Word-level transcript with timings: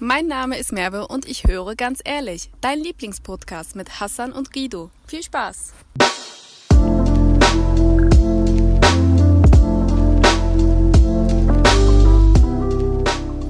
Mein 0.00 0.26
Name 0.26 0.58
ist 0.58 0.72
Merve 0.72 1.06
und 1.06 1.24
ich 1.28 1.44
höre 1.44 1.76
ganz 1.76 2.00
ehrlich, 2.04 2.50
dein 2.60 2.80
Lieblingspodcast 2.80 3.76
mit 3.76 4.00
Hassan 4.00 4.32
und 4.32 4.52
Guido. 4.52 4.90
Viel 5.06 5.22
Spaß! 5.22 5.72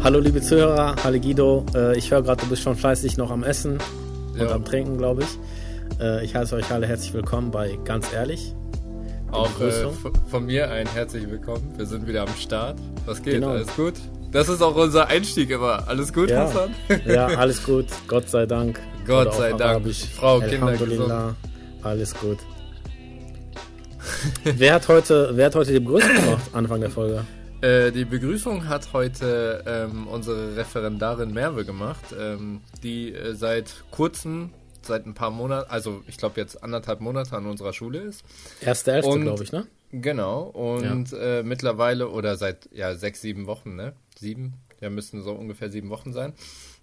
Hallo 0.03 0.19
liebe 0.21 0.41
Zuhörer, 0.43 0.97
hallo 1.03 1.19
Guido. 1.19 1.65
Äh, 1.75 1.97
ich 1.97 2.11
höre 2.11 2.23
gerade, 2.23 2.43
du 2.43 2.51
bist 2.51 2.63
schon 2.63 2.77
fleißig 2.77 3.17
noch 3.17 3.31
am 3.31 3.43
Essen 3.43 3.79
und 4.35 4.41
Ja. 4.41 4.51
am 4.51 4.65
Trinken, 4.65 4.99
glaube 4.99 5.23
ich. 5.23 5.99
Äh, 6.01 6.25
Ich 6.25 6.35
heiße 6.35 6.57
euch 6.57 6.71
alle 6.71 6.87
herzlich 6.87 7.15
willkommen 7.15 7.51
bei 7.51 7.79
Ganz 7.85 8.13
Ehrlich. 8.13 8.55
Auch 9.33 9.49
äh, 9.61 9.73
von 10.31 10.45
mir 10.47 10.71
ein 10.71 10.87
herzlich 10.89 11.29
willkommen. 11.31 11.73
Wir 11.77 11.87
sind 11.87 12.07
wieder 12.07 12.23
am 12.23 12.35
Start. 12.39 12.79
Was 13.07 13.23
geht? 13.23 13.35
Genau. 13.35 13.51
Alles 13.51 13.75
gut? 13.75 13.95
Das 14.35 14.49
ist 14.49 14.61
auch 14.63 14.75
unser 14.75 15.07
Einstieg 15.07 15.49
immer. 15.51 15.87
Alles 15.87 16.13
gut, 16.13 16.29
Ja. 16.29 16.41
Hassan? 16.41 16.75
Ja, 17.07 17.27
alles 17.27 17.63
gut, 17.63 17.87
Gott 18.09 18.29
sei 18.29 18.47
Dank. 18.47 18.81
Gott 19.07 19.33
sei 19.33 19.51
Dank. 19.51 19.63
Arabisch, 19.63 20.07
Frau, 20.07 20.41
Kinder 20.41 21.37
alles 21.83 22.13
gut. 22.15 22.39
wer, 24.45 24.75
hat 24.75 24.89
heute, 24.89 25.31
wer 25.35 25.47
hat 25.47 25.55
heute 25.55 25.73
die 25.73 25.79
Begrüßung 25.79 26.15
gemacht, 26.17 26.43
Anfang 26.53 26.81
der 26.81 26.91
Folge? 26.91 27.25
Äh, 27.61 27.93
die 27.93 28.05
Begrüßung 28.05 28.69
hat 28.69 28.93
heute 28.93 29.63
ähm, 29.67 30.09
unsere 30.09 30.57
Referendarin 30.57 31.33
Merve 31.33 31.65
gemacht, 31.65 32.05
ähm, 32.19 32.63
die 32.83 33.15
äh, 33.15 33.35
seit 33.35 33.85
kurzem, 33.93 34.51
seit 34.83 35.07
ein 35.07 35.15
paar 35.15 35.31
Monaten, 35.31 35.71
also 35.71 36.03
ich 36.09 36.17
glaube 36.17 36.41
jetzt 36.41 36.61
anderthalb 36.65 37.01
Monate 37.01 37.37
an 37.37 37.47
unserer 37.47 37.73
Schule 37.73 38.01
ist. 38.01 38.25
Erste 38.61 38.93
Elfte, 38.95 39.21
glaube 39.21 39.45
ich, 39.45 39.53
ne? 39.53 39.69
Genau, 39.93 40.43
und 40.43 41.13
äh, 41.13 41.45
mittlerweile, 41.45 42.09
oder 42.09 42.37
seit 42.37 42.69
ja, 42.73 42.97
sechs, 42.97 43.21
sieben 43.21 43.47
Wochen, 43.47 43.77
ne? 43.77 43.93
Sieben, 44.25 44.55
ja, 44.81 44.91
müssten 44.91 45.23
so 45.23 45.33
ungefähr 45.33 45.71
sieben 45.71 45.91
Wochen 45.91 46.13
sein. 46.13 46.33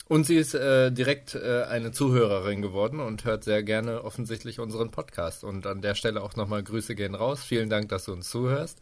Und 0.07 0.25
sie 0.25 0.35
ist 0.35 0.53
äh, 0.53 0.91
direkt 0.91 1.35
äh, 1.35 1.63
eine 1.63 1.91
Zuhörerin 1.91 2.61
geworden 2.61 2.99
und 2.99 3.23
hört 3.25 3.43
sehr 3.45 3.63
gerne 3.63 4.03
offensichtlich 4.03 4.59
unseren 4.59 4.91
Podcast. 4.91 5.43
Und 5.43 5.65
an 5.65 5.81
der 5.81 5.95
Stelle 5.95 6.21
auch 6.21 6.35
nochmal 6.35 6.63
Grüße 6.63 6.95
gehen 6.95 7.15
raus. 7.15 7.43
Vielen 7.43 7.69
Dank, 7.69 7.89
dass 7.89 8.05
du 8.05 8.11
uns 8.11 8.29
zuhörst. 8.29 8.77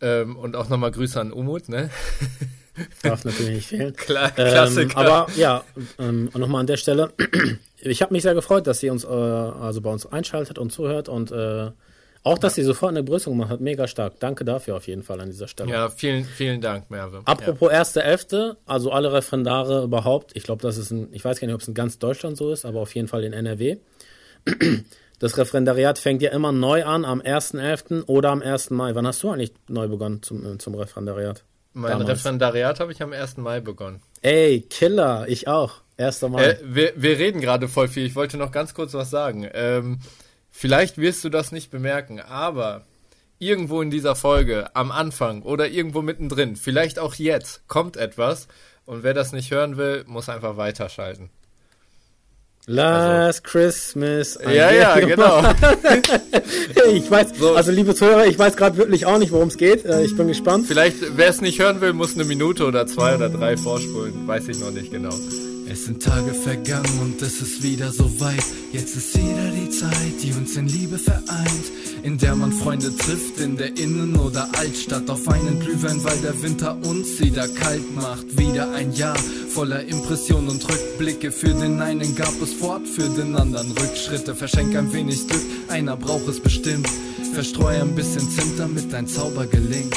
Ähm, 0.00 0.36
und 0.36 0.54
auch 0.56 0.68
nochmal 0.68 0.92
Grüße 0.92 1.20
an 1.20 1.32
Umut, 1.32 1.68
ne? 1.68 1.90
Darf 3.02 3.24
natürlich 3.24 3.54
nicht 3.56 3.68
fehlen. 3.68 3.96
Klar, 3.96 4.28
Ähm, 4.36 4.50
Klassiker. 4.52 4.96
aber 4.98 5.26
ja, 5.36 5.64
ähm, 5.98 6.30
nochmal 6.34 6.60
an 6.60 6.66
der 6.66 6.76
Stelle. 6.76 7.12
Ich 7.78 8.02
habe 8.02 8.12
mich 8.14 8.22
sehr 8.22 8.34
gefreut, 8.34 8.66
dass 8.66 8.80
sie 8.80 8.90
uns 8.90 9.04
äh, 9.04 9.06
also 9.08 9.80
bei 9.80 9.90
uns 9.90 10.06
einschaltet 10.06 10.58
und 10.58 10.72
zuhört 10.72 11.08
und 11.08 11.30
äh, 11.30 11.70
auch, 12.26 12.38
dass 12.38 12.56
sie 12.56 12.62
sofort 12.62 12.90
eine 12.90 13.02
Begrüßung 13.04 13.34
gemacht 13.34 13.50
hat. 13.50 13.60
Mega 13.60 13.86
stark. 13.86 14.18
Danke 14.18 14.44
dafür 14.44 14.76
auf 14.76 14.86
jeden 14.86 15.02
Fall 15.02 15.20
an 15.20 15.30
dieser 15.30 15.46
Stelle. 15.46 15.70
ja, 15.70 15.88
vielen, 15.88 16.24
vielen 16.24 16.60
Dank, 16.60 16.90
Merve. 16.90 17.22
Apropos 17.24 17.70
erste 17.70 18.02
Elfte, 18.02 18.56
also 18.66 18.90
alle 18.90 19.12
Referendare 19.12 19.84
überhaupt. 19.84 20.32
Ich 20.34 20.42
glaube, 20.42 20.60
das 20.60 20.76
ist 20.76 20.90
ein, 20.90 21.08
ich 21.12 21.24
weiß 21.24 21.38
gar 21.38 21.46
nicht, 21.46 21.54
ob 21.54 21.60
es 21.60 21.68
in 21.68 21.74
ganz 21.74 21.98
Deutschland 21.98 22.36
so 22.36 22.50
ist, 22.50 22.64
aber 22.64 22.80
auf 22.80 22.94
jeden 22.94 23.08
Fall 23.08 23.24
in 23.24 23.32
NRW. 23.32 23.76
Das 25.18 25.38
Referendariat 25.38 25.98
fängt 25.98 26.20
ja 26.20 26.30
immer 26.30 26.52
neu 26.52 26.84
an 26.84 27.06
am 27.06 27.22
1.11. 27.22 28.04
oder 28.04 28.32
am 28.32 28.42
1. 28.42 28.68
Mai. 28.68 28.94
Wann 28.94 29.06
hast 29.06 29.22
du 29.22 29.30
eigentlich 29.30 29.54
neu 29.66 29.88
begonnen 29.88 30.22
zum, 30.22 30.44
äh, 30.44 30.58
zum 30.58 30.74
Referendariat? 30.74 31.42
Mein 31.72 31.92
damals. 31.92 32.10
Referendariat 32.10 32.80
habe 32.80 32.92
ich 32.92 33.02
am 33.02 33.14
1. 33.14 33.38
Mai 33.38 33.60
begonnen. 33.60 34.02
Ey, 34.20 34.60
Killer, 34.68 35.24
ich 35.26 35.48
auch. 35.48 35.80
1. 35.96 36.20
Mai. 36.20 36.44
Äh, 36.44 36.58
wir, 36.62 36.92
wir 36.96 37.18
reden 37.18 37.40
gerade 37.40 37.66
voll 37.66 37.88
viel. 37.88 38.04
Ich 38.04 38.14
wollte 38.14 38.36
noch 38.36 38.52
ganz 38.52 38.74
kurz 38.74 38.92
was 38.92 39.08
sagen. 39.08 39.48
Ähm, 39.54 40.00
vielleicht 40.56 40.98
wirst 40.98 41.22
du 41.22 41.28
das 41.28 41.52
nicht 41.52 41.70
bemerken, 41.70 42.20
aber 42.20 42.82
irgendwo 43.38 43.82
in 43.82 43.90
dieser 43.90 44.16
Folge, 44.16 44.74
am 44.74 44.90
Anfang 44.90 45.42
oder 45.42 45.68
irgendwo 45.68 46.02
mittendrin, 46.02 46.56
vielleicht 46.56 46.98
auch 46.98 47.14
jetzt, 47.14 47.68
kommt 47.68 47.96
etwas. 47.96 48.48
Und 48.86 49.02
wer 49.02 49.14
das 49.14 49.32
nicht 49.32 49.50
hören 49.50 49.76
will, 49.76 50.04
muss 50.06 50.28
einfach 50.28 50.56
weiterschalten. 50.56 51.28
Last 52.68 53.44
Christmas. 53.44 54.38
I 54.44 54.56
Ja, 54.56 54.70
ja, 54.72 54.98
genau. 54.98 55.42
Ich 56.92 57.10
weiß, 57.10 57.28
So. 57.38 57.54
also 57.54 57.70
liebe 57.70 57.94
Zuhörer, 57.94 58.26
ich 58.26 58.38
weiß 58.38 58.56
gerade 58.56 58.76
wirklich 58.76 59.06
auch 59.06 59.18
nicht, 59.18 59.32
worum 59.32 59.48
es 59.48 59.56
geht. 59.56 59.84
Äh, 59.84 60.04
ich 60.04 60.16
bin 60.16 60.28
gespannt. 60.28 60.66
Vielleicht, 60.66 61.16
wer 61.16 61.28
es 61.28 61.40
nicht 61.40 61.60
hören 61.60 61.80
will, 61.80 61.92
muss 61.92 62.14
eine 62.14 62.24
Minute 62.24 62.64
oder 62.64 62.86
zwei 62.86 63.14
oder 63.14 63.28
drei 63.28 63.56
vorspulen. 63.56 64.26
Weiß 64.26 64.48
ich 64.48 64.58
noch 64.58 64.70
nicht 64.70 64.90
genau. 64.90 65.14
Es 65.68 65.84
sind 65.84 66.00
Tage 66.00 66.32
vergangen 66.32 67.00
und 67.00 67.20
es 67.22 67.42
ist 67.42 67.62
wieder 67.62 67.90
so 67.90 68.20
weit. 68.20 68.44
Jetzt 68.72 68.96
ist 68.96 69.16
wieder 69.18 69.50
die 69.50 69.68
Zeit, 69.70 70.22
die 70.22 70.32
uns 70.32 70.54
in 70.56 70.68
Liebe 70.68 70.96
vereint. 70.96 71.72
In 72.04 72.18
der 72.18 72.36
man 72.36 72.52
Freunde 72.52 72.96
trifft, 72.96 73.40
in 73.40 73.56
der 73.56 73.76
Innen- 73.76 74.16
oder 74.16 74.48
Altstadt. 74.56 75.10
Auf 75.10 75.28
einen 75.28 75.58
Glühwein, 75.58 76.04
weil 76.04 76.18
der 76.18 76.40
Winter 76.40 76.76
uns 76.86 77.18
wieder 77.20 77.48
kalt 77.48 77.94
macht. 77.96 78.38
Wieder 78.38 78.70
ein 78.74 78.92
Jahr 78.92 79.16
voller 79.48 79.82
Impressionen 79.82 80.50
und 80.50 80.68
Rückblicke. 80.68 81.32
Für 81.32 81.52
den 81.52 81.80
einen 81.80 82.14
gab 82.14 82.40
es 82.40 82.52
Fort, 82.52 82.86
für 82.86 83.08
den 83.08 83.34
anderen 83.34 83.72
Rückschritte. 83.72 84.36
Verschenk 84.36 84.76
ein 84.76 84.92
wenig 84.92 85.26
Glück, 85.26 85.42
einer 85.68 85.96
braucht 85.96 86.28
es 86.28 86.38
bestimmt. 86.38 86.88
Verstreu 87.34 87.80
ein 87.80 87.94
bisschen 87.96 88.30
Zimt, 88.30 88.58
damit 88.58 88.92
dein 88.92 89.08
Zauber 89.08 89.46
gelingt. 89.46 89.96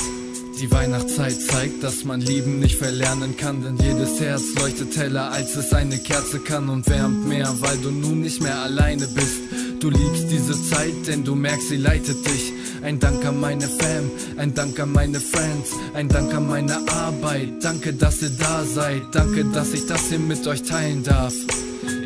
Die 0.59 0.69
Weihnachtszeit 0.71 1.41
zeigt, 1.41 1.83
dass 1.83 2.03
man 2.03 2.19
Lieben 2.19 2.59
nicht 2.59 2.75
verlernen 2.75 3.37
kann, 3.37 3.63
denn 3.63 3.77
jedes 3.77 4.19
Herz 4.19 4.43
leuchtet 4.59 4.97
heller, 4.97 5.31
als 5.31 5.55
es 5.55 5.71
eine 5.71 5.97
Kerze 5.97 6.39
kann 6.39 6.67
und 6.67 6.89
wärmt 6.89 7.29
mehr, 7.29 7.47
weil 7.61 7.77
du 7.77 7.91
nun 7.91 8.19
nicht 8.19 8.41
mehr 8.41 8.59
alleine 8.59 9.07
bist. 9.07 9.39
Du 9.79 9.89
liebst 9.89 10.29
diese 10.29 10.61
Zeit, 10.69 11.07
denn 11.07 11.23
du 11.23 11.35
merkst, 11.35 11.69
sie 11.69 11.77
leitet 11.77 12.25
dich. 12.25 12.51
Ein 12.81 12.99
Dank 12.99 13.25
an 13.25 13.39
meine 13.39 13.69
Fam, 13.69 14.11
ein 14.37 14.53
Dank 14.53 14.77
an 14.81 14.91
meine 14.91 15.21
Friends, 15.21 15.71
ein 15.93 16.09
Dank 16.09 16.33
an 16.33 16.47
meine 16.47 16.75
Arbeit. 16.89 17.49
Danke, 17.61 17.93
dass 17.93 18.21
ihr 18.21 18.31
da 18.31 18.65
seid, 18.65 19.03
danke, 19.13 19.45
dass 19.45 19.73
ich 19.73 19.87
das 19.87 20.09
hier 20.09 20.19
mit 20.19 20.45
euch 20.45 20.63
teilen 20.63 21.03
darf. 21.03 21.33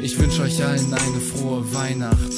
Ich 0.03 0.19
wünsche 0.19 0.43
euch 0.43 0.63
allen 0.63 0.93
eine 0.93 1.21
frohe 1.21 1.73
Weihnacht. 1.73 2.33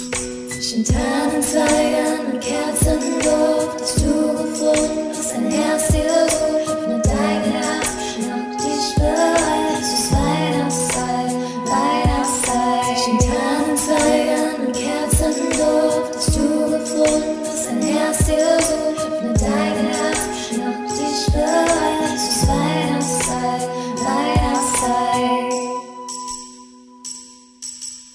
Zwischen 0.49 0.85
Tannenzweigern 0.85 2.24
Kerzenduft 2.39 3.81
hast 3.81 3.97
du 4.01 4.33
gefunden, 4.33 5.09
was 5.11 5.31
ein 5.33 5.51
Herz 5.51 5.87
dir. 5.87 6.27
Öffne 6.65 7.01
deine 7.03 7.51
Herzen, 7.53 7.99
schnapp 8.13 8.57
dich 8.57 8.95
bereit. 8.95 9.81
Ist 9.81 10.11
Weihnachtszeit, 10.11 11.33
Weihnachtszeit. 11.65 12.85
Zwischen 12.97 13.19
Tannenzweigern 13.19 14.55
und 14.65 14.73
Kerzenduft 14.73 16.15
hast 16.15 16.35
du 16.35 16.71
gefunden, 16.71 17.39
was 17.43 17.67
ein 17.67 17.81
Herz 17.81 18.17
dir. 18.25 18.57
Öffne 18.57 19.33
deine 19.33 19.89
Herzen, 19.89 20.33
schnapp 20.49 20.87
dich 20.89 21.25
bereit. 21.33 22.15
Ist 22.15 22.47
Weihnachtszeit, 22.47 23.69
Weihnachtszeit. 23.97 25.53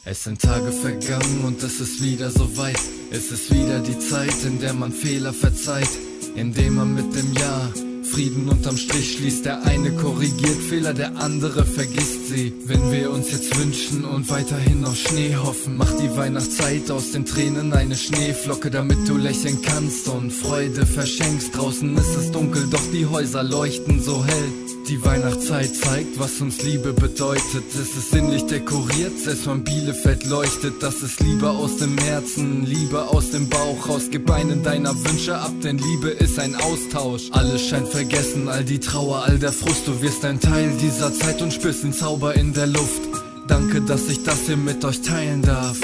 Es 0.05 0.25
sind 0.25 0.41
Tage 0.43 0.73
vergangen 0.73 1.45
und 1.47 1.63
es 1.63 1.81
ist 1.81 2.03
wieder 2.03 2.31
so 2.31 2.57
weit. 2.57 3.00
Es 3.13 3.33
ist 3.33 3.53
wieder 3.53 3.81
die 3.81 3.99
Zeit, 3.99 4.45
in 4.47 4.61
der 4.61 4.73
man 4.73 4.93
Fehler 4.93 5.33
verzeiht, 5.33 5.91
indem 6.37 6.77
man 6.77 6.95
mit 6.95 7.13
dem 7.17 7.33
Jahr 7.33 7.73
Frieden 8.05 8.49
unterm 8.49 8.77
Strich 8.77 9.15
schließt. 9.15 9.45
Der 9.47 9.65
eine 9.65 9.91
korrigiert 9.97 10.63
Fehler, 10.69 10.95
der 10.95 11.17
andere 11.17 11.67
vergisst 11.67 12.29
sie. 12.29 12.53
Wenn 12.67 12.93
wir 12.93 13.11
uns 13.11 13.33
jetzt 13.33 13.59
wünschen 13.59 14.05
und 14.05 14.31
weiterhin 14.31 14.85
auf 14.85 14.97
Schnee 14.97 15.35
hoffen, 15.35 15.77
macht 15.77 15.99
die 16.01 16.17
Weihnachtszeit 16.17 16.89
aus 16.93 17.11
den 17.11 17.27
Tränen 17.27 17.73
eine 17.73 17.97
Schneeflocke, 17.97 18.71
damit 18.71 19.09
du 19.09 19.17
lächeln 19.17 19.61
kannst 19.61 20.07
und 20.07 20.33
Freude 20.33 20.87
verschenkst. 20.87 21.57
Draußen 21.57 21.97
ist 21.97 22.17
es 22.17 22.31
dunkel, 22.31 22.69
doch 22.71 22.93
die 22.93 23.07
Häuser 23.07 23.43
leuchten 23.43 24.01
so 24.01 24.25
hell. 24.25 24.70
Die 24.91 25.05
Weihnachtszeit 25.05 25.73
zeigt, 25.73 26.19
was 26.19 26.41
uns 26.41 26.63
Liebe 26.63 26.93
bedeutet. 26.93 27.63
Es 27.73 27.97
ist 27.97 28.11
sinnlich 28.11 28.47
dekoriert, 28.47 29.17
selbst 29.21 29.45
von 29.45 29.63
Bielefeld 29.63 30.27
leuchtet. 30.27 30.83
Das 30.83 31.01
ist 31.03 31.21
Liebe 31.21 31.49
aus 31.49 31.77
dem 31.77 31.97
Herzen, 31.97 32.67
Liebe 32.67 33.07
aus 33.07 33.31
dem 33.31 33.49
Bauch 33.49 33.89
raus. 33.89 34.09
Gib 34.11 34.29
einen 34.33 34.65
deiner 34.65 34.93
Wünsche 35.05 35.39
ab, 35.39 35.53
denn 35.63 35.79
Liebe 35.79 36.09
ist 36.09 36.41
ein 36.41 36.57
Austausch. 36.57 37.31
Alles 37.31 37.69
scheint 37.69 37.87
vergessen, 37.87 38.49
all 38.49 38.65
die 38.65 38.81
Trauer, 38.81 39.23
all 39.27 39.39
der 39.39 39.53
Frust. 39.53 39.87
Du 39.87 40.03
wirst 40.03 40.25
ein 40.25 40.41
Teil 40.41 40.73
dieser 40.81 41.15
Zeit 41.15 41.41
und 41.41 41.53
spürst 41.53 41.85
den 41.85 41.93
Zauber 41.93 42.35
in 42.35 42.53
der 42.53 42.67
Luft. 42.67 43.03
Danke, 43.47 43.83
dass 43.83 44.09
ich 44.09 44.25
das 44.25 44.41
hier 44.47 44.57
mit 44.57 44.85
euch 44.85 45.03
teilen 45.03 45.43
darf. 45.43 45.79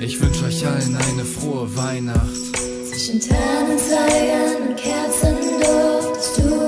Ich 0.00 0.20
wünsche 0.20 0.44
euch 0.44 0.64
allen 0.64 0.96
eine 0.96 1.24
frohe 1.24 1.74
Weihnacht. 1.74 2.54
Zwischen 2.88 3.18
Tannenzweigern 3.18 4.68
und 4.68 4.76
Kerzenduft 4.76 6.38
du 6.38 6.63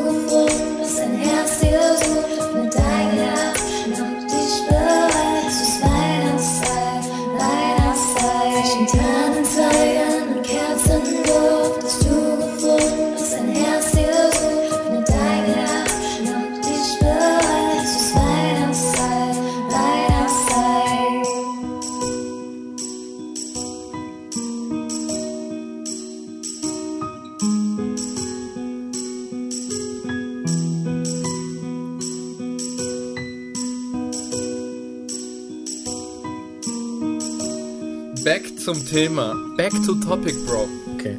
zum 38.67 38.85
Thema. 38.85 39.33
Back 39.57 39.73
to 39.87 39.95
topic, 39.95 40.35
Bro. 40.45 40.69
Okay. 40.97 41.17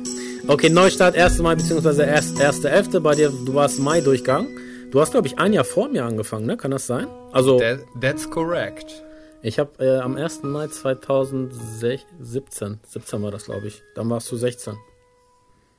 Okay, 0.50 0.70
Neustart, 0.70 1.16
1. 1.16 1.40
Mai 1.40 1.56
bzw. 1.56 2.04
1.11. 2.04 3.00
bei 3.00 3.16
dir, 3.16 3.30
du 3.30 3.54
warst 3.54 3.80
Mai-Durchgang. 3.80 4.50
Du 4.92 5.00
hast, 5.00 5.12
glaube 5.12 5.28
ich, 5.28 5.40
ein 5.40 5.54
Jahr 5.54 5.64
vor 5.64 5.88
mir 5.88 6.04
angefangen, 6.04 6.46
ne? 6.46 6.58
Kann 6.58 6.72
das 6.72 6.88
sein? 6.88 7.08
Also, 7.32 7.58
That, 7.58 7.80
that's 8.02 8.30
correct. 8.30 9.02
ich 9.42 9.60
habe 9.60 9.82
äh, 9.82 10.00
am 10.00 10.18
1. 10.18 10.44
Mai 10.44 10.68
2017, 10.68 12.82
17 12.86 13.24
war 13.24 13.32
das, 13.32 13.46
glaube 13.46 13.68
ich. 13.68 13.82
Dann 13.96 14.10
warst 14.10 14.30
du 14.30 14.36
16. 14.36 14.76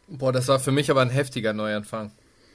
Boah, 0.06 0.32
das 0.32 0.48
war 0.48 0.60
für 0.60 0.72
mich 0.72 0.90
aber 0.90 1.02
ein 1.02 1.10
heftiger 1.10 1.52
Neuanfang. 1.52 2.12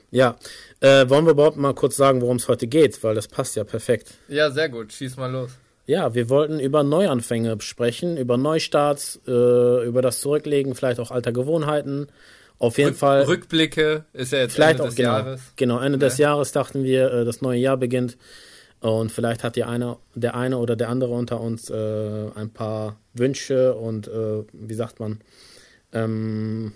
Ja, 0.10 0.38
äh, 0.80 1.08
wollen 1.08 1.26
wir 1.26 1.34
überhaupt 1.34 1.58
mal 1.58 1.76
kurz 1.76 1.98
sagen, 1.98 2.20
worum 2.22 2.38
es 2.38 2.48
heute 2.48 2.66
geht, 2.66 3.04
weil 3.04 3.14
das 3.14 3.28
passt 3.28 3.56
ja 3.58 3.64
perfekt. 3.64 4.16
Ja, 4.28 4.50
sehr 4.50 4.70
gut. 4.70 4.92
Schieß 4.92 5.18
mal 5.18 5.32
los. 5.32 5.52
Ja, 5.86 6.14
wir 6.14 6.30
wollten 6.30 6.60
über 6.60 6.84
Neuanfänge 6.84 7.58
sprechen, 7.62 8.16
über 8.18 8.38
Neustarts, 8.38 9.20
äh, 9.28 9.86
über 9.86 10.02
das 10.02 10.22
Zurücklegen, 10.22 10.76
vielleicht 10.76 11.00
auch 11.00 11.12
alter 11.12 11.32
Gewohnheiten. 11.34 12.08
Auf 12.58 12.78
jeden 12.78 12.92
Rück, 12.92 12.98
Fall. 12.98 13.24
Rückblicke 13.24 14.06
ist 14.14 14.32
ja 14.32 14.40
jetzt 14.40 14.54
Vielleicht 14.54 14.72
Ende 14.80 14.84
auch 14.84 14.88
des 14.88 14.96
genau. 14.96 15.10
Jahres. 15.10 15.42
Genau, 15.58 15.80
Ende 15.80 15.98
des 15.98 16.18
Jahres 16.18 16.52
dachten 16.54 16.84
wir, 16.84 17.12
äh, 17.12 17.26
das 17.26 17.42
neue 17.42 17.60
Jahr 17.60 17.76
beginnt. 17.78 18.18
Und 18.80 19.12
vielleicht 19.12 19.44
hat 19.44 19.56
die 19.56 19.64
eine, 19.64 19.98
der 20.14 20.36
eine 20.36 20.58
oder 20.58 20.76
der 20.76 20.90
andere 20.90 21.14
unter 21.14 21.42
uns 21.42 21.70
äh, 21.70 22.30
ein 22.36 22.50
paar 22.50 22.98
Wünsche 23.14 23.74
und 23.76 24.08
äh, 24.08 24.44
wie 24.52 24.74
sagt 24.74 25.00
man, 25.00 25.20
ähm, 25.94 26.74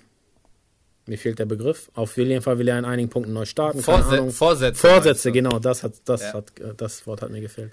mir 1.06 1.18
fehlt 1.18 1.40
der 1.40 1.46
Begriff. 1.46 1.90
Auf 1.96 2.18
jeden 2.18 2.42
Fall 2.42 2.60
will 2.60 2.68
er 2.68 2.80
in 2.80 2.86
einigen 2.86 3.10
Punkten 3.10 3.34
neu 3.34 3.46
starten. 3.46 3.82
Vorse. 3.82 4.30
Vorsätze. 4.32 4.88
Vorsätze, 4.88 5.32
genau, 5.32 5.60
das 5.60 5.84
hat, 5.84 5.94
das 6.06 6.22
Ja. 6.22 6.34
hat, 6.34 6.60
äh, 6.60 6.74
das 6.76 7.08
Wort 7.08 7.22
hat 7.22 7.30
mir 7.30 7.42
gefehlt. 7.42 7.72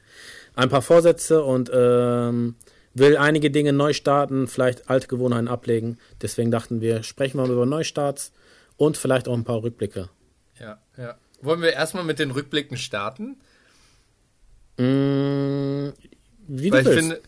Ein 0.55 0.69
paar 0.69 0.83
Vorsätze 0.83 1.43
und 1.43 1.71
ähm, 1.73 2.55
will 2.95 3.17
einige 3.17 3.51
Dinge 3.51 3.73
neu 3.73 3.93
starten, 3.93 4.47
vielleicht 4.47 4.89
alte 4.89 5.09
Gewohnheiten 5.09 5.49
ablegen. 5.49 5.99
Deswegen 6.23 6.51
dachten 6.51 6.81
wir, 6.81 7.03
sprechen 7.03 7.39
wir 7.39 7.47
mal 7.47 7.53
über 7.53 7.67
Neustarts 7.67 8.33
und 8.77 8.97
vielleicht 8.97 9.29
auch 9.29 9.35
ein 9.35 9.45
paar 9.45 9.63
Rückblicke. 9.63 10.09
Ja, 10.61 10.79
ja. 10.97 11.17
Wollen 11.43 11.61
wir 11.61 11.73
erstmal 11.73 12.05
mit 12.05 12.19
den 12.19 12.31
Rückblicken 12.31 12.77
starten? 12.77 13.37
Mm, 14.79 15.91
wie 16.47 16.73
Weil 16.73 16.85
du 16.85 16.91
ich 16.91 16.97
finde, 16.97 17.21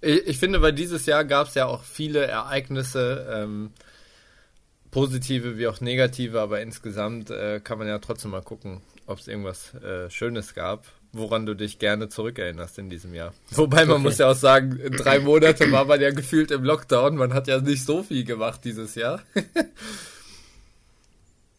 ich, 0.00 0.26
ich 0.26 0.38
finde, 0.38 0.60
weil 0.60 0.72
dieses 0.72 1.06
Jahr 1.06 1.24
gab 1.24 1.48
es 1.48 1.54
ja 1.54 1.66
auch 1.66 1.84
viele 1.84 2.26
Ereignisse, 2.26 3.26
ähm, 3.30 3.70
positive 4.90 5.56
wie 5.56 5.66
auch 5.68 5.80
negative, 5.80 6.40
aber 6.40 6.60
insgesamt 6.60 7.30
äh, 7.30 7.60
kann 7.60 7.78
man 7.78 7.88
ja 7.88 7.98
trotzdem 7.98 8.32
mal 8.32 8.42
gucken, 8.42 8.82
ob 9.06 9.18
es 9.18 9.28
irgendwas 9.28 9.74
äh, 9.74 10.10
Schönes 10.10 10.54
gab, 10.54 10.86
woran 11.12 11.44
du 11.46 11.54
dich 11.54 11.78
gerne 11.78 12.08
zurückerinnerst 12.08 12.78
in 12.78 12.88
diesem 12.90 13.14
Jahr. 13.14 13.34
Wobei 13.50 13.84
man 13.84 13.96
Okay. 13.96 14.02
muss 14.02 14.18
ja 14.18 14.30
auch 14.30 14.36
sagen, 14.36 14.78
in 14.82 14.92
drei 14.92 15.18
Monate 15.20 15.70
war 15.70 15.84
man 15.84 16.00
ja 16.00 16.10
gefühlt 16.10 16.50
im 16.50 16.64
Lockdown, 16.64 17.16
man 17.16 17.34
hat 17.34 17.48
ja 17.48 17.60
nicht 17.60 17.84
so 17.84 18.02
viel 18.02 18.24
gemacht 18.24 18.60
dieses 18.64 18.94
Jahr. 18.94 19.22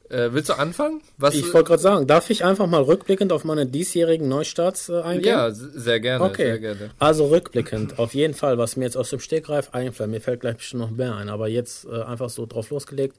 äh, 0.09 0.29
willst 0.33 0.50
du 0.50 0.53
anfangen? 0.59 1.01
Was 1.17 1.33
ich 1.35 1.53
wollte 1.53 1.69
gerade 1.69 1.81
sagen, 1.81 2.07
darf 2.07 2.29
ich 2.29 2.44
einfach 2.44 2.67
mal 2.67 2.81
rückblickend 2.81 3.31
auf 3.31 3.44
meine 3.45 3.65
diesjährigen 3.65 4.27
Neustarts 4.27 4.89
äh, 4.89 5.01
eingehen? 5.01 5.29
ja, 5.29 5.51
sehr 5.51 6.00
gerne, 6.00 6.25
Okay. 6.25 6.44
sehr 6.45 6.59
gerne. 6.59 6.91
Also 7.00 7.27
rückblickend, 7.27 8.00
auf 8.00 8.13
jeden 8.13 8.33
Fall, 8.33 8.57
was 8.57 8.75
mir 8.75 8.85
jetzt 8.85 8.97
aus 8.97 9.09
dem 9.09 9.19
Stegreif 9.19 9.69
einfällt, 9.73 10.09
mir 10.09 10.21
fällt 10.21 10.41
gleich 10.41 10.57
bestimmt 10.57 10.81
noch 10.81 10.91
mehr 10.91 11.15
ein, 11.15 11.29
aber 11.29 11.47
jetzt 11.47 11.85
äh, 11.85 12.01
einfach 12.03 12.29
so 12.29 12.45
drauf 12.45 12.69
losgelegt. 12.69 13.15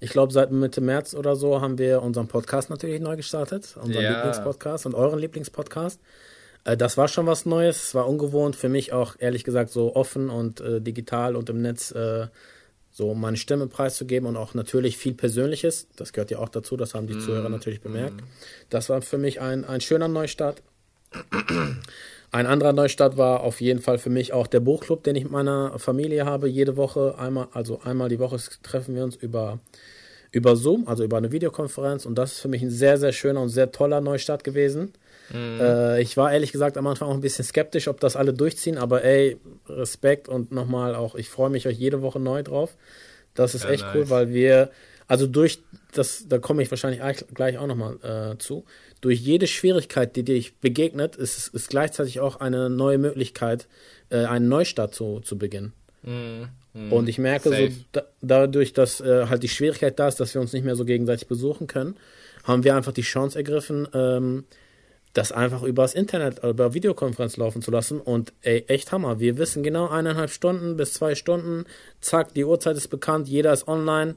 Ich 0.00 0.10
glaube, 0.10 0.32
seit 0.32 0.52
Mitte 0.52 0.80
März 0.80 1.14
oder 1.14 1.34
so 1.36 1.60
haben 1.60 1.78
wir 1.78 2.02
unseren 2.02 2.28
Podcast 2.28 2.70
natürlich 2.70 3.00
neu 3.00 3.16
gestartet, 3.16 3.76
unseren 3.82 4.02
Ja. 4.02 4.16
Lieblingspodcast 4.16 4.86
und 4.86 4.94
euren 4.94 5.18
Lieblingspodcast. 5.18 6.00
Äh, 6.64 6.76
das 6.76 6.96
war 6.96 7.08
schon 7.08 7.26
was 7.26 7.46
Neues, 7.46 7.82
es 7.82 7.94
war 7.94 8.08
ungewohnt 8.08 8.56
für 8.56 8.68
mich 8.68 8.92
auch, 8.92 9.16
ehrlich 9.18 9.44
gesagt, 9.44 9.70
so 9.70 9.96
offen 9.96 10.30
und 10.30 10.60
äh, 10.60 10.80
digital 10.80 11.34
und 11.34 11.50
im 11.50 11.62
Netz 11.62 11.90
äh, 11.90 12.28
so 12.90 13.14
meine 13.14 13.36
Stimme 13.36 13.66
preiszugeben 13.66 14.28
und 14.28 14.36
auch 14.36 14.54
natürlich 14.54 14.96
viel 14.96 15.14
Persönliches. 15.14 15.88
Das 15.96 16.12
gehört 16.12 16.30
ja 16.30 16.38
auch 16.38 16.48
dazu, 16.48 16.76
das 16.76 16.94
haben 16.94 17.06
die 17.06 17.18
Zuhörer 17.18 17.48
natürlich 17.48 17.80
bemerkt. 17.80 18.24
Das 18.70 18.88
war 18.88 19.02
für 19.02 19.18
mich 19.18 19.40
ein, 19.40 19.64
ein 19.64 19.80
schöner 19.80 20.08
Neustart. 20.08 20.62
Ein 22.30 22.46
anderer 22.46 22.72
Neustart 22.74 23.16
war 23.16 23.40
auf 23.40 23.60
jeden 23.60 23.80
Fall 23.80 23.98
für 23.98 24.10
mich 24.10 24.32
auch 24.32 24.46
der 24.46 24.60
Buchclub, 24.60 25.02
den 25.02 25.16
ich 25.16 25.24
mit 25.24 25.32
meiner 25.32 25.78
Familie 25.78 26.26
habe. 26.26 26.48
Jede 26.48 26.76
Woche, 26.76 27.14
einmal, 27.18 27.48
also 27.52 27.80
einmal 27.82 28.08
die 28.10 28.18
Woche 28.18 28.38
treffen 28.62 28.94
wir 28.94 29.02
uns 29.04 29.16
über, 29.16 29.60
über 30.30 30.54
Zoom, 30.56 30.86
also 30.86 31.04
über 31.04 31.16
eine 31.16 31.32
Videokonferenz. 31.32 32.04
Und 32.04 32.16
das 32.16 32.32
ist 32.32 32.40
für 32.40 32.48
mich 32.48 32.62
ein 32.62 32.70
sehr, 32.70 32.98
sehr 32.98 33.12
schöner 33.12 33.40
und 33.40 33.48
sehr 33.48 33.72
toller 33.72 34.02
Neustart 34.02 34.44
gewesen. 34.44 34.92
Äh, 35.32 36.02
ich 36.02 36.16
war 36.18 36.32
ehrlich 36.32 36.52
gesagt 36.52 36.76
am 36.76 36.86
Anfang 36.86 37.08
auch 37.08 37.14
ein 37.14 37.20
bisschen 37.22 37.44
skeptisch, 37.44 37.88
ob 37.88 38.00
das 38.00 38.14
alle 38.16 38.34
durchziehen, 38.34 38.76
aber 38.78 39.04
ey, 39.04 39.38
Respekt 39.66 40.28
und 40.28 40.52
nochmal 40.52 40.94
auch, 40.94 41.14
ich 41.14 41.28
freue 41.30 41.50
mich 41.50 41.66
euch 41.66 41.78
jede 41.78 42.02
Woche 42.02 42.20
neu 42.20 42.42
drauf. 42.42 42.76
Das 43.34 43.54
ist 43.54 43.64
Ja, 43.64 43.70
echt 43.70 43.84
nice. 43.84 43.94
cool, 43.94 44.10
weil 44.10 44.32
wir, 44.34 44.70
also 45.06 45.26
durch 45.26 45.62
das, 45.92 46.24
da 46.28 46.38
komme 46.38 46.62
ich 46.62 46.70
wahrscheinlich 46.70 47.00
gleich- 47.00 47.24
gleich 47.34 47.58
auch 47.58 47.66
nochmal 47.66 47.96
äh, 48.34 48.38
zu, 48.38 48.64
durch 49.00 49.20
jede 49.20 49.46
Schwierigkeit, 49.46 50.16
die 50.16 50.22
dir 50.24 50.42
begegnet, 50.60 51.16
ist, 51.16 51.36
es- 51.38 51.48
ist 51.48 51.68
gleichzeitig 51.70 52.20
auch 52.20 52.36
eine 52.40 52.68
neue 52.70 52.98
Möglichkeit, 52.98 53.68
äh, 54.10 54.24
einen 54.24 54.48
Neustart 54.48 54.94
zu, 54.94 55.20
zu 55.20 55.36
beginnen. 55.38 55.72
Und 56.90 57.08
ich 57.08 57.18
merke 57.18 57.48
Safe. 57.50 57.70
so, 57.70 57.76
da, 57.92 58.02
dadurch, 58.22 58.72
dass 58.72 59.00
äh, 59.00 59.26
halt 59.26 59.42
die 59.42 59.48
Schwierigkeit 59.48 59.98
da 59.98 60.08
ist, 60.08 60.20
dass 60.20 60.32
wir 60.34 60.40
uns 60.40 60.52
nicht 60.52 60.64
mehr 60.64 60.76
so 60.76 60.84
gegenseitig 60.84 61.26
besuchen 61.26 61.66
können, 61.66 61.96
haben 62.44 62.62
wir 62.64 62.76
einfach 62.76 62.92
die 62.92 63.02
Chance 63.02 63.36
ergriffen, 63.38 63.88
ähm, 63.92 64.44
das 65.12 65.32
einfach 65.32 65.62
übers 65.64 65.94
Internet, 65.94 66.42
äh, 66.44 66.50
über 66.50 66.74
Videokonferenz 66.74 67.36
laufen 67.36 67.62
zu 67.62 67.70
lassen. 67.70 68.00
Und 68.00 68.32
ey, 68.42 68.64
echt 68.68 68.92
Hammer. 68.92 69.18
Wir 69.18 69.38
wissen 69.38 69.62
genau 69.62 69.88
eineinhalb 69.88 70.30
Stunden 70.30 70.76
bis 70.76 70.92
zwei 70.94 71.14
Stunden. 71.14 71.64
Zack, 72.00 72.34
die 72.34 72.44
Uhrzeit 72.44 72.76
ist 72.76 72.88
bekannt, 72.88 73.28
jeder 73.28 73.52
ist 73.52 73.66
online. 73.66 74.14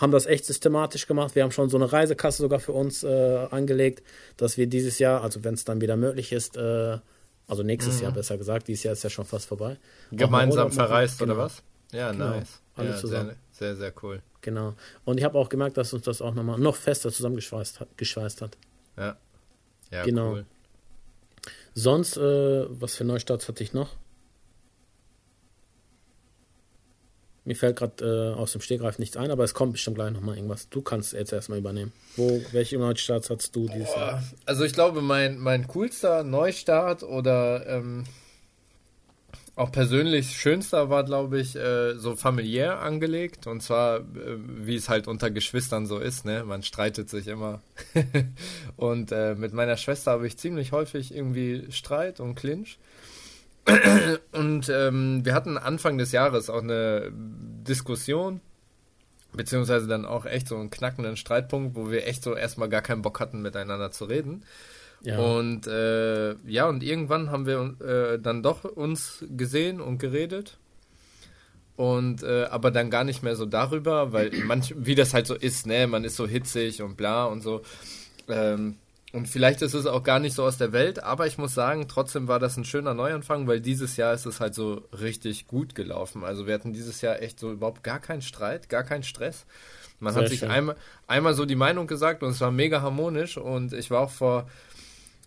Haben 0.00 0.12
das 0.12 0.26
echt 0.26 0.44
systematisch 0.46 1.06
gemacht. 1.06 1.34
Wir 1.34 1.42
haben 1.42 1.50
schon 1.52 1.68
so 1.68 1.76
eine 1.76 1.92
Reisekasse 1.92 2.42
sogar 2.42 2.58
für 2.60 2.72
uns 2.72 3.02
äh, 3.04 3.46
angelegt, 3.50 4.02
dass 4.36 4.56
wir 4.56 4.66
dieses 4.66 4.98
Jahr, 4.98 5.22
also 5.22 5.44
wenn 5.44 5.54
es 5.54 5.64
dann 5.64 5.80
wieder 5.80 5.96
möglich 5.96 6.32
ist, 6.32 6.56
äh, 6.56 6.98
also 7.46 7.62
nächstes 7.62 8.00
Jahr 8.00 8.12
besser 8.12 8.38
gesagt, 8.38 8.68
dieses 8.68 8.84
Jahr 8.84 8.92
ist 8.92 9.02
ja 9.02 9.10
schon 9.10 9.24
fast 9.26 9.46
vorbei. 9.46 9.76
Gemeinsam 10.12 10.70
verreist 10.70 11.18
Genau. 11.18 11.32
oder 11.34 11.42
was? 11.44 11.62
Ja, 11.92 12.12
Genau. 12.12 12.30
nice. 12.30 12.60
Alle 12.76 12.90
ja, 12.90 12.96
zusammen. 12.96 13.36
Sehr, 13.50 13.74
sehr, 13.74 13.76
sehr 13.76 13.92
cool. 14.02 14.22
Genau. 14.40 14.74
Und 15.04 15.18
ich 15.18 15.24
habe 15.24 15.36
auch 15.38 15.48
gemerkt, 15.48 15.76
dass 15.76 15.92
uns 15.92 16.04
das 16.04 16.22
auch 16.22 16.32
nochmal 16.34 16.58
noch 16.58 16.76
fester 16.76 17.10
zusammengeschweißt 17.12 17.80
hat. 17.80 17.88
Geschweißt 17.98 18.40
hat. 18.42 18.56
Ja. 18.96 19.16
Ja, 19.90 20.04
Genau. 20.04 20.32
cool. 20.32 20.46
Sonst, 21.74 22.16
äh, 22.16 22.66
was 22.68 22.94
für 22.94 23.04
Neustarts 23.04 23.48
hatte 23.48 23.62
ich 23.62 23.72
noch? 23.72 23.96
Mir 27.50 27.56
fällt 27.56 27.78
gerade 27.78 28.34
äh, 28.36 28.38
aus 28.38 28.52
dem 28.52 28.60
Stegreif 28.60 29.00
nichts 29.00 29.16
ein, 29.16 29.32
aber 29.32 29.42
es 29.42 29.54
kommt 29.54 29.72
bestimmt 29.72 29.96
gleich 29.96 30.12
nochmal 30.12 30.36
irgendwas. 30.36 30.68
Du 30.68 30.82
kannst 30.82 31.14
jetzt 31.14 31.32
erstmal 31.32 31.58
übernehmen. 31.58 31.90
Wo, 32.14 32.40
welche 32.52 32.78
Neustarts 32.78 33.28
hattest 33.28 33.56
du 33.56 33.66
dieses 33.66 33.92
Jahr? 33.92 34.22
Also 34.46 34.62
ich 34.62 34.72
glaube, 34.72 35.02
mein, 35.02 35.36
mein 35.36 35.66
coolster 35.66 36.22
Neustart 36.22 37.02
oder 37.02 37.66
ähm, 37.66 38.04
auch 39.56 39.72
persönlich 39.72 40.38
schönster 40.38 40.90
war, 40.90 41.02
glaube 41.02 41.40
ich, 41.40 41.56
äh, 41.56 41.96
so 41.96 42.14
familiär 42.14 42.78
angelegt. 42.82 43.48
Und 43.48 43.64
zwar, 43.64 43.96
äh, 43.96 44.02
wie 44.46 44.76
es 44.76 44.88
halt 44.88 45.08
unter 45.08 45.32
Geschwistern 45.32 45.86
so 45.86 45.98
ist, 45.98 46.24
ne? 46.24 46.44
Man 46.44 46.62
streitet 46.62 47.10
sich 47.10 47.26
immer. 47.26 47.62
und 48.76 49.10
äh, 49.10 49.34
mit 49.34 49.52
meiner 49.54 49.76
Schwester 49.76 50.12
habe 50.12 50.28
ich 50.28 50.38
ziemlich 50.38 50.70
häufig 50.70 51.12
irgendwie 51.12 51.66
Streit 51.70 52.20
und 52.20 52.36
Clinch. 52.36 52.78
Und 54.32 54.68
ähm, 54.68 55.24
wir 55.24 55.34
hatten 55.34 55.58
Anfang 55.58 55.98
des 55.98 56.12
Jahres 56.12 56.50
auch 56.50 56.62
eine 56.62 57.12
Diskussion, 57.12 58.40
beziehungsweise 59.32 59.86
dann 59.86 60.04
auch 60.04 60.26
echt 60.26 60.48
so 60.48 60.56
einen 60.56 60.70
knackenden 60.70 61.16
Streitpunkt, 61.16 61.76
wo 61.76 61.90
wir 61.90 62.06
echt 62.06 62.22
so 62.22 62.34
erstmal 62.34 62.68
gar 62.68 62.82
keinen 62.82 63.02
Bock 63.02 63.20
hatten, 63.20 63.42
miteinander 63.42 63.90
zu 63.90 64.06
reden. 64.06 64.44
Ja, 65.02 65.18
Und 65.18 65.66
äh, 65.66 66.34
ja, 66.46 66.68
und 66.68 66.82
irgendwann 66.82 67.30
haben 67.30 67.46
wir 67.46 67.74
äh, 67.80 68.18
dann 68.18 68.42
doch 68.42 68.64
uns 68.64 69.24
gesehen 69.30 69.80
und 69.80 69.98
geredet. 69.98 70.58
Und 71.76 72.22
äh, 72.22 72.44
aber 72.50 72.70
dann 72.70 72.90
gar 72.90 73.04
nicht 73.04 73.22
mehr 73.22 73.36
so 73.36 73.46
darüber, 73.46 74.12
weil 74.12 74.30
manch, 74.44 74.74
wie 74.76 74.94
das 74.94 75.14
halt 75.14 75.26
so 75.26 75.34
ist, 75.34 75.66
ne, 75.66 75.86
man 75.86 76.04
ist 76.04 76.16
so 76.16 76.26
hitzig 76.26 76.82
und 76.82 76.98
bla 76.98 77.24
und 77.24 77.40
so. 77.40 77.62
Ähm, 78.28 78.76
und 79.12 79.26
vielleicht 79.26 79.60
ist 79.62 79.74
es 79.74 79.86
auch 79.86 80.02
gar 80.04 80.20
nicht 80.20 80.34
so 80.34 80.44
aus 80.44 80.56
der 80.56 80.72
Welt, 80.72 81.02
aber 81.02 81.26
ich 81.26 81.36
muss 81.36 81.54
sagen, 81.54 81.88
trotzdem 81.88 82.28
war 82.28 82.38
das 82.38 82.56
ein 82.56 82.64
schöner 82.64 82.94
Neuanfang, 82.94 83.48
weil 83.48 83.60
dieses 83.60 83.96
Jahr 83.96 84.14
ist 84.14 84.26
es 84.26 84.38
halt 84.38 84.54
so 84.54 84.82
richtig 85.00 85.48
gut 85.48 85.74
gelaufen. 85.74 86.24
Also 86.24 86.46
wir 86.46 86.54
hatten 86.54 86.72
dieses 86.72 87.00
Jahr 87.00 87.20
echt 87.20 87.40
so 87.40 87.50
überhaupt 87.50 87.82
gar 87.82 87.98
keinen 87.98 88.22
Streit, 88.22 88.68
gar 88.68 88.84
keinen 88.84 89.02
Stress. 89.02 89.46
Man 89.98 90.14
Sehr 90.14 90.22
hat 90.22 90.30
sich 90.30 90.40
schön. 90.40 90.50
einmal, 90.50 90.76
einmal 91.08 91.34
so 91.34 91.44
die 91.44 91.56
Meinung 91.56 91.88
gesagt 91.88 92.22
und 92.22 92.30
es 92.30 92.40
war 92.40 92.52
mega 92.52 92.82
harmonisch 92.82 93.36
und 93.36 93.72
ich 93.72 93.90
war 93.90 94.00
auch 94.00 94.10
vor 94.10 94.46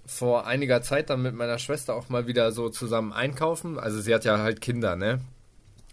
vor 0.05 0.45
einiger 0.47 0.81
Zeit 0.81 1.09
dann 1.09 1.21
mit 1.21 1.33
meiner 1.33 1.59
Schwester 1.59 1.95
auch 1.95 2.09
mal 2.09 2.27
wieder 2.27 2.51
so 2.51 2.69
zusammen 2.69 3.13
einkaufen. 3.13 3.79
Also 3.79 4.01
sie 4.01 4.13
hat 4.13 4.25
ja 4.25 4.37
halt 4.39 4.59
Kinder, 4.59 4.95
ne? 4.97 5.21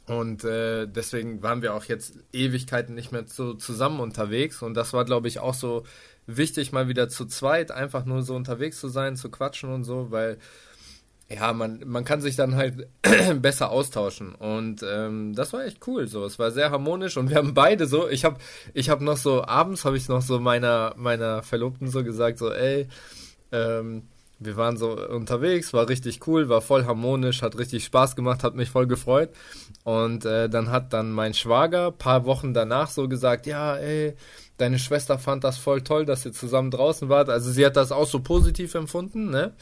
Und 0.07 0.43
äh, 0.43 0.89
deswegen 0.89 1.43
waren 1.43 1.63
wir 1.63 1.75
auch 1.75 1.85
jetzt 1.85 2.15
Ewigkeiten 2.33 2.97
nicht 2.97 3.13
mehr 3.13 3.25
so 3.27 3.55
zusammen 3.55 4.01
unterwegs. 4.01 4.63
Und 4.63 4.75
das 4.75 4.93
war, 4.93 5.05
glaube 5.05 5.29
ich, 5.29 5.39
auch 5.39 5.55
so 5.55 5.85
wichtig, 6.37 6.73
mal 6.73 6.89
wieder 6.89 7.09
zu 7.09 7.27
zweit 7.27 7.71
einfach 7.71 8.05
nur 8.05 8.23
so 8.23 8.35
unterwegs 8.35 8.81
zu 8.81 8.89
sein, 8.89 9.17
zu 9.17 9.31
quatschen 9.31 9.71
und 9.71 9.85
so, 9.85 10.11
weil 10.11 10.39
ja, 11.29 11.53
man, 11.53 11.81
man 11.87 12.05
kann 12.05 12.21
sich 12.21 12.35
dann 12.35 12.57
halt 12.57 12.89
besser 13.41 13.71
austauschen. 13.71 14.35
Und 14.35 14.83
ähm, 14.83 15.33
das 15.35 15.53
war 15.53 15.65
echt 15.65 15.87
cool. 15.87 16.09
So, 16.09 16.25
es 16.25 16.41
war 16.41 16.51
sehr 16.51 16.73
harmonisch 16.73 17.17
und 17.17 17.31
wir 17.31 17.37
haben 17.37 17.55
beide 17.55 17.87
so. 17.87 18.09
Ich 18.09 18.25
habe, 18.25 18.39
ich 18.75 18.91
habe 18.91 19.05
noch 19.05 19.17
so 19.17 19.45
abends 19.45 19.85
habe 19.85 19.97
ich 19.97 20.09
noch 20.09 20.23
so 20.23 20.41
meiner 20.41 20.93
meiner 20.97 21.43
Verlobten 21.45 21.89
so 21.89 22.03
gesagt 22.03 22.39
so, 22.39 22.51
ey. 22.53 22.89
Ähm, 23.53 24.03
wir 24.41 24.57
waren 24.57 24.79
so 24.79 24.93
unterwegs, 24.93 25.75
war 25.75 25.89
richtig 25.89 26.27
cool, 26.27 26.49
war 26.49 26.63
voll 26.63 26.87
harmonisch, 26.87 27.43
hat 27.43 27.59
richtig 27.59 27.85
Spaß 27.85 28.17
gemacht, 28.17 28.43
hat 28.43 28.55
mich 28.55 28.71
voll 28.71 28.87
gefreut. 28.87 29.29
Und 29.85 30.25
äh, 30.25 30.49
dann 30.49 30.71
hat 30.71 30.95
dann 30.95 31.13
mein 31.13 31.35
Schwager 31.35 31.93
paar 31.93 32.25
Wochen 32.25 32.55
danach 32.55 32.89
so 32.89 33.07
gesagt, 33.07 33.47
ja, 33.47 33.77
ey, 33.77 34.17
deine 34.61 34.79
Schwester 34.79 35.19
fand 35.19 35.45
das 35.45 35.59
voll 35.59 35.83
toll, 35.83 36.05
dass 36.05 36.25
ihr 36.25 36.33
zusammen 36.33 36.71
draußen 36.71 37.09
wart. 37.09 37.29
Also 37.29 37.51
sie 37.51 37.65
hat 37.65 37.77
das 37.77 37.93
auch 37.93 38.07
so 38.07 38.21
positiv 38.21 38.75
empfunden, 38.75 39.31
ne? 39.31 39.53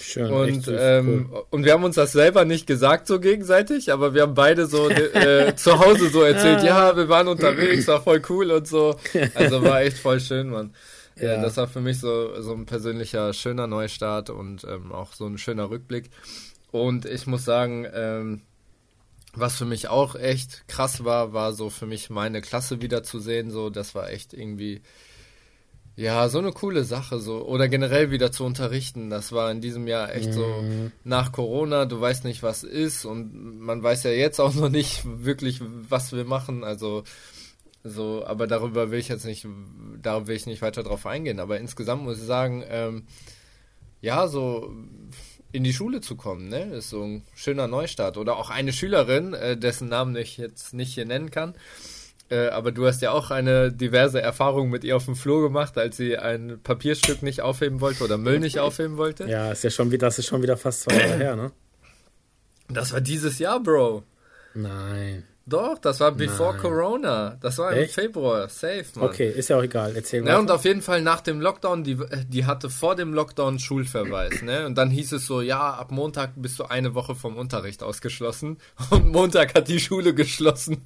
Schön. 0.00 0.32
Und, 0.32 0.64
süß, 0.64 0.76
ähm, 0.78 1.28
cool. 1.30 1.44
und 1.50 1.64
wir 1.64 1.72
haben 1.72 1.84
uns 1.84 1.96
das 1.96 2.12
selber 2.12 2.44
nicht 2.44 2.66
gesagt 2.66 3.06
so 3.06 3.20
gegenseitig, 3.20 3.92
aber 3.92 4.14
wir 4.14 4.22
haben 4.22 4.34
beide 4.34 4.66
so 4.66 4.88
äh, 4.88 5.54
zu 5.56 5.78
Hause 5.78 6.08
so 6.08 6.22
erzählt, 6.22 6.62
ja, 6.62 6.96
wir 6.96 7.08
waren 7.08 7.28
unterwegs, 7.28 7.86
war 7.88 8.00
voll 8.02 8.22
cool 8.28 8.50
und 8.50 8.66
so. 8.66 8.96
Also 9.34 9.62
war 9.62 9.82
echt 9.82 9.98
voll 9.98 10.20
schön, 10.20 10.48
Mann. 10.48 10.74
Ja. 11.16 11.34
Ja. 11.34 11.42
das 11.42 11.56
war 11.56 11.68
für 11.68 11.80
mich 11.80 11.98
so, 12.00 12.40
so 12.40 12.52
ein 12.52 12.64
persönlicher 12.64 13.32
schöner 13.32 13.66
Neustart 13.66 14.30
und 14.30 14.64
ähm, 14.64 14.92
auch 14.92 15.12
so 15.12 15.26
ein 15.26 15.36
schöner 15.36 15.68
Rückblick. 15.68 16.10
Und 16.70 17.06
ich 17.06 17.26
muss 17.26 17.44
sagen, 17.44 17.86
ähm, 17.92 18.42
was 19.34 19.56
für 19.56 19.64
mich 19.64 19.88
auch 19.88 20.14
echt 20.14 20.66
krass 20.68 21.04
war, 21.04 21.32
war 21.32 21.52
so 21.52 21.70
für 21.70 21.86
mich 21.86 22.10
meine 22.10 22.40
Klasse 22.40 22.80
wiederzusehen. 22.80 23.50
So, 23.50 23.70
das 23.70 23.94
war 23.94 24.10
echt 24.10 24.32
irgendwie, 24.32 24.80
ja, 25.96 26.28
so 26.28 26.38
eine 26.38 26.52
coole 26.52 26.84
Sache. 26.84 27.18
So 27.20 27.44
oder 27.46 27.68
generell 27.68 28.10
wieder 28.10 28.32
zu 28.32 28.44
unterrichten. 28.44 29.10
Das 29.10 29.32
war 29.32 29.50
in 29.50 29.60
diesem 29.60 29.86
Jahr 29.86 30.14
echt 30.14 30.32
so 30.32 30.64
nach 31.04 31.32
Corona. 31.32 31.84
Du 31.84 32.00
weißt 32.00 32.24
nicht, 32.24 32.42
was 32.42 32.62
ist 32.62 33.04
und 33.04 33.60
man 33.60 33.82
weiß 33.82 34.04
ja 34.04 34.10
jetzt 34.10 34.40
auch 34.40 34.54
noch 34.54 34.70
nicht 34.70 35.02
wirklich, 35.04 35.60
was 35.62 36.12
wir 36.12 36.24
machen. 36.24 36.64
Also 36.64 37.04
so, 37.84 38.24
aber 38.24 38.46
darüber 38.46 38.90
will 38.90 38.98
ich 38.98 39.08
jetzt 39.08 39.24
nicht, 39.24 39.46
da 40.02 40.26
will 40.26 40.36
ich 40.36 40.46
nicht 40.46 40.62
weiter 40.62 40.82
drauf 40.82 41.06
eingehen. 41.06 41.40
Aber 41.40 41.58
insgesamt 41.58 42.02
muss 42.02 42.18
ich 42.18 42.24
sagen, 42.24 42.64
ähm, 42.68 43.06
ja, 44.00 44.28
so 44.28 44.72
in 45.52 45.64
die 45.64 45.72
Schule 45.72 46.00
zu 46.00 46.16
kommen, 46.16 46.48
ne, 46.48 46.74
ist 46.74 46.90
so 46.90 47.02
ein 47.02 47.22
schöner 47.34 47.66
Neustart. 47.66 48.16
Oder 48.16 48.36
auch 48.36 48.50
eine 48.50 48.72
Schülerin, 48.72 49.34
äh, 49.34 49.56
dessen 49.56 49.88
Namen 49.88 50.16
ich 50.16 50.36
jetzt 50.36 50.74
nicht 50.74 50.94
hier 50.94 51.06
nennen 51.06 51.30
kann. 51.30 51.54
Äh, 52.30 52.48
aber 52.48 52.72
du 52.72 52.86
hast 52.86 53.00
ja 53.00 53.12
auch 53.12 53.30
eine 53.30 53.72
diverse 53.72 54.20
Erfahrung 54.20 54.68
mit 54.68 54.84
ihr 54.84 54.96
auf 54.96 55.06
dem 55.06 55.16
Flur 55.16 55.42
gemacht, 55.42 55.78
als 55.78 55.96
sie 55.96 56.18
ein 56.18 56.60
Papierstück 56.62 57.22
nicht 57.22 57.40
aufheben 57.40 57.80
wollte 57.80 58.04
oder 58.04 58.18
Müll 58.18 58.38
nicht 58.38 58.58
aufheben 58.58 58.98
wollte. 58.98 59.26
Ja, 59.26 59.50
ist 59.50 59.64
ja 59.64 59.70
schon 59.70 59.90
wieder, 59.90 60.06
das 60.06 60.18
ist 60.18 60.26
schon 60.26 60.42
wieder 60.42 60.58
fast 60.58 60.82
zwei 60.82 60.98
Jahre 60.98 61.16
her, 61.16 61.36
ne? 61.36 61.52
Das 62.68 62.92
war 62.92 63.00
dieses 63.00 63.38
Jahr, 63.38 63.60
Bro. 63.60 64.02
Nein. 64.52 65.24
Doch, 65.48 65.78
das 65.78 66.00
war 66.00 66.12
before 66.12 66.52
Nein. 66.52 66.62
Corona. 66.62 67.36
Das 67.40 67.56
war 67.58 67.72
im 67.72 67.84
Echt? 67.84 67.94
Februar. 67.94 68.48
Safe, 68.48 68.84
Mann. 68.96 69.08
Okay, 69.08 69.30
ist 69.30 69.48
ja 69.48 69.56
auch 69.56 69.62
egal. 69.62 69.92
Erzähl 69.94 70.26
Ja, 70.26 70.38
und 70.38 70.50
auf 70.50 70.64
jeden 70.64 70.82
Fall 70.82 71.00
nach 71.00 71.22
dem 71.22 71.40
Lockdown, 71.40 71.84
die, 71.84 71.98
die 72.28 72.44
hatte 72.44 72.68
vor 72.68 72.96
dem 72.96 73.14
Lockdown 73.14 73.58
Schulverweis, 73.58 74.42
ne? 74.42 74.66
Und 74.66 74.76
dann 74.76 74.90
hieß 74.90 75.12
es 75.12 75.26
so, 75.26 75.40
ja, 75.40 75.72
ab 75.72 75.90
Montag 75.90 76.32
bist 76.36 76.58
du 76.58 76.64
eine 76.64 76.94
Woche 76.94 77.14
vom 77.14 77.36
Unterricht 77.36 77.82
ausgeschlossen. 77.82 78.58
Und 78.90 79.10
Montag 79.10 79.54
hat 79.54 79.68
die 79.68 79.80
Schule 79.80 80.12
geschlossen. 80.14 80.84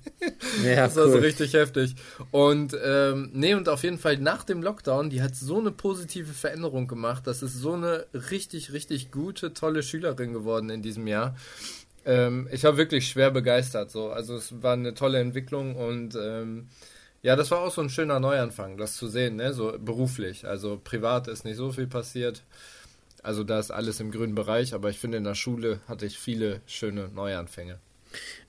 Ja, 0.65 0.77
das 0.87 0.97
war 0.97 1.09
so 1.09 1.15
cool. 1.15 1.21
richtig 1.25 1.55
heftig. 1.55 1.97
Und 2.31 2.77
ähm, 2.85 3.31
nee, 3.33 3.55
und 3.55 3.69
auf 3.69 3.83
jeden 3.83 3.99
Fall 3.99 4.19
nach 4.19 4.45
dem 4.45 4.63
Lockdown, 4.63 5.11
die 5.11 5.23
hat 5.23 5.35
so 5.35 5.59
eine 5.59 5.73
positive 5.73 6.33
Veränderung 6.33 6.87
gemacht. 6.87 7.27
Das 7.27 7.43
ist 7.43 7.55
so 7.59 7.73
eine 7.73 8.07
richtig, 8.31 8.73
richtig 8.73 9.11
gute, 9.11 9.55
tolle 9.55 9.83
Schülerin 9.83 10.33
geworden 10.33 10.71
in 10.71 10.83
diesem 10.83 11.07
Jahr. 11.07 11.35
Ähm, 12.05 12.49
ich 12.53 12.65
war 12.65 12.77
wirklich 12.77 13.09
schwer 13.09 13.31
begeistert. 13.31 13.91
So, 13.91 14.11
also 14.11 14.37
es 14.37 14.63
war 14.63 14.75
eine 14.75 14.95
tolle 14.95 15.21
Entwicklung 15.21 15.77
und 15.77 16.15
ähm, 16.17 16.69
ja, 17.23 17.37
das 17.37 17.51
war 17.51 17.61
auch 17.61 17.73
so 17.73 17.81
ein 17.81 17.91
schöner 17.91 18.19
Neuanfang, 18.19 18.77
das 18.77 18.97
zu 18.97 19.07
sehen, 19.07 19.37
ne? 19.37 19.53
So 19.53 19.79
beruflich. 19.79 20.47
Also 20.47 20.81
privat 20.83 21.29
ist 21.29 21.45
nicht 21.45 21.57
so 21.57 21.71
viel 21.71 21.87
passiert. 21.87 22.43
Also 23.23 23.45
da 23.45 23.61
ist 23.61 23.71
alles 23.71 24.01
im 24.01 24.11
grünen 24.11 24.35
Bereich, 24.35 24.75
aber 24.75 24.91
ich 24.91 24.99
finde 24.99 25.19
in 25.19 25.25
der 25.25 25.37
Schule 25.37 25.79
hatte 25.87 26.07
ich 26.07 26.19
viele 26.19 26.61
schöne 26.67 27.09
Neuanfänge. 27.15 27.79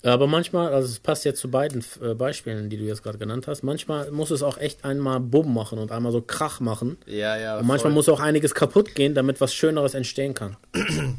Aber 0.02 0.28
manchmal, 0.28 0.74
also 0.74 0.88
es 0.88 1.00
passt 1.00 1.24
jetzt 1.24 1.40
zu 1.40 1.50
beiden 1.50 1.86
äh, 2.02 2.16
Beispielen, 2.16 2.70
die 2.70 2.78
du 2.78 2.84
jetzt 2.84 3.04
gerade 3.04 3.18
genannt 3.18 3.48
hast, 3.48 3.64
manchmal 3.64 4.12
muss 4.12 4.32
es 4.32 4.44
auch 4.44 4.58
echt 4.58 4.84
einmal 4.84 5.20
Bumm 5.20 5.54
machen 5.54 5.80
und 5.80 5.92
einmal 5.92 6.12
so 6.12 6.22
Krach 6.22 6.60
machen. 6.60 6.98
Ja, 7.06 7.38
ja. 7.38 7.60
Und 7.60 7.68
manchmal 7.68 7.94
muss 7.94 8.10
auch 8.10 8.20
einiges 8.20 8.54
kaputt 8.54 8.96
gehen, 8.96 9.14
damit 9.14 9.40
was 9.40 9.54
Schöneres 9.54 9.94
entstehen 9.94 10.34
kann. 10.34 10.58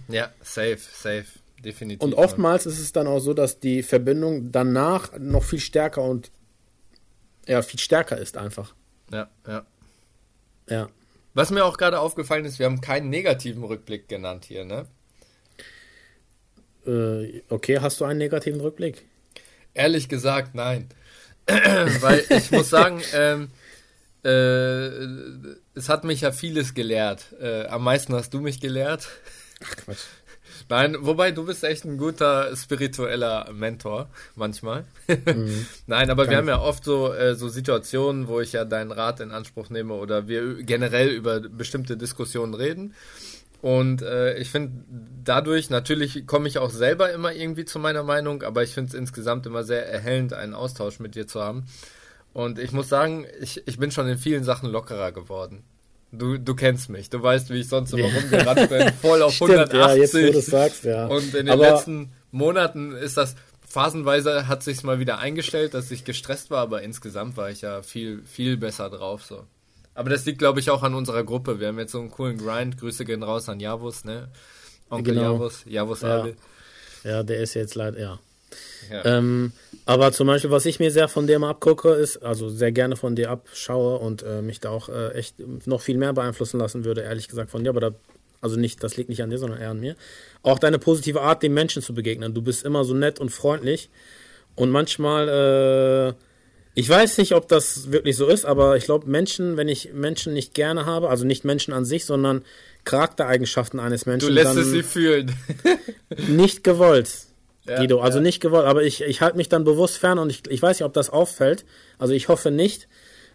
Ja, 0.09 0.31
safe, 0.43 0.79
safe. 0.79 1.25
Definitiv. 1.65 2.03
Und 2.03 2.15
oftmals 2.15 2.67
ist 2.67 2.79
es 2.79 2.93
dann 2.93 3.07
auch 3.07 3.21
so, 3.21 3.33
dass 3.33 3.59
die 3.59 3.83
Verbindung 3.83 4.53
danach 4.53 5.19
noch 5.19 5.43
viel 5.43 5.61
stärker 5.61 6.03
und 6.03 6.31
ja, 7.47 7.63
viel 7.63 7.81
stärker 7.81 8.19
ist 8.19 8.37
einfach. 8.37 8.75
Ja, 9.11 9.31
ja. 9.47 9.67
Ja. 10.69 10.89
Was 11.35 11.51
mir 11.51 11.65
auch 11.65 11.79
gerade 11.79 11.99
aufgefallen 11.99 12.45
ist, 12.45 12.59
wir 12.59 12.67
haben 12.67 12.81
keinen 12.81 13.11
negativen 13.11 13.65
Rückblick 13.65 14.09
genannt 14.09 14.45
hier, 14.45 14.65
ne? 14.65 14.87
Äh, 16.87 17.43
okay, 17.49 17.81
hast 17.81 18.01
du 18.01 18.05
einen 18.05 18.19
negativen 18.19 18.61
Rückblick? 18.61 19.05
Ehrlich 19.73 20.09
gesagt, 20.09 20.55
nein. 20.55 20.89
Weil 21.47 22.25
ich 22.29 22.51
muss 22.51 22.71
sagen, 22.71 23.03
ähm, 23.15 23.51
äh, 24.25 24.87
es 25.75 25.89
hat 25.89 26.05
mich 26.05 26.21
ja 26.21 26.33
vieles 26.33 26.75
gelehrt. 26.75 27.35
Äh, 27.41 27.67
am 27.67 27.85
meisten 27.85 28.15
hast 28.15 28.33
du 28.33 28.41
mich 28.41 28.61
gelehrt. 28.61 29.09
Ach 29.65 29.77
Quatsch. 29.77 30.05
Nein, 30.69 30.97
wobei 31.01 31.31
du 31.31 31.45
bist 31.45 31.65
echt 31.65 31.85
ein 31.85 31.99
guter 31.99 32.55
spiritueller 32.57 33.53
Mentor 33.53 34.09
manchmal. 34.35 34.85
Nein, 35.87 36.11
aber 36.11 36.29
wir 36.29 36.37
haben 36.37 36.49
ja 36.49 36.61
oft 36.61 36.85
so 36.85 37.13
äh, 37.13 37.35
so 37.35 37.49
Situationen, 37.49 38.29
wo 38.29 38.41
ich 38.41 38.53
ja 38.53 38.65
deinen 38.65 38.93
Rat 38.93 39.21
in 39.21 39.31
Anspruch 39.31 39.71
nehme 39.71 39.95
oder 39.95 40.29
wir 40.29 40.63
generell 40.63 41.11
über 41.11 41.41
bestimmte 41.41 41.97
Diskussionen 41.97 42.55
reden. 42.55 42.95
Und 43.65 44.03
äh, 44.03 44.37
ich 44.37 44.51
finde 44.51 44.85
dadurch, 45.25 45.71
natürlich 45.71 46.27
komme 46.27 46.49
ich 46.49 46.59
auch 46.59 46.69
selber 46.69 47.11
immer 47.13 47.33
irgendwie 47.33 47.65
zu 47.65 47.79
meiner 47.79 48.03
Meinung, 48.03 48.43
aber 48.43 48.63
ich 48.63 48.75
finde 48.75 48.89
es 48.89 48.95
insgesamt 48.95 49.47
immer 49.47 49.65
sehr 49.65 49.89
erhellend, 49.89 50.35
einen 50.35 50.53
Austausch 50.53 50.99
mit 50.99 51.15
dir 51.15 51.27
zu 51.27 51.41
haben. 51.41 51.65
Und 52.35 52.59
ich 52.59 52.73
muss 52.73 52.91
sagen, 52.91 53.25
ich, 53.41 53.67
ich 53.67 53.79
bin 53.79 53.91
schon 53.91 54.07
in 54.07 54.19
vielen 54.19 54.45
Sachen 54.45 54.69
lockerer 54.71 55.13
geworden. 55.13 55.65
Du, 56.19 56.39
du 56.39 56.55
kennst 56.55 56.89
mich, 56.91 57.11
du 57.11 57.23
weißt, 57.23 57.51
wie 57.51 57.61
ich 57.61 57.69
sonst 57.69 57.93
immer 57.93 58.05
rumgerannt 58.13 58.69
bin, 58.69 58.93
voll 59.03 59.23
auf 59.23 59.33
Stimmt, 59.35 59.51
180. 59.73 59.79
ja, 59.81 59.95
jetzt 59.95 60.15
wo 60.15 60.19
du 60.33 60.39
es 60.39 60.47
sagst, 60.47 60.85
ja. 60.85 61.07
Und 61.07 61.35
in 61.35 61.47
den 61.47 61.51
Aber- 61.51 61.71
letzten 61.71 62.13
Monaten 62.31 62.93
ist 62.93 63.17
das 63.17 63.35
phasenweise 63.67 64.47
hat 64.47 64.63
sich's 64.63 64.83
mal 64.85 64.99
wieder 65.01 65.19
eingestellt, 65.19 65.75
dass 65.75 65.91
ich 65.91 66.05
gestresst 66.05 66.51
war, 66.51 66.61
aber 66.61 66.83
insgesamt 66.83 67.37
war 67.37 67.51
ich 67.51 67.63
ja 67.63 67.83
viel 67.83 68.23
viel 68.25 68.57
besser 68.57 68.89
drauf 68.91 69.25
so. 69.25 69.45
Aber 69.95 70.11
das 70.11 70.25
liegt 70.27 70.39
glaube 70.39 70.61
ich 70.61 70.71
auch 70.71 70.83
an 70.83 70.95
unserer 70.95 71.25
Gruppe. 71.25 71.59
Wir 71.61 71.69
haben 71.69 71.79
jetzt 71.79 71.93
so 71.93 72.01
einen 72.01 72.11
coolen 72.11 72.39
Grind. 72.39 72.79
Grüße 72.79 73.05
gehen 73.05 73.23
raus 73.23 73.49
an 73.49 73.59
Javus, 73.61 74.05
ne? 74.05 74.29
Onkel 74.91 75.15
Genau. 75.15 75.33
Javus, 75.35 75.63
Javus 75.67 76.03
Ja. 76.03 76.21
Abel. 76.21 76.37
Ja, 77.05 77.23
der 77.23 77.39
ist 77.39 77.55
jetzt 77.55 77.75
leider, 77.75 77.99
ja. 78.01 78.19
Ja. 78.91 79.19
Ähm, 79.19 79.53
aber 79.87 80.13
zum 80.13 80.27
Beispiel, 80.27 80.51
was 80.51 80.67
ich 80.67 80.81
mir 80.81 80.91
sehr 80.91 81.09
von 81.09 81.27
dir 81.27 81.39
mal 81.39 81.51
abgucke, 81.51 81.91
ist, 81.91 82.19
also 82.19 82.49
sehr 82.49 82.73
gerne 82.73 82.97
von 82.97 83.17
dir 83.17 83.31
abschaue 83.31 83.99
und 83.99 84.23
äh, 84.23 84.41
mich 84.43 84.61
da 84.61 84.71
auch 84.71 84.89
äh, 84.89 85.11
echt 85.13 85.37
noch 85.67 85.81
viel 85.83 85.99
mehr 85.99 86.13
beeinflussen 86.13 86.59
lassen 86.59 86.85
würde, 86.85 87.03
ehrlich 87.03 87.29
gesagt 87.29 87.51
von 87.51 87.63
dir, 87.65 87.71
aber 87.71 87.81
da, 87.81 87.91
also 88.41 88.57
nicht, 88.57 88.83
das 88.83 88.97
liegt 88.97 89.09
nicht 89.11 89.23
an 89.23 89.31
dir, 89.31 89.39
sondern 89.39 89.61
eher 89.61 89.71
an 89.71 89.81
mir. 89.81 89.97
Auch 90.43 90.59
deine 90.59 90.79
positive 90.79 91.21
Art, 91.21 91.43
den 91.43 91.55
Menschen 91.55 91.83
zu 91.83 91.95
begegnen. 91.95 92.35
Du 92.35 92.43
bist 92.43 92.65
immer 92.65 92.85
so 92.85 92.95
nett 92.95 93.19
und 93.19 93.31
freundlich 93.31 93.91
und 94.55 94.71
manchmal, 94.71 95.29
äh, 95.29 96.15
ich 96.77 96.89
weiß 96.89 97.19
nicht, 97.19 97.33
ob 97.35 97.49
das 97.49 97.93
wirklich 97.93 98.17
so 98.17 98.27
ist, 98.27 98.45
aber 98.45 98.77
ich 98.77 98.85
glaube, 98.85 99.09
Menschen, 99.09 99.57
wenn 99.57 99.69
ich 99.69 99.93
Menschen 99.93 100.33
nicht 100.33 100.55
gerne 100.55 100.87
habe, 100.87 101.09
also 101.09 101.25
nicht 101.25 101.45
Menschen 101.45 101.73
an 101.73 101.85
sich, 101.85 102.05
sondern 102.05 102.43
Charaktereigenschaften 102.85 103.81
eines 103.81 104.07
Menschen, 104.07 104.29
Du 104.29 104.33
lässt 104.33 104.57
es 104.57 104.71
sie 104.71 104.83
fühlen. 104.83 105.35
nicht 106.29 106.65
gewollt. 106.65 107.11
Ja, 107.67 107.79
Guido, 107.79 108.01
also 108.01 108.19
ja. 108.19 108.23
nicht 108.23 108.41
gewollt, 108.41 108.67
aber 108.67 108.83
ich, 108.83 109.03
ich 109.03 109.21
halte 109.21 109.37
mich 109.37 109.49
dann 109.49 109.65
bewusst 109.65 109.97
fern 109.97 110.19
und 110.19 110.31
ich, 110.31 110.43
ich 110.49 110.61
weiß 110.61 110.79
nicht, 110.79 110.87
ob 110.87 110.93
das 110.93 111.11
auffällt. 111.11 111.65
Also 111.99 112.13
ich 112.13 112.29
hoffe 112.29 112.51
nicht, 112.51 112.89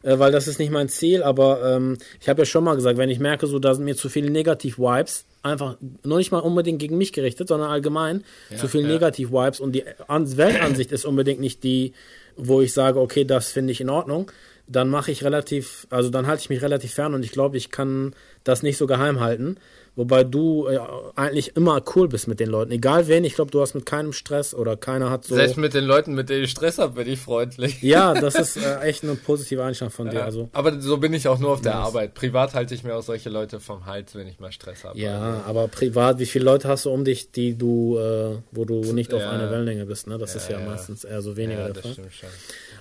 äh, 0.04 0.20
weil 0.20 0.32
das 0.32 0.48
ist 0.48 0.60
nicht 0.60 0.72
mein 0.72 0.88
Ziel, 0.88 1.24
aber 1.24 1.76
ähm, 1.76 1.98
ich 2.22 2.30
habe 2.30 2.42
ja 2.42 2.46
schon 2.46 2.64
mal 2.64 2.76
gesagt, 2.76 2.98
wenn 2.98 3.10
ich 3.10 3.20
merke, 3.20 3.48
so 3.48 3.60
da 3.60 3.74
sind 3.74 3.86
mir 3.86 3.96
zu 3.96 4.08
viele 4.08 4.30
Negativ-Vibes, 4.30 5.26
einfach 5.42 5.78
nur 6.04 6.18
nicht 6.18 6.32
mal 6.32 6.40
unbedingt 6.40 6.80
gegen 6.80 6.98
mich 6.98 7.14
gerichtet, 7.14 7.48
sondern 7.48 7.70
allgemein 7.72 8.24
zu 8.56 8.68
viele 8.68 8.84
ja. 8.84 8.90
Negativ-Vibes 8.90 9.60
und 9.60 9.72
die 9.72 9.84
An 10.08 10.38
Weltansicht 10.38 10.92
ist 10.92 11.06
unbedingt 11.06 11.40
nicht 11.40 11.64
die, 11.64 11.94
wo 12.36 12.62
ich 12.62 12.74
sage, 12.74 13.00
okay, 13.00 13.26
das 13.26 13.52
finde 13.52 13.72
ich 13.72 13.82
in 13.82 13.90
Ordnung, 13.90 14.32
dann 14.68 14.90
mache 14.90 15.12
ich 15.12 15.24
relativ, 15.24 15.88
also 15.90 16.10
dann 16.10 16.28
halte 16.28 16.42
ich 16.42 16.50
mich 16.50 16.62
relativ 16.62 16.94
fern 16.94 17.14
und 17.14 17.24
ich 17.24 17.32
glaube, 17.32 17.58
ich 17.58 17.72
kann 17.72 18.14
das 18.44 18.64
nicht 18.64 18.78
so 18.78 18.86
geheim 18.86 19.20
halten, 19.20 19.58
Wobei 20.00 20.24
du 20.24 20.66
äh, 20.66 20.80
eigentlich 21.18 21.58
immer 21.58 21.84
cool 21.94 22.08
bist 22.08 22.30
mit 22.30 22.40
den 22.40 22.48
Leuten. 22.48 22.72
Egal 22.72 23.10
wen, 23.10 23.26
ich 23.26 23.34
glaube, 23.36 23.52
du 23.52 23.60
hast 23.60 23.74
mit 23.74 23.86
keinem 23.86 24.14
Stress 24.14 24.54
oder 24.54 24.78
keiner 24.78 25.10
hat 25.10 25.26
so. 25.26 25.36
Selbst 25.36 25.58
mit 25.58 25.74
den 25.74 25.84
Leuten, 25.84 26.16
mit 26.16 26.30
denen 26.30 26.46
ich 26.46 26.52
Stress 26.52 26.78
habe, 26.78 27.04
bin 27.04 27.12
ich 27.12 27.20
freundlich. 27.20 27.82
Ja, 27.82 28.14
das 28.22 28.36
ist 28.36 28.56
äh, 28.56 28.80
echt 28.80 29.04
eine 29.04 29.16
positive 29.16 29.62
Einstellung 29.62 29.92
von 29.92 30.10
dir. 30.10 30.24
Also. 30.24 30.48
Aber 30.54 30.80
so 30.80 30.96
bin 30.96 31.14
ich 31.14 31.28
auch 31.28 31.38
nur 31.38 31.52
auf 31.52 31.60
der 31.60 31.76
Arbeit. 31.76 32.14
Privat 32.14 32.54
halte 32.54 32.74
ich 32.76 32.86
mir 32.86 32.96
auch 32.96 33.04
solche 33.04 33.30
Leute 33.30 33.60
vom 33.60 33.86
Hals, 33.86 34.16
wenn 34.16 34.26
ich 34.30 34.40
mal 34.40 34.54
Stress 34.54 34.86
habe. 34.86 34.98
Ja, 34.98 35.44
aber 35.46 35.68
privat, 35.68 36.18
wie 36.20 36.26
viele 36.26 36.46
Leute 36.46 36.70
hast 36.70 36.86
du 36.86 36.92
um 36.92 37.04
dich, 37.04 37.34
die 37.34 37.58
du, 37.58 37.98
äh, 37.98 38.38
wo 38.54 38.64
du 38.64 38.94
nicht 38.94 39.14
auf 39.14 39.20
Ja. 39.20 39.32
einer 39.32 39.52
Wellenlänge 39.52 39.86
bist? 39.86 40.08
Ne? 40.08 40.18
Das 40.18 40.34
ist 40.34 40.50
ja, 40.50 40.62
ja. 40.62 40.66
meistens 40.66 41.04
eher 41.04 41.22
so 41.22 41.36
weniger 41.36 41.60
ja, 41.60 41.66
der 41.66 41.74
das 41.74 41.84
Fall. 41.84 41.92
stimmt 41.92 42.14
schon. 42.14 42.30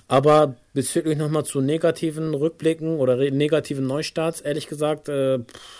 Aber 0.07 0.55
bezüglich 0.73 1.17
nochmal 1.17 1.43
zu 1.43 1.59
negativen 1.59 2.33
Rückblicken 2.33 2.97
oder 2.97 3.17
negativen 3.17 3.85
Neustarts, 3.87 4.39
ehrlich 4.39 4.67
gesagt, 4.67 5.09
äh, 5.09 5.39
pff, 5.39 5.78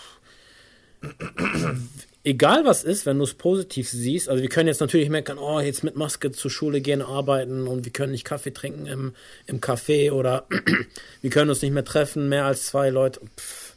egal 2.24 2.64
was 2.64 2.84
ist, 2.84 3.06
wenn 3.06 3.18
du 3.18 3.24
es 3.24 3.34
positiv 3.34 3.88
siehst, 3.88 4.28
also 4.28 4.42
wir 4.42 4.48
können 4.48 4.68
jetzt 4.68 4.80
natürlich 4.80 5.08
meckern, 5.08 5.38
oh, 5.38 5.60
jetzt 5.60 5.84
mit 5.84 5.96
Maske 5.96 6.32
zur 6.32 6.50
Schule 6.50 6.80
gehen, 6.80 7.02
arbeiten 7.02 7.66
und 7.66 7.84
wir 7.84 7.92
können 7.92 8.12
nicht 8.12 8.24
Kaffee 8.24 8.52
trinken 8.52 8.86
im, 8.86 9.14
im 9.46 9.60
Café 9.60 10.12
oder 10.12 10.46
wir 11.22 11.30
können 11.30 11.50
uns 11.50 11.62
nicht 11.62 11.72
mehr 11.72 11.84
treffen, 11.84 12.28
mehr 12.28 12.44
als 12.44 12.66
zwei 12.66 12.90
Leute. 12.90 13.20
Pff. 13.36 13.76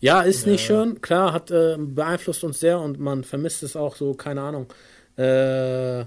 Ja, 0.00 0.22
ist 0.22 0.46
nicht 0.46 0.64
schön, 0.64 1.00
klar, 1.00 1.32
hat 1.32 1.50
äh, 1.50 1.76
beeinflusst 1.76 2.44
uns 2.44 2.60
sehr 2.60 2.78
und 2.78 3.00
man 3.00 3.24
vermisst 3.24 3.64
es 3.64 3.74
auch 3.74 3.96
so, 3.96 4.14
keine 4.14 4.42
Ahnung, 4.42 4.72
äh, 5.16 6.04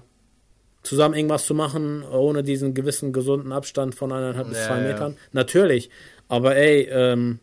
zusammen 0.83 1.13
irgendwas 1.13 1.45
zu 1.45 1.53
machen, 1.53 2.03
ohne 2.03 2.41
diesen 2.41 2.73
gewissen 2.73 3.11
gesunden 3.11 3.51
Abstand 3.51 3.93
von 3.93 4.13
eineinhalb 4.13 4.47
bis 4.47 4.59
Ja, 4.59 4.67
zwei 4.67 4.81
ja. 4.81 4.87
Metern. 4.87 5.17
Natürlich. 5.33 5.89
Aber 6.29 6.55
ey, 6.55 6.87
ähm, 6.89 7.39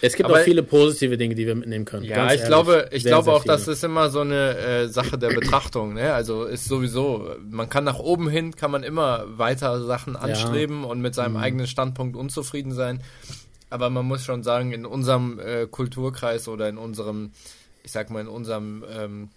es 0.00 0.14
gibt 0.14 0.28
Aber- 0.28 0.38
auch 0.40 0.42
viele 0.44 0.62
positive 0.62 1.16
Dinge, 1.16 1.34
die 1.34 1.46
wir 1.46 1.54
mitnehmen 1.54 1.84
können. 1.84 2.04
Ja, 2.04 2.26
ich 2.26 2.30
ehrlich. 2.32 2.44
glaube, 2.46 2.88
ich 2.92 3.02
Sehr, 3.02 3.10
glaube 3.12 3.24
sehr 3.24 3.32
auch, 3.34 3.44
das 3.44 3.62
viele. 3.64 3.72
ist 3.74 3.84
immer 3.84 4.10
so 4.10 4.20
eine 4.20 4.56
äh, 4.58 4.88
Sache 4.88 5.18
der 5.18 5.28
Betrachtung. 5.28 5.94
Ne? 5.94 6.12
Also 6.14 6.44
ist 6.44 6.66
sowieso, 6.66 7.34
man 7.50 7.68
kann 7.68 7.84
nach 7.84 7.98
oben 7.98 8.28
hin, 8.28 8.54
kann 8.56 8.70
man 8.70 8.82
immer 8.82 9.24
weiter 9.38 9.82
Sachen 9.84 10.16
anstreben 10.16 10.84
und 10.84 11.00
mit 11.00 11.12
Mhm. 11.12 11.16
seinem 11.16 11.36
eigenen 11.36 11.66
Standpunkt 11.66 12.16
unzufrieden 12.16 12.72
sein. 12.72 13.00
Aber 13.68 13.88
man 13.90 14.04
muss 14.06 14.24
schon 14.24 14.42
sagen, 14.42 14.72
in 14.72 14.84
unserem 14.86 15.38
äh, 15.38 15.66
Kulturkreis 15.66 16.48
oder 16.48 16.68
in 16.68 16.76
unserem, 16.78 17.30
ich 17.84 17.92
sag 17.92 18.10
mal, 18.10 18.20
in 18.20 18.28
unserem 18.28 18.84
ähm, 18.92 19.28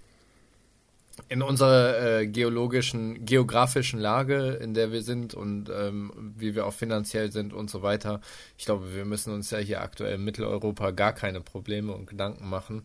in 1.29 1.41
unserer 1.41 2.19
äh, 2.19 2.27
geologischen, 2.27 3.25
geografischen 3.25 3.99
Lage, 3.99 4.59
in 4.61 4.73
der 4.73 4.91
wir 4.91 5.01
sind 5.01 5.33
und 5.33 5.69
ähm, 5.69 6.33
wie 6.37 6.55
wir 6.55 6.65
auch 6.65 6.73
finanziell 6.73 7.31
sind 7.31 7.53
und 7.53 7.69
so 7.69 7.81
weiter. 7.81 8.21
Ich 8.57 8.65
glaube, 8.65 8.93
wir 8.93 9.05
müssen 9.05 9.33
uns 9.33 9.51
ja 9.51 9.57
hier 9.57 9.81
aktuell 9.81 10.15
in 10.15 10.23
Mitteleuropa 10.23 10.91
gar 10.91 11.13
keine 11.13 11.41
Probleme 11.41 11.93
und 11.93 12.07
Gedanken 12.07 12.49
machen, 12.49 12.83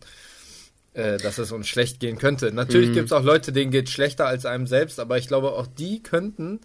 äh, 0.93 1.17
dass 1.17 1.37
es 1.37 1.51
uns 1.51 1.67
schlecht 1.67 1.99
gehen 1.99 2.17
könnte. 2.17 2.51
Natürlich 2.51 2.93
gibt 2.93 3.07
es 3.07 3.11
auch 3.11 3.23
Leute, 3.23 3.51
denen 3.51 3.71
geht 3.71 3.89
schlechter 3.89 4.25
als 4.27 4.45
einem 4.45 4.67
selbst, 4.67 4.99
aber 4.99 5.17
ich 5.17 5.27
glaube, 5.27 5.51
auch 5.53 5.67
die 5.67 6.01
könnten, 6.01 6.59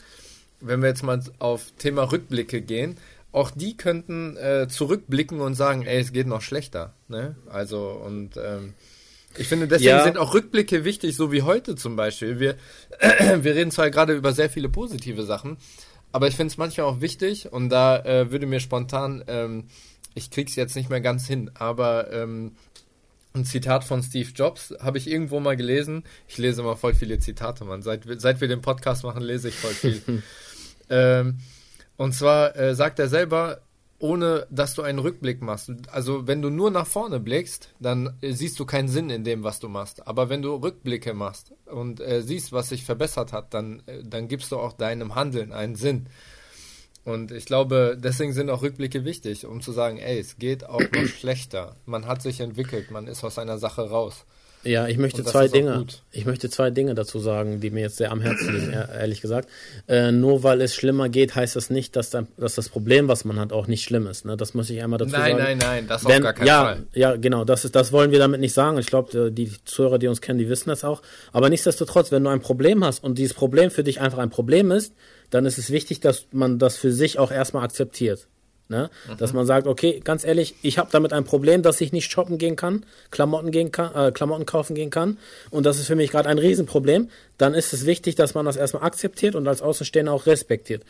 wenn 0.61 0.81
wir 0.81 0.88
jetzt 0.88 1.02
mal 1.02 1.21
auf 1.38 1.73
Thema 1.78 2.11
Rückblicke 2.11 2.61
gehen, 2.61 2.97
auch 3.33 3.50
die 3.50 3.76
könnten 3.76 4.37
äh, 4.37 4.69
zurückblicken 4.69 5.40
und 5.40 5.54
sagen, 5.54 5.83
ey, 5.85 6.00
es 6.00 6.12
geht 6.12 6.28
noch 6.28 6.40
schlechter. 6.40 6.95
Ne? 7.09 7.35
Also 7.49 7.88
und 7.90 8.37
ähm, 8.37 8.75
ich 9.38 9.48
finde, 9.48 9.66
deswegen 9.68 9.88
Ja. 9.90 10.04
sind 10.04 10.18
auch 10.18 10.34
Rückblicke 10.34 10.84
wichtig, 10.84 11.16
so 11.16 11.32
wie 11.32 11.42
heute 11.42 11.74
zum 11.76 11.96
Beispiel. 11.96 12.38
Wir, 12.40 12.56
wir 13.40 13.54
reden 13.54 13.70
zwar 13.70 13.90
gerade 13.90 14.14
über 14.14 14.32
sehr 14.32 14.50
viele 14.50 14.68
positive 14.68 15.22
Sachen, 15.24 15.56
aber 16.12 16.28
ich 16.28 16.36
finde 16.36 16.52
es 16.52 16.58
manchmal 16.58 16.86
auch 16.86 17.00
wichtig 17.00 17.52
und 17.52 17.68
da 17.70 17.98
äh, 18.04 18.30
würde 18.30 18.46
mir 18.46 18.60
spontan, 18.60 19.24
ähm, 19.26 19.64
ich 20.14 20.30
krieg's 20.30 20.54
jetzt 20.56 20.76
nicht 20.76 20.90
mehr 20.90 21.00
ganz 21.00 21.26
hin, 21.26 21.50
aber 21.54 22.12
ähm, 22.12 22.52
ein 23.34 23.44
Zitat 23.44 23.82
von 23.82 24.00
Steve 24.02 24.30
Jobs 24.32 24.72
habe 24.78 24.96
ich 24.98 25.10
irgendwo 25.10 25.40
mal 25.40 25.56
gelesen. 25.56 26.04
Ich 26.28 26.38
lese 26.38 26.60
immer 26.62 26.76
voll 26.76 26.94
viele 26.94 27.18
Zitate, 27.18 27.64
Mann. 27.64 27.82
Seit, 27.82 28.06
wir- 28.06 28.20
seit 28.20 28.40
wir 28.40 28.46
den 28.46 28.60
Podcast 28.60 29.02
machen, 29.02 29.22
lese 29.24 29.48
ich 29.48 29.56
voll 29.56 29.72
viel. 29.72 30.22
ähm, 30.88 31.38
und 31.96 32.12
zwar 32.14 32.54
äh, 32.56 32.76
sagt 32.76 33.00
er 33.00 33.08
selber, 33.08 33.60
ohne 34.04 34.46
dass 34.50 34.75
du 34.75 34.82
einen 34.82 34.99
Rückblick 34.99 35.40
machst. 35.40 35.73
Also 35.90 36.26
wenn 36.26 36.42
du 36.42 36.50
nur 36.50 36.70
nach 36.70 36.87
vorne 36.87 37.20
blickst, 37.20 37.70
dann 37.80 38.18
äh, 38.20 38.32
siehst 38.32 38.61
du 38.61 38.66
keinen 38.66 38.88
Sinn 38.88 39.08
in 39.08 39.25
dem, 39.25 39.44
was 39.44 39.61
du 39.61 39.68
machst. 39.70 40.06
Aber 40.06 40.28
wenn 40.28 40.42
du 40.42 40.56
Rückblicke 40.56 41.14
machst 41.14 41.54
und 41.64 42.00
äh, 42.00 42.20
siehst, 42.20 42.52
was 42.52 42.68
sich 42.68 42.84
verbessert 42.84 43.32
hat, 43.32 43.54
dann, 43.54 43.82
äh, 43.86 44.02
dann 44.04 44.28
gibst 44.28 44.52
du 44.52 44.58
auch 44.58 44.75
deinem 44.75 45.14
Handeln 45.14 45.54
einen 45.54 45.75
Sinn. 45.75 46.10
Und 47.06 47.32
ich 47.32 47.47
glaube, 47.47 47.97
deswegen 47.99 48.34
sind 48.34 48.50
auch 48.50 48.60
Rückblicke 48.60 49.06
wichtig, 49.06 49.47
um 49.47 49.62
zu 49.62 49.73
sagen, 49.73 49.97
ey, 49.97 50.19
es 50.19 50.36
geht 50.36 50.67
auch 50.67 50.82
noch 50.82 51.06
schlechter. 51.19 51.76
Man 51.86 52.06
hat 52.06 52.21
sich 52.21 52.40
entwickelt, 52.40 52.90
man 52.90 53.06
ist 53.06 53.25
aus 53.25 53.38
einer 53.38 53.56
Sache 53.56 53.88
raus. 53.88 54.26
Ja, 54.64 54.88
ich 54.88 54.98
möchte 54.98 55.22
das 55.22 55.32
zwei 55.32 55.48
Dinge. 55.48 55.86
Ich 56.12 56.24
möchte 56.26 56.48
zwei 56.50 56.70
Dinge 56.70 56.94
dazu 56.94 57.18
sagen, 57.18 57.60
die 57.60 57.70
mir 57.70 57.80
jetzt 57.82 57.96
sehr 57.96 58.10
am 58.10 58.20
Herzen 58.20 58.52
liegen, 58.54 58.72
ehr- 58.72 58.88
ehrlich 59.00 59.20
gesagt. 59.20 59.48
Äh, 59.88 60.10
nur 60.12 60.42
weil 60.42 60.60
es 60.62 60.74
schlimmer 60.74 61.08
geht, 61.08 61.34
heißt 61.34 61.56
das 61.56 61.70
nicht, 61.70 61.96
dass, 61.96 62.10
dann, 62.10 62.28
dass 62.36 62.54
das 62.54 62.68
Problem, 62.68 63.08
was 63.08 63.24
man 63.24 63.38
hat, 63.38 63.52
auch 63.52 63.66
nicht 63.66 63.84
schlimm 63.84 64.06
ist. 64.06 64.24
Ne? 64.24 64.36
Das 64.36 64.54
muss 64.54 64.70
ich 64.70 64.82
einmal 64.82 64.98
dazu 64.98 65.12
Nein, 65.12 65.32
sagen. 65.36 65.42
nein, 65.44 65.58
nein, 65.58 65.86
das 65.88 66.04
auf 66.04 66.12
Wenn, 66.12 66.22
gar 66.22 66.32
keinen 66.32 66.46
ja, 66.46 66.64
Fall. 66.64 66.82
ja, 66.94 67.16
genau, 67.16 67.44
das, 67.44 67.64
ist, 67.64 67.74
das 67.76 67.92
wollen 67.92 68.10
wir 68.10 68.18
damit 68.18 68.40
nicht 68.40 68.54
sagen. 68.54 68.78
Ich 68.78 68.86
glaube, 68.86 69.30
die 69.30 69.50
Zuhörer, 69.64 69.98
die 69.98 70.08
uns 70.08 70.20
kennen, 70.20 70.38
die 70.38 70.48
wissen 70.48 70.68
das 70.70 70.84
auch. 70.84 71.02
Aber 71.32 71.48
nichtsdestotrotz, 71.50 72.10
wenn 72.12 72.24
du 72.24 72.30
ein 72.30 72.40
Problem 72.40 72.84
hast 72.84 73.04
und 73.04 73.18
dieses 73.18 73.34
Problem 73.34 73.70
für 73.70 73.84
dich 73.84 74.00
einfach 74.00 74.18
ein 74.18 74.30
Problem 74.30 74.70
ist, 74.70 74.94
dann 75.30 75.46
ist 75.46 75.58
es 75.58 75.70
wichtig, 75.70 76.00
dass 76.00 76.26
man 76.32 76.58
das 76.58 76.76
für 76.76 76.92
sich 76.92 77.18
auch 77.18 77.30
erstmal 77.32 77.64
akzeptiert. 77.64 78.28
Ne? 78.68 78.88
Dass 79.18 79.34
man 79.34 79.44
sagt, 79.44 79.66
okay, 79.66 80.00
ganz 80.02 80.24
ehrlich, 80.24 80.54
ich 80.62 80.78
habe 80.78 80.88
damit 80.90 81.12
ein 81.12 81.24
Problem, 81.24 81.62
dass 81.62 81.80
ich 81.82 81.92
nicht 81.92 82.10
shoppen 82.10 82.38
gehen 82.38 82.56
kann, 82.56 82.86
Klamotten, 83.10 83.50
gehen 83.50 83.72
kann 83.72 83.94
äh, 83.94 84.10
Klamotten 84.10 84.46
kaufen 84.46 84.74
gehen 84.74 84.88
kann. 84.88 85.18
Und 85.50 85.66
das 85.66 85.78
ist 85.78 85.86
für 85.86 85.96
mich 85.96 86.10
gerade 86.10 86.30
ein 86.30 86.38
Riesenproblem. 86.38 87.10
Dann 87.36 87.52
ist 87.52 87.74
es 87.74 87.84
wichtig, 87.84 88.14
dass 88.14 88.32
man 88.34 88.46
das 88.46 88.56
erstmal 88.56 88.84
akzeptiert 88.84 89.34
und 89.34 89.46
als 89.46 89.60
Außenstehender 89.60 90.12
auch 90.12 90.26
respektiert. 90.26 90.82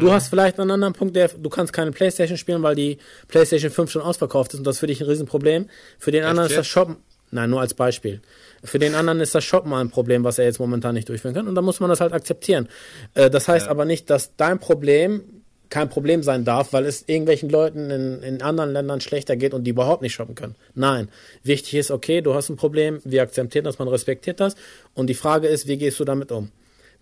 Du 0.00 0.10
hast 0.10 0.28
vielleicht 0.28 0.58
einen 0.58 0.72
anderen 0.72 0.92
Punkt, 0.92 1.14
der, 1.14 1.28
du 1.28 1.48
kannst 1.48 1.72
keine 1.72 1.92
Playstation 1.92 2.36
spielen, 2.36 2.64
weil 2.64 2.74
die 2.74 2.98
Playstation 3.28 3.70
5 3.70 3.92
schon 3.92 4.02
ausverkauft 4.02 4.52
ist 4.52 4.58
und 4.58 4.66
das 4.66 4.76
ist 4.76 4.80
für 4.80 4.88
dich 4.88 5.00
ein 5.00 5.06
Riesenproblem. 5.06 5.68
Für 6.00 6.10
den 6.10 6.24
anderen 6.24 6.48
ist 6.48 6.58
das? 6.58 6.66
Shoppen, 6.66 6.96
nein, 7.30 7.48
nur 7.48 7.60
als 7.60 7.74
Beispiel. 7.74 8.20
Für 8.64 8.80
den 8.80 8.96
anderen 8.96 9.20
ist 9.20 9.36
das 9.36 9.44
Shoppen 9.44 9.72
ein 9.72 9.90
Problem, 9.90 10.24
was 10.24 10.40
er 10.40 10.46
jetzt 10.46 10.58
momentan 10.58 10.96
nicht 10.96 11.08
durchführen 11.08 11.32
kann 11.32 11.46
und 11.46 11.54
dann 11.54 11.64
muss 11.64 11.78
man 11.78 11.88
das 11.88 12.00
halt 12.00 12.12
akzeptieren. 12.12 12.68
Äh, 13.14 13.30
das 13.30 13.46
heißt 13.46 13.68
aber 13.68 13.84
nicht, 13.84 14.10
dass 14.10 14.34
dein 14.34 14.58
Problem 14.58 15.37
kein 15.70 15.88
Problem 15.88 16.22
sein 16.22 16.44
darf, 16.44 16.72
weil 16.72 16.86
es 16.86 17.04
irgendwelchen 17.06 17.50
Leuten 17.50 17.90
in, 17.90 18.22
in 18.22 18.42
anderen 18.42 18.72
Ländern 18.72 19.00
schlechter 19.00 19.36
geht 19.36 19.54
und 19.54 19.64
die 19.64 19.70
überhaupt 19.70 20.02
nicht 20.02 20.14
shoppen 20.14 20.34
können. 20.34 20.54
Nein. 20.74 21.08
Wichtig 21.42 21.74
ist, 21.74 21.90
okay, 21.90 22.20
du 22.20 22.34
hast 22.34 22.48
ein 22.48 22.56
Problem, 22.56 23.00
wir 23.04 23.22
akzeptieren 23.22 23.64
das, 23.64 23.78
man 23.78 23.88
respektiert 23.88 24.40
das. 24.40 24.54
Und 24.94 25.08
die 25.08 25.14
Frage 25.14 25.48
ist, 25.48 25.66
wie 25.66 25.76
gehst 25.76 26.00
du 26.00 26.04
damit 26.04 26.32
um? 26.32 26.50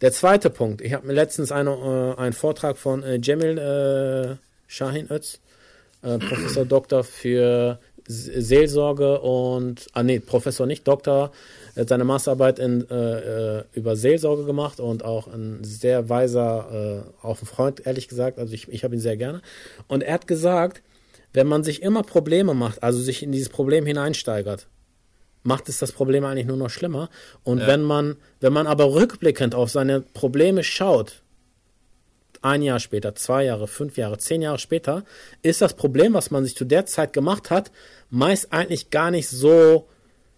Der 0.00 0.12
zweite 0.12 0.50
Punkt, 0.50 0.83
ich 0.83 0.92
habe 0.92 1.07
mir 1.07 1.14
letztens 1.14 1.52
eine, 1.52 1.70
äh, 2.18 2.20
einen 2.20 2.33
Vortrag 2.35 2.76
von 2.76 3.02
äh, 3.02 3.20
Cemil 3.22 3.57
äh, 3.59 4.37
Shahin 4.66 5.11
Öz, 5.11 5.40
äh, 6.02 6.18
Professor 6.18 6.66
Doktor 6.66 7.02
für 7.05 7.79
Seelsorge 8.08 9.20
und, 9.20 9.86
ah 9.92 10.02
nee, 10.02 10.20
Professor 10.20 10.66
nicht, 10.66 10.86
Doktor, 10.86 11.32
hat 11.76 11.88
seine 11.88 12.04
Masterarbeit 12.04 12.58
in, 12.58 12.88
äh, 12.88 13.58
äh, 13.58 13.64
über 13.72 13.96
Seelsorge 13.96 14.44
gemacht 14.44 14.80
und 14.80 15.04
auch 15.04 15.26
ein 15.26 15.62
sehr 15.62 16.08
weiser, 16.08 17.04
äh, 17.22 17.26
auch 17.26 17.40
ein 17.40 17.46
Freund, 17.46 17.86
ehrlich 17.86 18.08
gesagt, 18.08 18.38
also 18.38 18.54
ich, 18.54 18.68
ich 18.68 18.84
habe 18.84 18.94
ihn 18.94 19.00
sehr 19.00 19.16
gerne. 19.16 19.42
Und 19.88 20.02
er 20.02 20.14
hat 20.14 20.26
gesagt, 20.26 20.82
wenn 21.32 21.46
man 21.46 21.64
sich 21.64 21.82
immer 21.82 22.02
Probleme 22.02 22.54
macht, 22.54 22.82
also 22.82 23.00
sich 23.00 23.22
in 23.22 23.32
dieses 23.32 23.48
Problem 23.48 23.84
hineinsteigert, 23.84 24.68
macht 25.42 25.68
es 25.68 25.78
das 25.78 25.92
Problem 25.92 26.24
eigentlich 26.24 26.46
nur 26.46 26.56
noch 26.56 26.70
schlimmer. 26.70 27.08
Und 27.44 27.66
wenn 27.66 27.82
man, 27.82 28.16
wenn 28.40 28.52
man 28.52 28.66
aber 28.66 28.92
rückblickend 28.92 29.54
auf 29.54 29.70
seine 29.70 30.00
Probleme 30.00 30.64
schaut, 30.64 31.22
ein 32.46 32.62
Jahr 32.62 32.78
später, 32.80 33.14
zwei 33.14 33.44
Jahre, 33.44 33.66
fünf 33.66 33.96
Jahre, 33.96 34.18
zehn 34.18 34.40
Jahre 34.42 34.59
später, 34.59 35.04
ist 35.42 35.61
das 35.61 35.74
Problem, 35.74 36.14
was 36.14 36.30
man 36.30 36.44
sich 36.44 36.56
zu 36.56 36.64
der 36.64 36.87
Zeit 36.87 37.12
gemacht 37.12 37.50
hat, 37.50 37.70
meist 38.09 38.52
eigentlich 38.52 38.90
gar 38.90 39.11
nicht 39.11 39.28
so 39.28 39.88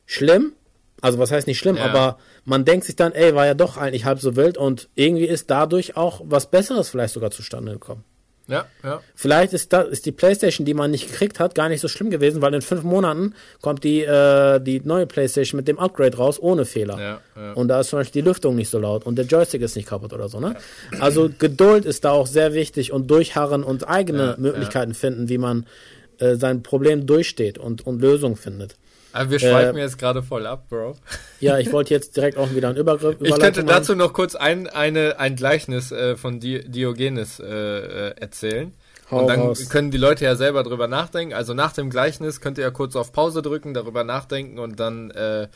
schlimm. 0.06 0.54
Also 1.00 1.18
was 1.18 1.30
heißt 1.30 1.46
nicht 1.46 1.58
schlimm, 1.58 1.76
Ja. 1.76 1.84
aber 1.84 2.18
man 2.44 2.64
denkt 2.64 2.84
sich 2.86 2.96
dann, 2.96 3.12
ey, 3.12 3.34
war 3.34 3.46
ja 3.46 3.54
doch 3.54 3.76
eigentlich 3.76 4.04
halb 4.04 4.20
so 4.20 4.34
wild 4.34 4.58
und 4.58 4.88
irgendwie 4.96 5.26
ist 5.26 5.48
dadurch 5.50 5.96
auch 5.96 6.22
was 6.24 6.50
Besseres 6.50 6.88
vielleicht 6.88 7.14
sogar 7.14 7.30
zustande 7.30 7.72
gekommen. 7.72 8.04
Ja, 8.48 8.66
ja. 8.82 9.00
Vielleicht 9.14 9.52
ist, 9.52 9.72
da, 9.72 9.82
ist 9.82 10.06
die 10.06 10.12
Playstation, 10.12 10.64
die 10.64 10.74
man 10.74 10.90
nicht 10.90 11.10
gekriegt 11.10 11.38
hat, 11.38 11.54
gar 11.54 11.68
nicht 11.68 11.80
so 11.80 11.88
schlimm 11.88 12.10
gewesen, 12.10 12.40
weil 12.40 12.54
in 12.54 12.62
fünf 12.62 12.82
Monaten 12.82 13.34
kommt 13.60 13.84
die, 13.84 14.00
äh, 14.00 14.58
die 14.58 14.80
neue 14.80 15.06
Playstation 15.06 15.58
mit 15.58 15.68
dem 15.68 15.78
Upgrade 15.78 16.16
raus 16.16 16.38
ohne 16.40 16.64
Fehler. 16.64 16.98
Ja, 16.98 17.20
ja. 17.36 17.52
Und 17.52 17.68
da 17.68 17.80
ist 17.80 17.90
zum 17.90 17.98
Beispiel 17.98 18.22
die 18.22 18.28
Lüftung 18.28 18.56
nicht 18.56 18.70
so 18.70 18.78
laut 18.78 19.04
und 19.04 19.16
der 19.16 19.26
Joystick 19.26 19.60
ist 19.60 19.76
nicht 19.76 19.88
kaputt 19.88 20.12
oder 20.12 20.28
so. 20.28 20.40
Ne? 20.40 20.56
Also 20.98 21.30
Geduld 21.38 21.84
ist 21.84 22.04
da 22.04 22.10
auch 22.10 22.26
sehr 22.26 22.54
wichtig 22.54 22.92
und 22.92 23.10
durchharren 23.10 23.62
und 23.62 23.86
eigene 23.86 24.28
Ja, 24.28 24.34
Möglichkeiten 24.38 24.94
finden, 24.94 25.28
wie 25.28 25.38
man 25.38 25.66
äh, 26.18 26.36
sein 26.36 26.62
Problem 26.62 27.06
durchsteht 27.06 27.58
und, 27.58 27.86
und 27.86 28.00
Lösungen 28.00 28.36
findet. 28.36 28.76
Aber 29.12 29.30
wir 29.30 29.38
schweifen 29.38 29.76
Äh, 29.76 29.80
jetzt 29.80 29.98
gerade 29.98 30.22
voll 30.22 30.46
ab, 30.46 30.68
Bro. 30.68 30.96
Ja, 31.40 31.58
ich 31.58 31.72
wollte 31.72 31.94
jetzt 31.94 32.16
direkt 32.16 32.36
auch 32.36 32.54
wieder 32.54 32.68
einen 32.68 32.78
Übergriff 32.78 33.16
Ich 33.20 33.38
könnte 33.38 33.64
dazu 33.64 33.94
noch 33.94 34.12
kurz 34.12 34.34
ein, 34.34 34.66
eine, 34.66 35.18
ein 35.18 35.36
Gleichnis 35.36 35.92
äh, 35.92 36.16
von 36.16 36.40
Di 36.40 36.68
Diogenes 36.68 37.40
äh, 37.40 37.46
äh, 37.46 38.14
erzählen. 38.20 38.72
Hau 39.10 39.20
und 39.20 39.28
dann 39.28 39.40
raus. 39.40 39.70
können 39.70 39.90
die 39.90 39.98
Leute 39.98 40.24
ja 40.24 40.36
selber 40.36 40.62
drüber 40.62 40.86
nachdenken. 40.86 41.34
Also 41.34 41.54
nach 41.54 41.72
dem 41.72 41.90
Gleichnis 41.90 42.40
könnt 42.40 42.58
ihr 42.58 42.64
ja 42.64 42.70
kurz 42.70 42.94
auf 42.96 43.12
Pause 43.12 43.40
drücken, 43.40 43.72
darüber 43.72 44.04
nachdenken 44.04 44.58
und 44.58 44.78
dann 44.78 45.10
äh, 45.12 45.48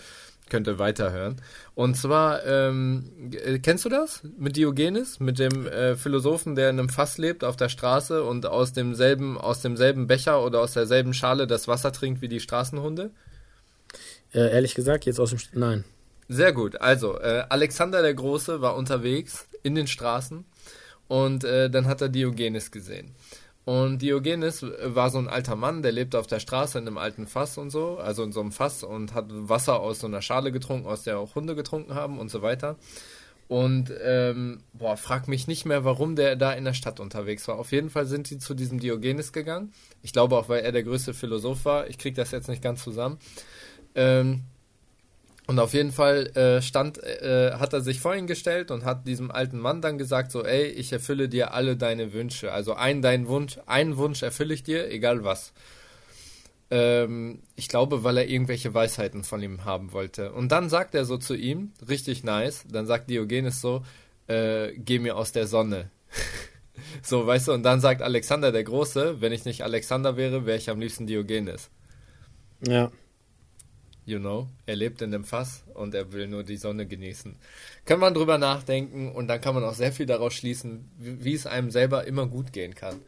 könnt 0.49 0.67
ihr 0.69 0.79
weiterhören. 0.79 1.37
Und 1.75 1.97
zwar, 1.97 2.45
ähm, 2.47 3.11
äh, 3.45 3.59
kennst 3.59 3.85
du 3.85 3.88
das 3.88 4.23
mit 4.38 4.57
Diogenes, 4.57 5.21
mit 5.21 5.38
dem 5.38 5.67
äh, 5.67 5.97
Philosophen, 5.97 6.55
der 6.55 6.71
in 6.71 6.79
einem 6.79 6.88
Fass 6.88 7.19
lebt 7.19 7.45
auf 7.45 7.57
der 7.57 7.69
Straße 7.69 8.23
und 8.23 8.47
aus 8.47 8.73
demselben, 8.73 9.38
aus 9.38 9.61
demselben 9.61 10.07
Becher 10.07 10.45
oder 10.45 10.61
aus 10.61 10.73
derselben 10.73 11.15
Schale 11.15 11.47
das 11.47 11.69
Wasser 11.69 11.93
trinkt 11.93 12.23
wie 12.23 12.29
die 12.29 12.41
Straßenhunde? 12.41 13.11
Äh, 14.35 14.53
ehrlich 14.53 14.75
gesagt, 14.75 15.05
jetzt 15.05 15.21
aus 15.21 15.31
dem. 15.31 15.38
St 15.38 15.55
Nein. 15.55 15.85
Sehr 16.29 16.53
gut. 16.53 16.81
Also, 16.81 17.18
äh, 17.18 17.45
Alexander 17.49 18.03
der 18.03 18.14
Große 18.14 18.61
war 18.61 18.77
unterwegs 18.77 19.47
in 19.62 19.75
den 19.75 19.87
Straßen 19.87 20.45
und 21.09 21.45
äh, 21.45 21.68
dann 21.68 21.87
hat 21.87 22.01
er 22.01 22.09
Diogenes 22.09 22.71
gesehen. 22.71 23.14
Und 23.64 24.03
Diogenes 24.03 24.64
war 24.83 25.11
so 25.11 25.18
ein 25.18 25.29
alter 25.29 25.55
Mann, 25.55 25.83
der 25.83 25.92
lebte 25.92 26.18
auf 26.18 26.27
der 26.27 26.40
Straße 26.40 26.79
in 26.79 26.87
einem 26.87 26.99
alten 26.99 27.29
Fass 27.29 27.59
und 27.59 27.71
so, 27.71 27.99
also 27.99 28.25
in 28.25 28.33
so 28.33 28.40
einem 28.40 28.51
Fass 28.51 28.83
und 28.83 29.14
hat 29.14 29.27
Wasser 29.29 29.79
aus 29.79 30.01
so 30.01 30.09
einer 30.09 30.21
Schale 30.21 30.51
getrunken, 30.51 30.88
aus 30.88 31.05
der 31.05 31.18
auch 31.18 31.37
Hunde 31.37 31.55
getrunken 31.55 31.95
haben 31.95 32.18
und 32.18 32.29
so 32.29 32.42
weiter. 32.42 32.77
Und 33.47 33.92
ähm, 34.03 34.62
boah, 34.73 34.97
frag 34.97 35.29
mich 35.29 35.47
nicht 35.47 35.66
mehr, 35.66 35.85
warum 35.85 36.16
der 36.16 36.37
da 36.37 36.53
in 36.55 36.64
der 36.64 36.73
Stadt 36.73 36.99
unterwegs 36.99 37.47
war. 37.47 37.59
Auf 37.59 37.71
jeden 37.71 37.90
Fall 37.90 38.07
sind 38.07 38.31
die 38.31 38.38
zu 38.38 38.55
diesem 38.55 38.81
Diogenes 38.81 39.33
gegangen. 39.33 39.73
Ich 40.03 40.12
glaube 40.12 40.37
auch, 40.38 40.49
weil 40.49 40.62
er 40.62 40.73
der 40.73 40.83
größte 40.83 41.12
Philosoph 41.12 41.64
war. 41.64 41.87
Ich 41.87 41.99
krieg 41.99 42.14
das 42.14 42.31
jetzt 42.31 42.49
nicht 42.49 42.62
ganz 42.62 42.83
zusammen. 42.83 43.18
Ähm, 43.95 44.45
und 45.47 45.59
auf 45.59 45.75
jeden 45.75 45.93
Fall 45.93 46.29
äh, 46.37 46.63
stand, 46.63 47.03
äh, 47.03 47.53
hat 47.55 47.73
er 47.73 47.81
sich 47.81 48.01
vor 48.01 48.15
ihn 48.15 48.27
gestellt 48.27 48.71
und 48.71 48.85
hat 48.85 49.07
diesem 49.07 49.31
alten 49.31 49.59
Mann 49.59 49.83
dann 49.83 49.99
gesagt, 49.99 50.31
so, 50.31 50.45
ey, 50.45 50.67
ich 50.67 50.93
erfülle 50.93 51.29
dir 51.29 51.53
alle 51.53 51.77
deine 51.77 52.13
Wünsche. 52.13 52.53
Also 52.53 52.75
einen 52.75 53.03
deinen 53.03 53.27
Wunsch, 53.27 53.59
einen 53.67 53.97
Wunsch 53.97 54.23
erfülle 54.23 54.55
ich 54.55 54.63
dir, 54.63 54.89
egal 54.91 55.25
was. 55.25 55.53
Ähm, 56.71 57.43
ich 57.57 57.69
glaube, 57.69 58.05
weil 58.05 58.19
er 58.19 58.29
irgendwelche 58.29 58.73
Weisheiten 58.73 59.25
von 59.25 59.43
ihm 59.43 59.65
haben 59.65 59.93
wollte. 59.93 60.33
Und 60.33 60.53
dann 60.53 60.71
sagt 60.71 60.95
er 60.95 61.05
so 61.05 61.19
zu 61.19 61.35
ihm, 61.35 61.73
richtig 61.87 62.23
nice, 62.23 62.65
dann 62.71 62.87
sagt 62.87 63.11
Diogenes 63.11 63.61
so, 63.61 63.83
äh, 64.29 64.73
geh 64.77 65.01
mir 65.01 65.17
aus 65.17 65.33
der 65.33 65.47
Sonne. 65.49 65.91
so, 67.03 67.27
weißt 67.27 67.49
du, 67.49 67.53
und 67.53 67.65
dann 67.65 67.81
sagt 67.81 68.01
Alexander 68.01 68.53
der 68.53 68.65
Große, 68.65 69.21
wenn 69.21 69.33
ich 69.33 69.45
nicht 69.45 69.65
Alexander 69.65 70.17
wäre, 70.17 70.47
wäre 70.47 70.57
ich 70.57 70.71
am 70.71 70.81
liebsten 70.81 71.07
Diogenes. 71.07 71.69
Ja. 72.67 72.93
You 74.05 74.19
know, 74.19 74.49
er 74.67 74.75
lebt 74.77 75.01
in 75.01 75.12
dem 75.12 75.25
Fass 75.25 75.62
und 75.75 75.95
er 75.95 76.12
will 76.12 76.27
nur 76.27 76.43
die 76.43 76.57
Sonne 76.57 76.87
genießen. 76.87 77.37
Kann 77.85 78.01
man 78.01 78.15
drüber 78.15 78.37
nachdenken 78.38 79.12
und 79.12 79.29
dann 79.29 79.41
kann 79.41 79.55
man 79.55 79.62
auch 79.65 79.75
sehr 79.75 79.93
viel 79.93 80.07
daraus 80.07 80.35
schließen, 80.35 80.91
wie, 80.99 81.25
wie 81.25 81.35
es 81.35 81.47
einem 81.47 81.71
selber 81.71 82.05
immer 82.05 82.27
gut 82.27 82.53
gehen 82.53 82.75
kann. 82.75 83.01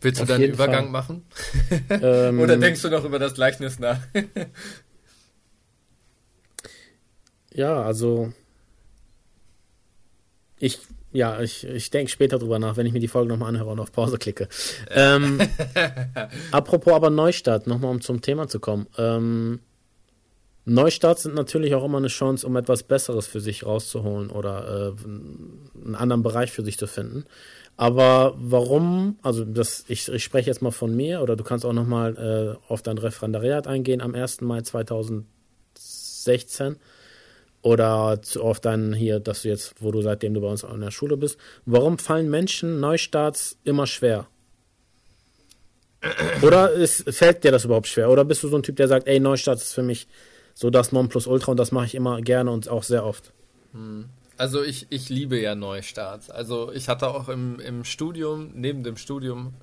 Willst 0.00 0.20
du 0.20 0.24
Auf 0.24 0.28
dann 0.28 0.42
einen 0.42 0.52
Übergang 0.52 0.84
Fall. 0.86 0.92
machen? 0.92 1.24
Ähm, 2.00 2.38
Oder 2.40 2.56
denkst 2.56 2.82
du 2.82 2.90
noch 2.90 3.04
über 3.04 3.18
das 3.18 3.34
Gleichnis 3.34 3.78
nach? 3.78 4.00
Ja, 7.54 7.82
also. 7.82 8.32
Ich, 10.62 10.78
ja, 11.10 11.40
ich, 11.40 11.66
ich 11.66 11.90
denke 11.90 12.12
später 12.12 12.38
drüber 12.38 12.60
nach, 12.60 12.76
wenn 12.76 12.86
ich 12.86 12.92
mir 12.92 13.00
die 13.00 13.08
Folge 13.08 13.28
nochmal 13.28 13.48
anhöre 13.48 13.70
und 13.70 13.80
auf 13.80 13.90
Pause 13.90 14.16
klicke. 14.16 14.48
Ähm, 14.90 15.40
apropos 16.52 16.92
aber 16.92 17.10
Neustart, 17.10 17.66
nochmal 17.66 17.90
um 17.90 18.00
zum 18.00 18.20
Thema 18.20 18.46
zu 18.46 18.60
kommen. 18.60 18.86
Ähm, 18.96 19.58
Neustarts 20.64 21.24
sind 21.24 21.34
natürlich 21.34 21.74
auch 21.74 21.84
immer 21.84 21.98
eine 21.98 22.06
Chance, 22.06 22.46
um 22.46 22.54
etwas 22.54 22.84
Besseres 22.84 23.26
für 23.26 23.40
sich 23.40 23.66
rauszuholen 23.66 24.30
oder 24.30 24.94
äh, 24.94 25.84
einen 25.84 25.96
anderen 25.96 26.22
Bereich 26.22 26.52
für 26.52 26.62
sich 26.62 26.78
zu 26.78 26.86
finden. 26.86 27.24
Aber 27.76 28.34
warum, 28.36 29.18
also 29.22 29.44
das, 29.44 29.84
ich, 29.88 30.08
ich 30.08 30.22
spreche 30.22 30.48
jetzt 30.48 30.62
mal 30.62 30.70
von 30.70 30.94
mir 30.94 31.22
oder 31.22 31.34
du 31.34 31.42
kannst 31.42 31.66
auch 31.66 31.72
nochmal 31.72 32.16
äh, 32.16 32.54
auf 32.72 32.82
dein 32.82 32.98
Referendariat 32.98 33.66
eingehen 33.66 34.00
am 34.00 34.14
1. 34.14 34.42
Mai 34.42 34.60
2016 34.60 36.76
oder 37.62 38.20
zu, 38.22 38.42
auf 38.42 38.60
deinen 38.60 38.92
hier, 38.92 39.20
dass 39.20 39.42
du 39.42 39.48
jetzt, 39.48 39.74
wo 39.80 39.90
du 39.92 40.02
seitdem 40.02 40.34
du 40.34 40.40
bei 40.40 40.48
uns 40.48 40.64
an 40.64 40.80
der 40.80 40.90
Schule 40.90 41.16
bist. 41.16 41.38
Warum 41.64 41.98
fallen 41.98 42.28
Menschen 42.28 42.80
Neustarts 42.80 43.56
immer 43.64 43.86
schwer? 43.86 44.26
Oder 46.42 46.72
ist, 46.72 47.08
fällt 47.14 47.44
dir 47.44 47.52
das 47.52 47.64
überhaupt 47.64 47.86
schwer? 47.86 48.10
Oder 48.10 48.24
bist 48.24 48.42
du 48.42 48.48
so 48.48 48.56
ein 48.56 48.64
Typ, 48.64 48.76
der 48.76 48.88
sagt, 48.88 49.06
ey, 49.06 49.20
Neustart 49.20 49.58
ist 49.58 49.72
für 49.72 49.84
mich 49.84 50.08
so 50.54 50.68
das 50.70 50.92
Nonplusultra 50.92 51.52
und 51.52 51.56
das 51.56 51.70
mache 51.72 51.86
ich 51.86 51.94
immer 51.94 52.20
gerne 52.20 52.50
und 52.50 52.68
auch 52.68 52.82
sehr 52.82 53.06
oft? 53.06 53.32
Also 54.36 54.62
ich, 54.62 54.88
ich 54.90 55.08
liebe 55.08 55.40
ja 55.40 55.54
Neustarts. 55.54 56.28
Also 56.28 56.72
ich 56.72 56.88
hatte 56.88 57.08
auch 57.08 57.28
im, 57.28 57.60
im 57.60 57.84
Studium, 57.84 58.50
neben 58.54 58.82
dem 58.82 58.96
Studium, 58.96 59.54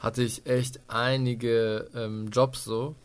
hatte 0.00 0.22
ich 0.22 0.46
echt 0.46 0.80
einige 0.88 1.88
ähm, 1.94 2.28
Jobs 2.32 2.64
so, 2.64 2.96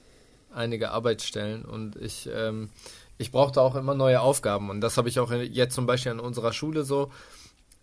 einige 0.52 0.92
Arbeitsstellen 0.92 1.66
und 1.66 1.98
ich, 1.98 2.30
ähm, 2.34 2.70
ich 3.18 3.32
brauchte 3.32 3.62
auch 3.62 3.76
immer 3.76 3.96
neue 3.96 4.22
Aufgaben 4.22 4.70
und 4.70 4.82
das 4.82 4.98
habe 4.98 5.10
ich 5.10 5.20
auch 5.20 5.32
jetzt 5.32 5.76
zum 5.76 5.86
Beispiel 5.86 6.12
an 6.12 6.20
unserer 6.20 6.54
Schule 6.54 6.84
so. 6.84 7.12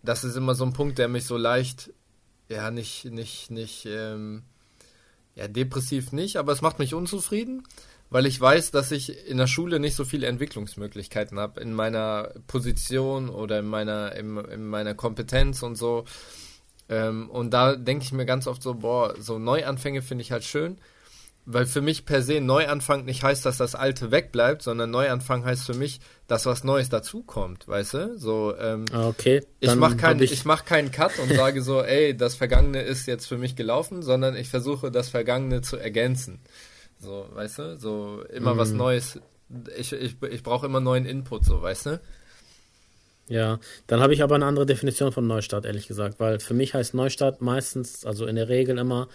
Das 0.02 0.24
ist 0.24 0.36
immer 0.36 0.54
so 0.54 0.64
ein 0.64 0.72
Punkt, 0.72 0.98
der 0.98 1.08
mich 1.08 1.26
so 1.26 1.36
leicht, 1.36 1.92
ja 2.48 2.70
nicht, 2.70 3.04
nicht, 3.04 3.50
nicht, 3.50 3.86
ähm, 3.86 4.42
ja 5.34 5.48
depressiv 5.48 6.12
nicht, 6.12 6.36
aber 6.36 6.52
es 6.52 6.60
macht 6.60 6.78
mich 6.78 6.94
unzufrieden 6.94 7.62
weil 8.12 8.26
ich 8.26 8.38
weiß, 8.38 8.72
dass 8.72 8.90
ich 8.90 9.26
in 9.26 9.38
der 9.38 9.46
Schule 9.46 9.80
nicht 9.80 9.96
so 9.96 10.04
viele 10.04 10.26
Entwicklungsmöglichkeiten 10.26 11.38
habe 11.38 11.62
in 11.62 11.72
meiner 11.72 12.34
Position 12.46 13.30
oder 13.30 13.60
in 13.60 13.66
meiner, 13.66 14.14
in, 14.14 14.36
in 14.36 14.66
meiner 14.66 14.94
Kompetenz 14.94 15.62
und 15.62 15.76
so. 15.76 16.04
Ähm, 16.90 17.30
und 17.30 17.52
da 17.54 17.74
denke 17.74 18.04
ich 18.04 18.12
mir 18.12 18.26
ganz 18.26 18.46
oft 18.46 18.62
so, 18.62 18.74
boah, 18.74 19.14
so 19.18 19.38
Neuanfänge 19.38 20.02
finde 20.02 20.20
ich 20.20 20.30
halt 20.30 20.44
schön, 20.44 20.76
weil 21.44 21.66
für 21.66 21.80
mich 21.80 22.04
per 22.04 22.22
se 22.22 22.40
Neuanfang 22.40 23.04
nicht 23.04 23.22
heißt, 23.22 23.44
dass 23.44 23.56
das 23.56 23.74
Alte 23.74 24.10
wegbleibt, 24.10 24.62
sondern 24.62 24.90
Neuanfang 24.90 25.44
heißt 25.44 25.66
für 25.66 25.74
mich, 25.74 26.00
dass 26.28 26.46
was 26.46 26.62
Neues 26.64 26.88
dazukommt, 26.88 27.66
weißt 27.66 27.94
du? 27.94 28.18
So, 28.18 28.54
ähm, 28.58 28.84
Ah, 28.92 29.08
Okay. 29.08 29.42
ich 29.60 29.74
mache 29.74 29.96
keinen 29.96 30.20
hab 30.20 30.30
ich, 30.30 30.44
mach 30.44 30.64
keinen 30.64 30.90
Cut 30.92 31.18
und 31.18 31.34
sage 31.34 31.62
so, 31.62 31.82
ey, 31.82 32.16
das 32.16 32.36
Vergangene 32.36 32.82
ist 32.82 33.06
jetzt 33.06 33.26
für 33.26 33.38
mich 33.38 33.56
gelaufen, 33.56 34.02
sondern 34.02 34.36
ich 34.36 34.48
versuche 34.48 34.90
das 34.90 35.08
Vergangene 35.08 35.62
zu 35.62 35.76
ergänzen. 35.76 36.40
So, 37.00 37.26
weißt 37.32 37.58
du? 37.58 37.76
So 37.76 38.22
immer 38.32 38.56
was 38.56 38.72
Neues. 38.72 39.18
Ich, 39.76 39.92
ich, 39.92 40.16
ich 40.22 40.42
brauche 40.44 40.66
immer 40.66 40.78
neuen 40.80 41.04
Input, 41.04 41.44
so, 41.44 41.60
weißt 41.60 41.86
du? 41.86 42.00
Ja, 43.28 43.58
dann 43.86 44.00
habe 44.00 44.14
ich 44.14 44.22
aber 44.22 44.34
eine 44.34 44.46
andere 44.46 44.66
Definition 44.66 45.12
von 45.12 45.26
Neustart, 45.26 45.64
ehrlich 45.64 45.88
gesagt, 45.88 46.20
weil 46.20 46.38
für 46.40 46.54
mich 46.54 46.74
heißt 46.74 46.94
Neustart 46.94 47.40
meistens, 47.40 48.04
also 48.04 48.26
in 48.26 48.36
der 48.36 48.48
Regel 48.48 48.78
immer, 48.78 49.08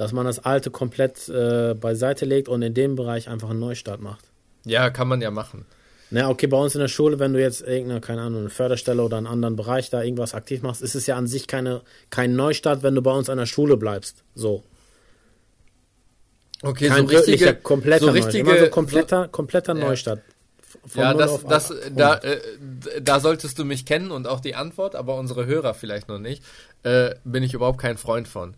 dass 0.00 0.12
man 0.12 0.24
das 0.24 0.38
Alte 0.38 0.70
komplett 0.70 1.28
äh, 1.28 1.74
beiseite 1.74 2.24
legt 2.24 2.48
und 2.48 2.62
in 2.62 2.72
dem 2.72 2.96
Bereich 2.96 3.28
einfach 3.28 3.50
einen 3.50 3.60
Neustart 3.60 4.00
macht. 4.00 4.24
Ja, 4.64 4.88
kann 4.88 5.08
man 5.08 5.20
ja 5.20 5.30
machen. 5.30 5.66
Na, 6.08 6.30
okay, 6.30 6.46
bei 6.46 6.56
uns 6.56 6.74
in 6.74 6.80
der 6.80 6.88
Schule, 6.88 7.18
wenn 7.18 7.34
du 7.34 7.40
jetzt 7.40 7.60
irgendeine, 7.60 8.00
keine 8.00 8.22
Ahnung, 8.22 8.40
eine 8.40 8.48
Förderstelle 8.48 9.02
oder 9.02 9.18
einen 9.18 9.26
anderen 9.26 9.56
Bereich 9.56 9.90
da 9.90 10.02
irgendwas 10.02 10.32
aktiv 10.32 10.62
machst, 10.62 10.80
ist 10.80 10.94
es 10.94 11.06
ja 11.06 11.16
an 11.16 11.26
sich 11.26 11.46
keine, 11.48 11.82
kein 12.08 12.34
Neustart, 12.34 12.82
wenn 12.82 12.94
du 12.94 13.02
bei 13.02 13.12
uns 13.12 13.28
an 13.28 13.36
der 13.36 13.44
Schule 13.44 13.76
bleibst. 13.76 14.24
So. 14.34 14.62
Okay, 16.62 16.88
Kein 16.88 17.06
so 17.06 17.16
richtige, 17.16 17.40
wirklicher, 17.40 17.54
kompletter 17.56 18.06
so 18.06 18.06
Neustart. 18.06 18.26
richtige, 18.28 18.50
Immer 18.50 18.58
so 18.64 18.70
kompletter, 18.70 19.28
kompletter 19.28 19.76
Ja. 19.76 19.84
Neustart. 19.84 20.22
Von 20.86 21.02
ja, 21.02 21.12
das, 21.12 21.44
das, 21.44 21.70
100. 21.72 22.00
da, 22.00 22.14
äh, 22.20 22.40
da 23.02 23.20
solltest 23.20 23.58
du 23.58 23.66
mich 23.66 23.84
kennen 23.84 24.10
und 24.10 24.26
auch 24.26 24.40
die 24.40 24.54
Antwort, 24.54 24.94
aber 24.94 25.16
unsere 25.16 25.44
Hörer 25.44 25.74
vielleicht 25.74 26.08
noch 26.08 26.18
nicht, 26.18 26.42
äh, 26.84 27.16
bin 27.24 27.42
ich 27.42 27.52
überhaupt 27.52 27.78
kein 27.78 27.98
Freund 27.98 28.28
von. 28.28 28.54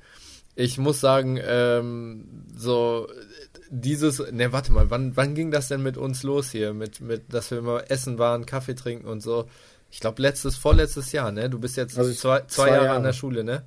Ich 0.55 0.77
muss 0.79 1.01
sagen, 1.01 1.39
ähm, 1.43 2.45
so 2.55 3.09
dieses, 3.71 4.19
ne, 4.33 4.53
warte 4.53 4.73
mal, 4.73 4.91
wann, 4.91 5.17
wann 5.17 5.35
ging 5.35 5.51
das 5.51 5.69
denn 5.69 5.83
mit 5.83 5.97
uns 5.97 6.23
los 6.25 6.51
hier, 6.51 6.75
mit, 6.75 7.01
mit, 7.01 7.33
dass 7.33 7.51
wir 7.51 7.59
immer 7.59 7.91
essen 7.91 8.19
waren, 8.19 8.45
Kaffee 8.45 8.75
trinken 8.75 9.07
und 9.07 9.21
so? 9.23 9.49
Ich 9.91 10.01
glaube 10.01 10.21
letztes, 10.23 10.57
vorletztes 10.57 11.13
Jahr, 11.13 11.33
ne? 11.33 11.49
Du 11.51 11.59
bist 11.59 11.77
jetzt 11.77 11.99
Also 11.99 12.13
zwei, 12.13 12.41
zwei, 12.41 12.47
zwei 12.49 12.69
Jahre, 12.69 12.79
an 12.81 12.85
Jahre. 12.87 12.99
Mhm. 13.01 13.05
der 13.05 13.13
Schule, 13.13 13.45
ne? 13.45 13.63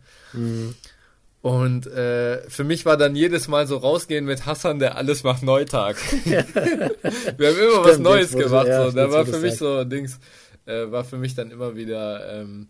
Und 1.41 1.85
äh, 1.87 2.41
für 2.49 2.63
mich 2.63 2.85
war 2.85 2.97
dann 2.97 3.15
jedes 3.15 3.47
Mal 3.47 3.67
so 3.67 3.77
rausgehen 3.77 4.25
mit 4.25 4.45
Hassan, 4.47 4.79
der 4.79 4.95
alles 4.97 5.23
macht 5.23 5.43
Neutag. 5.43 5.95
wir 6.25 6.39
haben 6.39 7.37
immer 7.37 7.83
was 7.83 7.89
Stimmt, 7.91 8.03
Neues 8.03 8.33
wo 8.33 8.37
du- 8.39 8.43
gemacht. 8.45 8.67
ja, 8.67 8.89
so. 8.89 8.95
Da 8.95 9.11
war 9.11 9.25
für 9.25 9.37
mich 9.39 9.55
so 9.55 9.83
Dings, 9.83 10.19
äh, 10.65 10.89
war 10.91 11.03
für 11.03 11.17
mich 11.17 11.35
dann 11.35 11.51
immer 11.51 11.75
wieder 11.75 12.41
ähm, 12.41 12.69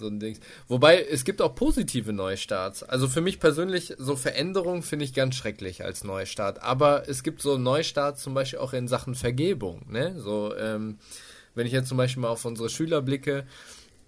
so 0.00 0.08
ein 0.08 0.18
Dings. 0.18 0.40
Wobei 0.66 1.00
es 1.02 1.24
gibt 1.24 1.40
auch 1.40 1.54
positive 1.54 2.12
Neustarts. 2.12 2.82
Also 2.82 3.06
für 3.06 3.20
mich 3.20 3.38
persönlich 3.38 3.94
so 3.98 4.16
Veränderungen 4.16 4.82
finde 4.82 5.04
ich 5.04 5.14
ganz 5.14 5.36
schrecklich 5.36 5.84
als 5.84 6.02
Neustart. 6.02 6.62
Aber 6.62 7.08
es 7.08 7.22
gibt 7.22 7.40
so 7.40 7.56
Neustarts 7.56 8.22
zum 8.22 8.34
Beispiel 8.34 8.58
auch 8.58 8.72
in 8.72 8.88
Sachen 8.88 9.14
Vergebung. 9.14 9.82
Ne? 9.88 10.14
So 10.18 10.54
ähm, 10.56 10.98
wenn 11.54 11.66
ich 11.66 11.72
jetzt 11.72 11.88
zum 11.88 11.98
Beispiel 11.98 12.22
mal 12.22 12.28
auf 12.28 12.44
unsere 12.44 12.68
Schüler 12.68 13.02
blicke. 13.02 13.44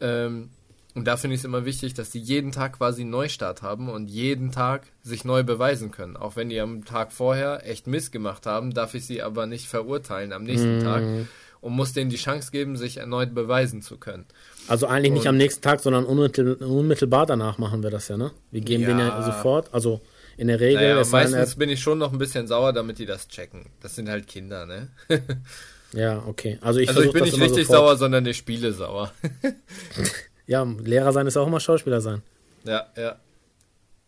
Ähm, 0.01 0.51
und 0.95 1.07
da 1.07 1.17
finde 1.17 1.35
ich 1.35 1.41
es 1.41 1.45
immer 1.45 1.65
wichtig, 1.65 1.95
dass 1.95 2.11
die 2.11 2.21
jeden 2.21 2.53
Tag 2.53 2.79
quasi 2.79 3.03
einen 3.03 3.11
Neustart 3.11 3.63
haben 3.63 3.89
und 3.89 4.09
jeden 4.09 4.53
Tag 4.53 4.87
sich 5.03 5.25
neu 5.25 5.43
beweisen 5.43 5.91
können. 5.91 6.19
Auch 6.19 6.37
wenn 6.37 6.51
die 6.51 6.61
am 6.61 6.85
Tag 6.85 7.13
vorher 7.13 7.67
echt 7.67 7.87
Mist 7.87 8.13
gemacht 8.13 8.45
haben, 8.45 8.75
darf 8.75 8.95
ich 8.95 9.07
sie 9.07 9.23
aber 9.23 9.47
nicht 9.47 9.69
verurteilen 9.69 10.33
am 10.33 10.45
nächsten 10.45 10.81
Tag 10.83 11.03
und 11.63 11.73
muss 11.73 11.95
denen 11.95 12.11
die 12.11 12.17
Chance 12.17 12.51
geben, 12.51 12.77
sich 12.77 12.99
erneut 12.99 13.35
beweisen 13.35 13.81
zu 13.81 13.97
können. 13.97 14.27
Also 14.69 14.87
eigentlich 14.87 15.13
nicht 15.13 15.23
Und- 15.23 15.29
am 15.29 15.37
nächsten 15.37 15.61
Tag, 15.63 15.81
sondern 15.81 16.05
unmittel, 16.05 16.55
unmittelbar 16.55 17.27
danach 17.27 17.59
machen 17.59 17.83
wir 17.83 17.91
das 17.91 18.09
ja, 18.09 18.17
ne? 18.17 18.31
Wir 18.51 18.61
geben 18.61 18.85
den 18.85 18.99
ja 18.99 19.09
Ja. 19.09 19.23
sofort, 19.23 19.73
also 19.75 20.01
in 20.37 20.49
der 20.49 20.61
Regel. 20.61 20.81
Naja, 20.95 21.05
meistens 21.11 21.57
bin 21.57 21.69
ich 21.69 21.81
schon 21.81 21.99
noch 21.99 22.13
ein 22.13 22.19
bisschen 22.19 22.47
sauer, 22.47 22.73
damit 22.73 22.99
die 22.99 23.07
das 23.07 23.29
checken. 23.29 23.67
Das 23.81 23.95
sind 23.97 24.09
halt 24.09 24.27
Kinder, 24.27 24.65
ne? 24.67 24.89
ja, 25.93 26.23
okay. 26.27 26.59
Also 26.63 26.81
ich, 26.81 26.89
also 26.89 27.03
ich 27.03 27.13
bin 27.13 27.25
nicht 27.25 27.39
richtig 27.41 27.67
sofort. 27.67 27.79
sauer, 27.89 27.97
sondern 27.97 28.25
ich 28.27 28.37
spiele 28.37 28.73
sauer. 28.73 29.13
Ja, 30.47 30.65
Lehrer 30.65 31.13
sein 31.13 31.27
ist 31.29 31.37
auch 31.37 31.47
immer 31.47 31.61
Schauspieler 31.61 32.01
sein. 32.01 32.21
ja, 32.65 32.87
ja. 32.97 33.17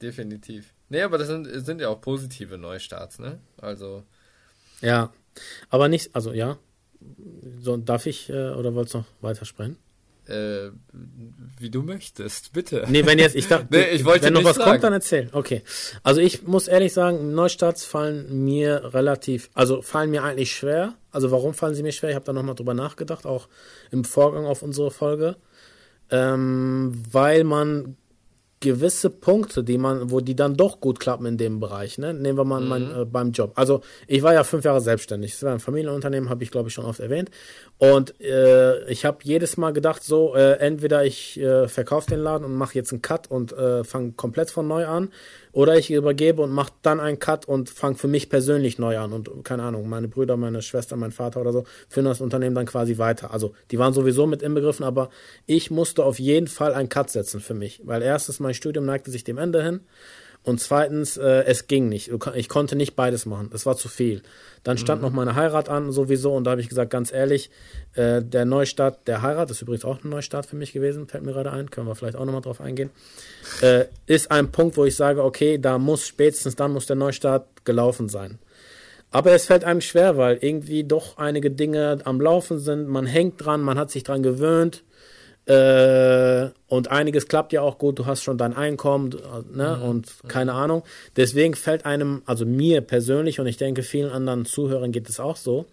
Definitiv. 0.02 0.74
Nee, 0.88 1.02
aber 1.02 1.16
das 1.16 1.28
sind, 1.28 1.46
sind 1.64 1.80
ja 1.80 1.88
auch 1.88 2.00
positive 2.00 2.58
Neustarts, 2.58 3.18
ne? 3.20 3.38
Also, 3.56 4.02
Ja, 4.80 5.12
aber 5.70 5.88
nicht, 5.88 6.14
also 6.14 6.32
ja. 6.32 6.58
So, 7.62 7.76
darf 7.76 8.06
ich 8.06 8.28
äh, 8.30 8.50
oder 8.50 8.74
wolltest 8.74 8.94
du 8.94 8.98
noch 8.98 9.06
weitersprechen? 9.20 9.76
Äh, 10.26 10.70
wie 11.58 11.70
du 11.70 11.82
möchtest, 11.82 12.52
bitte. 12.52 12.84
Nee, 12.88 13.04
wenn 13.06 13.18
jetzt, 13.18 13.37
ich 13.37 13.48
dachte, 13.48 13.66
Nee, 13.70 13.90
ich 13.90 14.04
wenn 14.04 14.32
noch 14.32 14.44
was 14.44 14.56
sagen. 14.56 14.70
kommt, 14.70 14.84
dann 14.84 14.92
erzähl. 14.92 15.28
Okay. 15.32 15.62
Also 16.02 16.20
ich 16.20 16.46
muss 16.46 16.68
ehrlich 16.68 16.92
sagen, 16.92 17.34
Neustarts 17.34 17.84
fallen 17.84 18.44
mir 18.44 18.94
relativ, 18.94 19.50
also 19.54 19.82
fallen 19.82 20.10
mir 20.10 20.22
eigentlich 20.22 20.52
schwer. 20.52 20.94
Also 21.10 21.30
warum 21.30 21.54
fallen 21.54 21.74
sie 21.74 21.82
mir 21.82 21.92
schwer? 21.92 22.10
Ich 22.10 22.16
habe 22.16 22.24
da 22.24 22.32
nochmal 22.32 22.54
drüber 22.54 22.74
nachgedacht, 22.74 23.26
auch 23.26 23.48
im 23.90 24.04
Vorgang 24.04 24.46
auf 24.46 24.62
unsere 24.62 24.90
Folge. 24.90 25.37
Ähm, 26.10 27.02
weil 27.10 27.44
man 27.44 27.96
gewisse 28.64 29.11
Punkte, 29.11 29.62
die 29.62 29.77
man, 29.77 30.11
wo 30.11 30.20
die 30.20 30.35
dann 30.35 30.57
doch 30.57 30.81
gut 30.81 30.98
klappen 30.98 31.27
in 31.27 31.37
dem 31.37 31.61
Bereich, 31.61 31.98
ne? 31.98 32.14
Nehmen 32.14 32.38
wir 32.38 32.44
mal 32.44 32.62
mein, 32.62 32.90
äh, 32.90 33.05
beim 33.05 33.31
Job. 33.33 33.53
Also 33.57 33.83
ich 34.07 34.22
war 34.22 34.33
ja 34.33 34.42
fünf 34.42 34.64
Jahre 34.64 34.81
selbstständig. 34.81 35.33
Das 35.33 35.42
war 35.42 35.53
ein 35.53 35.61
Familienunternehmen, 35.61 36.31
habe 36.31 36.42
ich 36.42 36.50
glaube 36.50 36.68
ich 36.68 36.74
schon 36.74 36.87
oft 36.87 36.98
erwähnt. 36.98 37.31
Und 37.79 38.18
äh, 38.20 38.88
ich 38.90 39.05
habe 39.05 39.18
jedes 39.22 39.59
Mal 39.59 39.72
gedacht, 39.72 40.03
so 40.03 40.35
äh, 40.35 40.59
entweder 40.59 41.05
ich 41.05 41.38
äh, 41.38 41.68
verkaufe 41.68 42.09
den 42.09 42.20
Laden 42.20 42.44
und 42.44 42.55
mache 42.55 42.74
jetzt 42.74 42.92
einen 42.92 43.03
Cut 43.03 43.31
und 43.31 43.53
äh, 43.53 43.85
fange 43.85 44.12
komplett 44.12 44.50
von 44.50 44.66
neu 44.66 44.87
an, 44.87 45.11
oder 45.54 45.78
ich 45.78 45.90
übergebe 45.90 46.42
und 46.42 46.50
mache 46.50 46.72
dann 46.82 46.98
einen 46.98 47.20
Cut 47.20 47.46
und 47.46 47.70
fange 47.70 47.94
für 47.94 48.08
mich 48.08 48.28
persönlich 48.28 48.78
neu 48.78 48.98
an. 48.98 49.12
Und 49.12 49.44
keine 49.44 49.62
Ahnung, 49.62 49.88
meine 49.88 50.08
Brüder, 50.08 50.36
meine 50.36 50.62
Schwester, 50.62 50.96
mein 50.96 51.12
Vater 51.12 51.40
oder 51.40 51.52
so 51.52 51.64
führen 51.88 52.06
das 52.06 52.20
Unternehmen 52.20 52.56
dann 52.56 52.66
quasi 52.66 52.98
weiter. 52.98 53.32
Also 53.32 53.54
die 53.70 53.78
waren 53.78 53.94
sowieso 53.94 54.26
mit 54.26 54.42
inbegriffen, 54.42 54.84
aber 54.84 55.10
ich 55.46 55.70
musste 55.70 56.04
auf 56.04 56.18
jeden 56.18 56.48
Fall 56.48 56.74
einen 56.74 56.88
Cut 56.88 57.08
setzen 57.10 57.40
für 57.40 57.54
mich. 57.54 57.80
Weil 57.84 58.02
erstens, 58.02 58.40
mein 58.40 58.54
Studium 58.54 58.84
neigte 58.84 59.12
sich 59.12 59.22
dem 59.22 59.38
Ende 59.38 59.62
hin. 59.62 59.80
Und 60.44 60.61
zweitens, 60.61 61.16
äh, 61.16 61.44
es 61.46 61.66
ging 61.66 61.88
nicht. 61.88 62.11
Ich 62.35 62.48
konnte 62.50 62.76
nicht 62.76 62.94
beides 62.94 63.24
machen. 63.24 63.50
Es 63.54 63.64
war 63.64 63.76
zu 63.76 63.88
viel. 63.88 64.22
Dann 64.62 64.76
stand 64.76 65.00
noch 65.00 65.11
meine 65.11 65.35
Heirat 65.35 65.70
an, 65.70 65.90
sowieso. 65.90 66.35
Und 66.35 66.44
da 66.44 66.52
habe 66.52 66.61
ich 66.61 66.68
gesagt, 66.68 66.90
ganz 66.90 67.12
ehrlich, 67.12 67.50
äh, 67.94 68.22
der 68.22 68.44
Neustart 68.44 69.09
der 69.09 69.22
Heirat, 69.22 69.50
ist 69.50 69.62
übrigens 69.62 69.87
auch 69.87 70.04
ein 70.04 70.11
Neustart 70.11 70.44
für 70.44 70.57
mich 70.57 70.72
gewesen, 70.72 71.07
fällt 71.09 71.24
mir 71.24 71.33
gerade 71.33 71.50
ein, 71.50 71.70
können 71.70 71.87
wir 71.87 71.94
vielleicht 71.94 72.16
auch 72.16 72.26
nochmal 72.26 72.42
drauf 72.42 72.61
eingehen, 72.61 72.90
äh, 73.62 73.87
ist 74.07 74.30
ein 74.30 74.52
Punkt, 74.52 74.76
wo 74.76 74.85
ich 74.85 74.96
sage, 74.96 75.24
okay, 75.24 75.59
da 75.59 75.78
muss 75.78 76.07
spätestens 76.07 76.57
dann 76.57 76.72
muss 76.72 76.87
der 76.87 76.96
Neustart 76.96 77.46
gelaufen 77.64 78.09
sein. 78.11 78.38
Aber 79.11 79.33
es 79.33 79.46
fällt 79.46 79.64
einem 79.64 79.80
schwer, 79.80 80.16
weil 80.16 80.38
irgendwie 80.40 80.85
doch 80.85 81.18
einige 81.18 81.50
Dinge 81.50 81.98
am 82.04 82.20
Laufen 82.20 82.59
sind. 82.59 82.88
Man 82.88 83.07
hängt 83.07 83.44
dran, 83.44 83.61
man 83.62 83.78
hat 83.78 83.90
sich 83.90 84.02
dran 84.02 84.22
gewöhnt. 84.22 84.83
Äh, 85.46 86.48
und 86.68 86.90
einiges 86.90 87.28
klappt 87.28 87.52
ja 87.52 87.61
auch 87.61 87.78
gut. 87.78 87.98
Du 87.98 88.07
hast 88.07 88.22
schon 88.22 88.38
dein 88.38 88.54
Einkommen 88.54 89.11
du, 89.11 89.18
ne? 89.52 89.78
und 89.80 90.11
keine 90.26 90.54
Ahnung. 90.54 90.83
Deswegen 91.16 91.54
fällt 91.54 91.85
einem, 91.85 92.22
also 92.24 92.46
mir 92.46 92.80
persönlich 92.80 93.40
und 93.40 93.46
ich 93.46 93.59
denke 93.59 93.83
vielen 93.83 94.11
anderen 94.11 94.46
Zuhörern 94.46 94.90
geht 94.90 95.09
es 95.09 95.20
auch 95.20 95.37
so, 95.37 95.66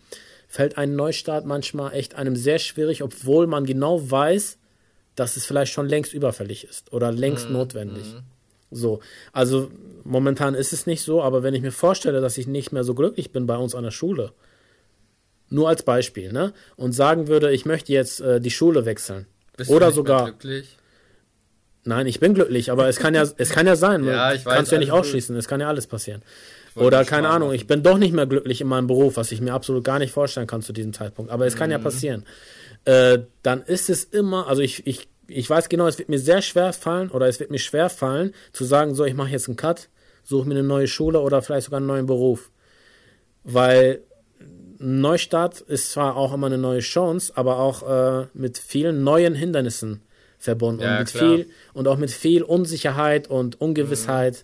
fällt 0.47 0.77
ein 0.77 0.95
Neustart 0.95 1.45
manchmal 1.45 1.93
echt 1.93 2.15
einem 2.15 2.35
sehr 2.35 2.59
schwierig, 2.59 3.01
obwohl 3.01 3.47
man 3.47 3.65
genau 3.65 4.11
weiß, 4.11 4.57
dass 5.15 5.37
es 5.37 5.45
vielleicht 5.45 5.71
schon 5.71 5.87
längst 5.87 6.13
überfällig 6.13 6.65
ist 6.65 6.91
oder 6.91 7.11
längst 7.11 7.49
notwendig. 7.49 8.03
So, 8.71 8.99
also 9.31 9.69
momentan 10.03 10.53
ist 10.53 10.73
es 10.73 10.85
nicht 10.85 11.01
so, 11.01 11.21
aber 11.21 11.43
wenn 11.43 11.53
ich 11.53 11.61
mir 11.61 11.71
vorstelle, 11.71 12.19
dass 12.21 12.37
ich 12.37 12.47
nicht 12.47 12.71
mehr 12.71 12.83
so 12.83 12.93
glücklich 12.93 13.31
bin 13.31 13.45
bei 13.45 13.57
uns 13.57 13.75
an 13.75 13.83
der 13.83 13.91
Schule, 13.91 14.31
nur 15.49 15.67
als 15.67 15.83
Beispiel, 15.83 16.31
ne, 16.31 16.53
und 16.77 16.93
sagen 16.93 17.27
würde, 17.27 17.51
ich 17.51 17.65
möchte 17.65 17.91
jetzt 17.91 18.21
äh, 18.21 18.39
die 18.39 18.51
Schule 18.51 18.85
wechseln 18.85 19.27
Bist 19.57 19.69
oder 19.69 19.91
sogar, 19.91 20.25
glücklich? 20.25 20.77
nein, 21.83 22.07
ich 22.07 22.19
bin 22.19 22.33
glücklich, 22.33 22.71
aber 22.71 22.87
es 22.87 22.97
kann 22.97 23.13
ja, 23.13 23.23
es 23.37 23.49
kann 23.49 23.67
ja 23.67 23.75
sein, 23.75 24.03
Ja, 24.05 24.33
ich 24.33 24.45
weiß, 24.45 24.53
kannst 24.55 24.71
du 24.71 24.75
ja 24.75 24.79
nicht 24.79 24.91
ausschließen, 24.91 25.35
es 25.35 25.47
kann 25.47 25.59
ja 25.61 25.67
alles 25.67 25.87
passieren. 25.87 26.21
Oder 26.75 27.03
keine 27.03 27.27
Ahnung, 27.27 27.49
machen. 27.49 27.55
ich 27.57 27.67
bin 27.67 27.83
doch 27.83 27.97
nicht 27.97 28.13
mehr 28.13 28.25
glücklich 28.25 28.61
in 28.61 28.67
meinem 28.67 28.87
Beruf, 28.87 29.17
was 29.17 29.31
ich 29.33 29.41
mir 29.41 29.53
absolut 29.53 29.83
gar 29.83 29.99
nicht 29.99 30.13
vorstellen 30.13 30.47
kann 30.47 30.61
zu 30.61 30.71
diesem 30.71 30.93
Zeitpunkt. 30.93 31.29
Aber 31.29 31.45
es 31.45 31.57
kann 31.57 31.69
ja 31.69 31.77
Mhm. 31.79 31.83
passieren. 31.83 32.25
Äh, 32.85 33.19
dann 33.43 33.61
ist 33.63 33.89
es 33.89 34.05
immer, 34.05 34.47
also 34.47 34.61
ich, 34.61 34.87
ich, 34.87 35.09
ich 35.27 35.49
weiß 35.49 35.67
genau, 35.67 35.85
es 35.87 35.97
wird 35.99 36.07
mir 36.07 36.17
sehr 36.19 36.41
schwer 36.41 36.71
fallen 36.71 37.09
oder 37.11 37.27
es 37.27 37.41
wird 37.41 37.51
mir 37.51 37.59
schwer 37.59 37.89
fallen, 37.89 38.33
zu 38.53 38.63
sagen, 38.63 38.95
so, 38.95 39.03
ich 39.03 39.13
mache 39.15 39.31
jetzt 39.31 39.47
einen 39.49 39.57
Cut, 39.57 39.89
suche 40.23 40.47
mir 40.47 40.53
eine 40.55 40.63
neue 40.63 40.87
Schule 40.87 41.19
oder 41.19 41.41
vielleicht 41.41 41.65
sogar 41.65 41.77
einen 41.79 41.87
neuen 41.87 42.05
Beruf. 42.05 42.51
Weil 43.43 44.01
Neustart 44.81 45.61
ist 45.61 45.91
zwar 45.91 46.15
auch 46.17 46.33
immer 46.33 46.47
eine 46.47 46.57
neue 46.57 46.79
Chance, 46.79 47.33
aber 47.35 47.59
auch 47.59 47.83
äh, 48.23 48.27
mit 48.33 48.57
vielen 48.57 49.03
neuen 49.03 49.35
Hindernissen 49.35 50.01
verbunden 50.39 50.81
Ja, 50.81 50.93
und 50.93 50.99
mit 50.99 51.11
viel 51.11 51.49
und 51.73 51.87
auch 51.87 51.97
mit 51.97 52.09
viel 52.11 52.41
Unsicherheit 52.43 53.27
und 53.29 53.61
Ungewissheit. 53.61 54.43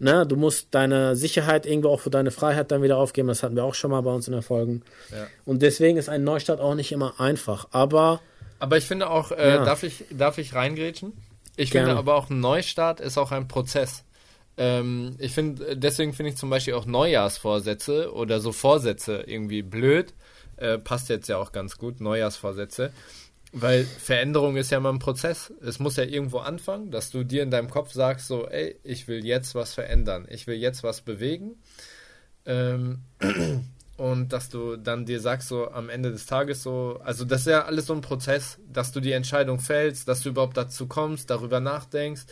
Ne, 0.00 0.24
du 0.26 0.36
musst 0.36 0.68
deine 0.70 1.16
Sicherheit 1.16 1.66
irgendwo 1.66 1.88
auch 1.88 2.00
für 2.00 2.10
deine 2.10 2.30
Freiheit 2.30 2.70
dann 2.70 2.82
wieder 2.82 2.96
aufgeben. 2.98 3.26
Das 3.28 3.42
hatten 3.42 3.56
wir 3.56 3.64
auch 3.64 3.74
schon 3.74 3.90
mal 3.90 4.00
bei 4.00 4.12
uns 4.12 4.26
in 4.28 4.32
der 4.32 4.42
Folgen. 4.42 4.82
Ja. 5.10 5.26
Und 5.44 5.60
deswegen 5.60 5.98
ist 5.98 6.08
ein 6.08 6.22
Neustart 6.24 6.60
auch 6.60 6.74
nicht 6.76 6.92
immer 6.92 7.18
einfach. 7.20 7.66
Aber 7.72 8.20
Aber 8.60 8.76
ich 8.76 8.86
finde 8.86 9.10
auch, 9.10 9.32
äh, 9.32 9.48
Ja. 9.56 9.64
darf 9.64 9.82
ich, 9.82 10.04
darf 10.10 10.38
ich 10.38 10.54
reingrätschen? 10.54 11.12
Ich 11.56 11.72
Gerne. 11.72 11.88
finde 11.88 11.98
aber 11.98 12.14
auch 12.14 12.30
ein 12.30 12.38
Neustart 12.40 13.00
ist 13.00 13.18
auch 13.18 13.32
ein 13.32 13.48
Prozess. 13.48 14.04
Ähm, 14.58 15.14
ich 15.18 15.32
finde, 15.32 15.76
deswegen 15.76 16.12
finde 16.12 16.32
ich 16.32 16.36
zum 16.36 16.50
Beispiel 16.50 16.74
auch 16.74 16.84
Neujahrsvorsätze 16.84 18.12
oder 18.12 18.40
so 18.40 18.52
Vorsätze 18.52 19.22
irgendwie 19.26 19.62
blöd. 19.62 20.12
Äh, 20.56 20.78
passt 20.78 21.08
jetzt 21.08 21.28
ja 21.28 21.38
auch 21.38 21.52
ganz 21.52 21.78
gut, 21.78 22.00
Neujahrsvorsätze. 22.00 22.92
Weil 23.52 23.84
Veränderung 23.84 24.56
ist 24.56 24.70
ja 24.70 24.80
mal 24.80 24.90
ein 24.92 24.98
Prozess. 24.98 25.52
Es 25.62 25.78
muss 25.78 25.96
ja 25.96 26.04
irgendwo 26.04 26.38
anfangen, 26.38 26.90
dass 26.90 27.10
du 27.10 27.24
dir 27.24 27.42
in 27.42 27.50
deinem 27.50 27.70
Kopf 27.70 27.92
sagst, 27.92 28.26
so, 28.26 28.46
ey, 28.46 28.78
ich 28.82 29.08
will 29.08 29.24
jetzt 29.24 29.54
was 29.54 29.72
verändern, 29.72 30.26
ich 30.28 30.46
will 30.46 30.56
jetzt 30.56 30.82
was 30.82 31.00
bewegen. 31.00 31.56
Ähm, 32.44 33.04
und 33.96 34.32
dass 34.32 34.50
du 34.50 34.76
dann 34.76 35.06
dir 35.06 35.20
sagst, 35.20 35.48
so 35.48 35.70
am 35.70 35.88
Ende 35.88 36.10
des 36.10 36.26
Tages 36.26 36.62
so, 36.62 37.00
also 37.02 37.24
das 37.24 37.42
ist 37.42 37.46
ja 37.46 37.64
alles 37.64 37.86
so 37.86 37.94
ein 37.94 38.00
Prozess, 38.00 38.58
dass 38.70 38.92
du 38.92 39.00
die 39.00 39.12
Entscheidung 39.12 39.60
fällst, 39.60 40.08
dass 40.08 40.22
du 40.22 40.30
überhaupt 40.30 40.56
dazu 40.56 40.86
kommst, 40.86 41.30
darüber 41.30 41.60
nachdenkst. 41.60 42.26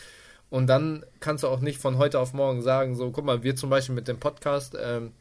Und 0.48 0.68
dann 0.68 1.04
kannst 1.20 1.42
du 1.44 1.48
auch 1.48 1.60
nicht 1.60 1.80
von 1.80 1.98
heute 1.98 2.18
auf 2.20 2.32
morgen 2.32 2.62
sagen, 2.62 2.94
so, 2.94 3.10
guck 3.10 3.24
mal, 3.24 3.42
wir 3.42 3.56
zum 3.56 3.68
Beispiel 3.70 3.94
mit 3.94 4.06
dem 4.08 4.18
Podcast, 4.18 4.76
ähm, 4.80 5.12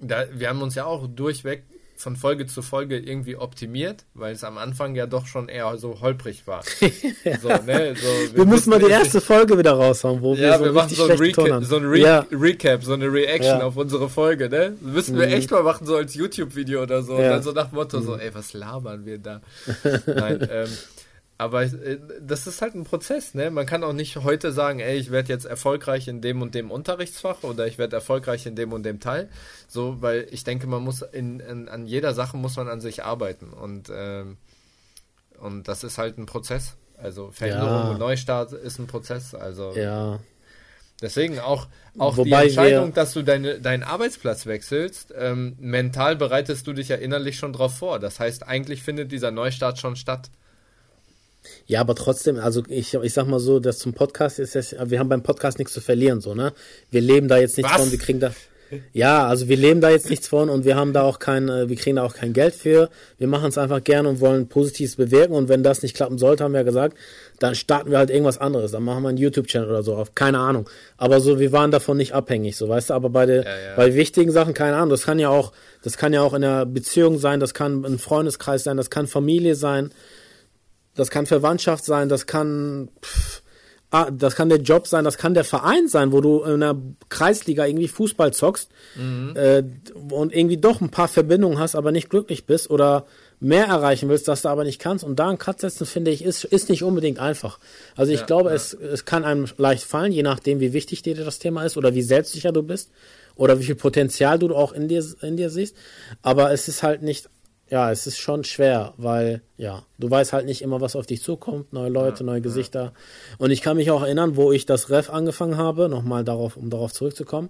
da, 0.00 0.24
wir 0.32 0.48
haben 0.48 0.62
uns 0.62 0.74
ja 0.74 0.84
auch 0.84 1.06
durchweg 1.06 1.62
von 1.96 2.14
Folge 2.14 2.46
zu 2.46 2.62
Folge 2.62 2.96
irgendwie 2.96 3.34
optimiert, 3.36 4.04
weil 4.14 4.32
es 4.32 4.44
am 4.44 4.56
Anfang 4.56 4.94
ja 4.94 5.06
doch 5.06 5.26
schon 5.26 5.48
eher 5.48 5.76
so 5.78 6.00
holprig 6.00 6.46
war. 6.46 6.62
so, 7.42 7.48
ne, 7.48 7.96
so, 7.96 8.36
wir 8.36 8.44
müssen 8.44 8.70
mal 8.70 8.78
die 8.78 8.86
erste 8.86 9.20
Folge 9.20 9.58
wieder 9.58 9.72
raushauen, 9.72 10.22
wo 10.22 10.34
ja, 10.34 10.60
wir 10.60 10.60
wir 10.60 10.66
so 10.68 10.72
machen 10.74 11.10
richtig 11.18 11.34
so 11.34 11.42
ein, 11.44 11.52
haben. 11.54 11.64
so 11.64 11.76
ein 11.76 11.84
Re 11.84 11.98
ja, 11.98 12.26
Recap, 12.30 12.84
so 12.84 12.92
eine 12.92 13.12
Reaction 13.12 13.58
Ja. 13.58 13.66
auf 13.66 13.76
unsere 13.76 14.08
Folge, 14.08 14.48
ne? 14.48 14.74
Müssen 14.80 15.18
wir 15.18 15.26
Mhm. 15.26 15.32
echt 15.32 15.50
mal 15.50 15.64
machen, 15.64 15.86
so 15.88 15.96
als 15.96 16.14
YouTube-Video 16.14 16.82
oder 16.84 17.02
so. 17.02 17.14
Und 17.14 17.22
Ja. 17.22 17.26
Mhm. 17.30 17.32
dann 17.32 17.42
so 17.42 17.50
nach 17.52 17.68
dem 17.70 17.74
Motto, 17.74 18.00
so, 18.00 18.16
ey, 18.16 18.32
was 18.32 18.52
labern 18.52 19.04
wir 19.04 19.18
da? 19.18 19.40
Nein, 20.06 20.48
ähm, 20.52 20.68
aber 21.38 21.62
äh, 21.62 21.98
das 22.20 22.46
ist 22.46 22.60
halt 22.60 22.74
ein 22.74 22.84
Prozess, 22.84 23.32
ne? 23.34 23.50
Man 23.50 23.64
kann 23.64 23.84
auch 23.84 23.92
nicht 23.92 24.16
heute 24.16 24.52
sagen, 24.52 24.80
ey, 24.80 24.96
ich 24.98 25.10
werde 25.10 25.28
jetzt 25.32 25.44
erfolgreich 25.46 26.08
in 26.08 26.20
dem 26.20 26.42
und 26.42 26.54
dem 26.54 26.70
Unterrichtsfach 26.70 27.42
oder 27.44 27.66
ich 27.66 27.78
werde 27.78 27.96
erfolgreich 27.96 28.44
in 28.46 28.56
dem 28.56 28.72
und 28.72 28.82
dem 28.82 28.98
Teil. 29.00 29.28
So, 29.68 30.02
weil 30.02 30.26
ich 30.32 30.42
denke, 30.44 30.66
man 30.66 30.82
muss 30.82 31.02
in, 31.02 31.38
in, 31.40 31.68
an 31.68 31.86
jeder 31.86 32.12
Sache 32.12 32.36
muss 32.36 32.56
man 32.56 32.68
an 32.68 32.80
sich 32.80 33.04
arbeiten. 33.04 33.50
Und, 33.52 33.90
ähm, 33.94 34.36
und 35.40 35.68
das 35.68 35.84
ist 35.84 35.96
halt 35.98 36.18
ein 36.18 36.26
Prozess. 36.26 36.74
Also 36.96 37.30
Veränderung 37.30 37.68
Ja. 37.72 37.90
und 37.90 37.98
Neustart 38.00 38.52
ist 38.52 38.78
ein 38.80 38.88
Prozess. 38.88 39.34
Also 39.34 39.72
ja, 39.76 40.18
Deswegen 41.00 41.38
auch, 41.38 41.68
auch 41.96 42.14
die 42.14 42.18
Wobei 42.30 42.46
Entscheidung, 42.46 42.86
wir- 42.88 42.92
dass 42.94 43.12
du 43.12 43.22
deine, 43.22 43.60
deinen 43.60 43.84
Arbeitsplatz 43.84 44.46
wechselst, 44.46 45.14
ähm, 45.16 45.54
mental 45.60 46.16
bereitest 46.16 46.66
du 46.66 46.72
dich 46.72 46.88
ja 46.88 46.96
innerlich 46.96 47.36
schon 47.38 47.52
drauf 47.52 47.78
vor. 47.78 48.00
Das 48.00 48.18
heißt, 48.18 48.44
eigentlich 48.48 48.82
findet 48.82 49.12
dieser 49.12 49.30
Neustart 49.30 49.78
schon 49.78 49.94
statt. 49.94 50.28
Ja, 51.66 51.80
aber 51.80 51.94
trotzdem, 51.94 52.38
also 52.38 52.62
ich, 52.68 52.94
ich 52.94 53.12
sag 53.12 53.26
mal 53.26 53.40
so, 53.40 53.60
dass 53.60 53.78
zum 53.78 53.94
Podcast 53.94 54.38
ist 54.38 54.54
das, 54.54 54.74
wir 54.84 54.98
haben 54.98 55.08
beim 55.08 55.22
Podcast 55.22 55.58
nichts 55.58 55.72
zu 55.74 55.80
verlieren, 55.80 56.20
so, 56.20 56.34
ne? 56.34 56.52
Wir 56.90 57.00
leben 57.00 57.28
da 57.28 57.38
jetzt 57.38 57.56
nichts 57.56 57.72
Was? 57.72 57.80
von, 57.80 57.90
wir 57.90 57.98
kriegen 57.98 58.20
da, 58.20 58.32
ja, 58.92 59.26
also 59.26 59.48
wir 59.48 59.56
leben 59.56 59.80
da 59.80 59.90
jetzt 59.90 60.10
nichts 60.10 60.28
von 60.28 60.50
und 60.50 60.64
wir 60.64 60.76
haben 60.76 60.92
da 60.92 61.02
auch 61.02 61.18
kein, 61.18 61.48
äh, 61.48 61.68
wir 61.68 61.76
kriegen 61.76 61.96
da 61.96 62.02
auch 62.02 62.14
kein 62.14 62.32
Geld 62.32 62.54
für. 62.54 62.90
Wir 63.16 63.26
machen 63.26 63.48
es 63.48 63.56
einfach 63.56 63.82
gerne 63.82 64.08
und 64.08 64.20
wollen 64.20 64.48
Positives 64.48 64.96
bewirken 64.96 65.32
und 65.34 65.48
wenn 65.48 65.62
das 65.62 65.82
nicht 65.82 65.96
klappen 65.96 66.18
sollte, 66.18 66.44
haben 66.44 66.52
wir 66.52 66.60
ja 66.60 66.64
gesagt, 66.64 66.96
dann 67.38 67.54
starten 67.54 67.90
wir 67.90 67.98
halt 67.98 68.10
irgendwas 68.10 68.38
anderes. 68.38 68.72
Dann 68.72 68.82
machen 68.82 69.02
wir 69.02 69.08
einen 69.08 69.18
YouTube-Channel 69.18 69.68
oder 69.68 69.82
so 69.82 69.96
auf, 69.96 70.14
keine 70.14 70.38
Ahnung. 70.38 70.68
Aber 70.96 71.20
so, 71.20 71.38
wir 71.38 71.52
waren 71.52 71.70
davon 71.70 71.96
nicht 71.96 72.12
abhängig, 72.12 72.56
so, 72.56 72.68
weißt 72.68 72.90
du, 72.90 72.94
aber 72.94 73.08
bei 73.10 73.26
der, 73.26 73.44
Ja, 73.44 73.50
ja. 73.50 73.76
bei 73.76 73.94
wichtigen 73.94 74.32
Sachen, 74.32 74.54
keine 74.54 74.76
Ahnung, 74.76 74.90
das 74.90 75.04
kann 75.04 75.18
ja 75.18 75.30
auch, 75.30 75.52
das 75.82 75.96
kann 75.96 76.12
ja 76.12 76.20
auch 76.20 76.34
in 76.34 76.44
einer 76.44 76.66
Beziehung 76.66 77.18
sein, 77.18 77.40
das 77.40 77.54
kann 77.54 77.84
ein 77.84 77.98
Freundeskreis 77.98 78.64
sein, 78.64 78.76
das 78.76 78.90
kann 78.90 79.06
Familie 79.06 79.54
sein 79.54 79.90
das 80.98 81.10
kann 81.10 81.26
Verwandtschaft 81.26 81.84
sein, 81.84 82.08
das 82.08 82.26
kann, 82.26 82.88
pff, 83.02 83.42
ah, 83.90 84.10
das 84.10 84.34
kann 84.34 84.48
der 84.48 84.58
Job 84.60 84.86
sein, 84.86 85.04
das 85.04 85.16
kann 85.16 85.32
der 85.34 85.44
Verein 85.44 85.88
sein, 85.88 86.12
wo 86.12 86.20
du 86.20 86.42
in 86.42 86.62
einer 86.62 86.76
Kreisliga 87.08 87.64
irgendwie 87.66 87.88
Fußball 87.88 88.32
zockst 88.32 88.68
äh, 89.34 89.62
und 90.10 90.34
irgendwie 90.34 90.56
doch 90.58 90.80
ein 90.80 90.90
paar 90.90 91.08
Verbindungen 91.08 91.58
hast, 91.58 91.76
aber 91.76 91.92
nicht 91.92 92.10
glücklich 92.10 92.44
bist 92.46 92.68
oder 92.70 93.06
mehr 93.40 93.66
erreichen 93.66 94.08
willst, 94.08 94.26
das 94.26 94.42
du 94.42 94.48
aber 94.48 94.64
nicht 94.64 94.80
kannst. 94.80 95.04
Und 95.04 95.16
da 95.20 95.28
einen 95.28 95.38
Cut 95.38 95.60
setzen, 95.60 95.86
finde 95.86 96.10
ich, 96.10 96.24
ist, 96.24 96.42
ist 96.44 96.68
nicht 96.68 96.82
unbedingt 96.82 97.20
einfach. 97.20 97.60
Also 97.94 98.12
ich 98.12 98.20
Ja, 98.20 98.26
glaube, 98.26 98.48
ja. 98.50 98.56
es, 98.56 98.74
es 98.74 99.04
kann 99.04 99.24
einem 99.24 99.46
leicht 99.56 99.84
fallen, 99.84 100.10
je 100.10 100.24
nachdem, 100.24 100.58
wie 100.58 100.72
wichtig 100.72 101.02
dir 101.02 101.14
das 101.14 101.38
Thema 101.38 101.64
ist 101.64 101.76
oder 101.76 101.94
wie 101.94 102.02
selbstsicher 102.02 102.50
du 102.50 102.64
bist 102.64 102.90
oder 103.36 103.60
wie 103.60 103.64
viel 103.64 103.76
Potenzial 103.76 104.40
du 104.40 104.52
auch 104.56 104.72
in 104.72 104.88
dir, 104.88 105.04
in 105.22 105.36
dir 105.36 105.50
siehst. 105.50 105.76
Aber 106.22 106.50
es 106.50 106.66
ist 106.66 106.82
halt 106.82 107.02
nicht, 107.02 107.30
ja, 107.70 107.90
es 107.92 108.06
ist 108.06 108.18
schon 108.18 108.44
schwer, 108.44 108.94
weil, 108.96 109.42
ja, 109.56 109.82
du 109.98 110.10
weißt 110.10 110.32
halt 110.32 110.46
nicht 110.46 110.62
immer, 110.62 110.80
was 110.80 110.96
auf 110.96 111.06
dich 111.06 111.22
zukommt, 111.22 111.72
neue 111.72 111.90
Leute, 111.90 112.24
neue 112.24 112.40
Gesichter. 112.40 112.92
Und 113.38 113.50
ich 113.50 113.60
kann 113.60 113.76
mich 113.76 113.90
auch 113.90 114.02
erinnern, 114.02 114.36
wo 114.36 114.52
ich 114.52 114.64
das 114.66 114.90
Ref 114.90 115.10
angefangen 115.10 115.56
habe, 115.56 115.88
nochmal 115.88 116.24
darauf, 116.24 116.56
um 116.56 116.70
darauf 116.70 116.92
zurückzukommen. 116.92 117.48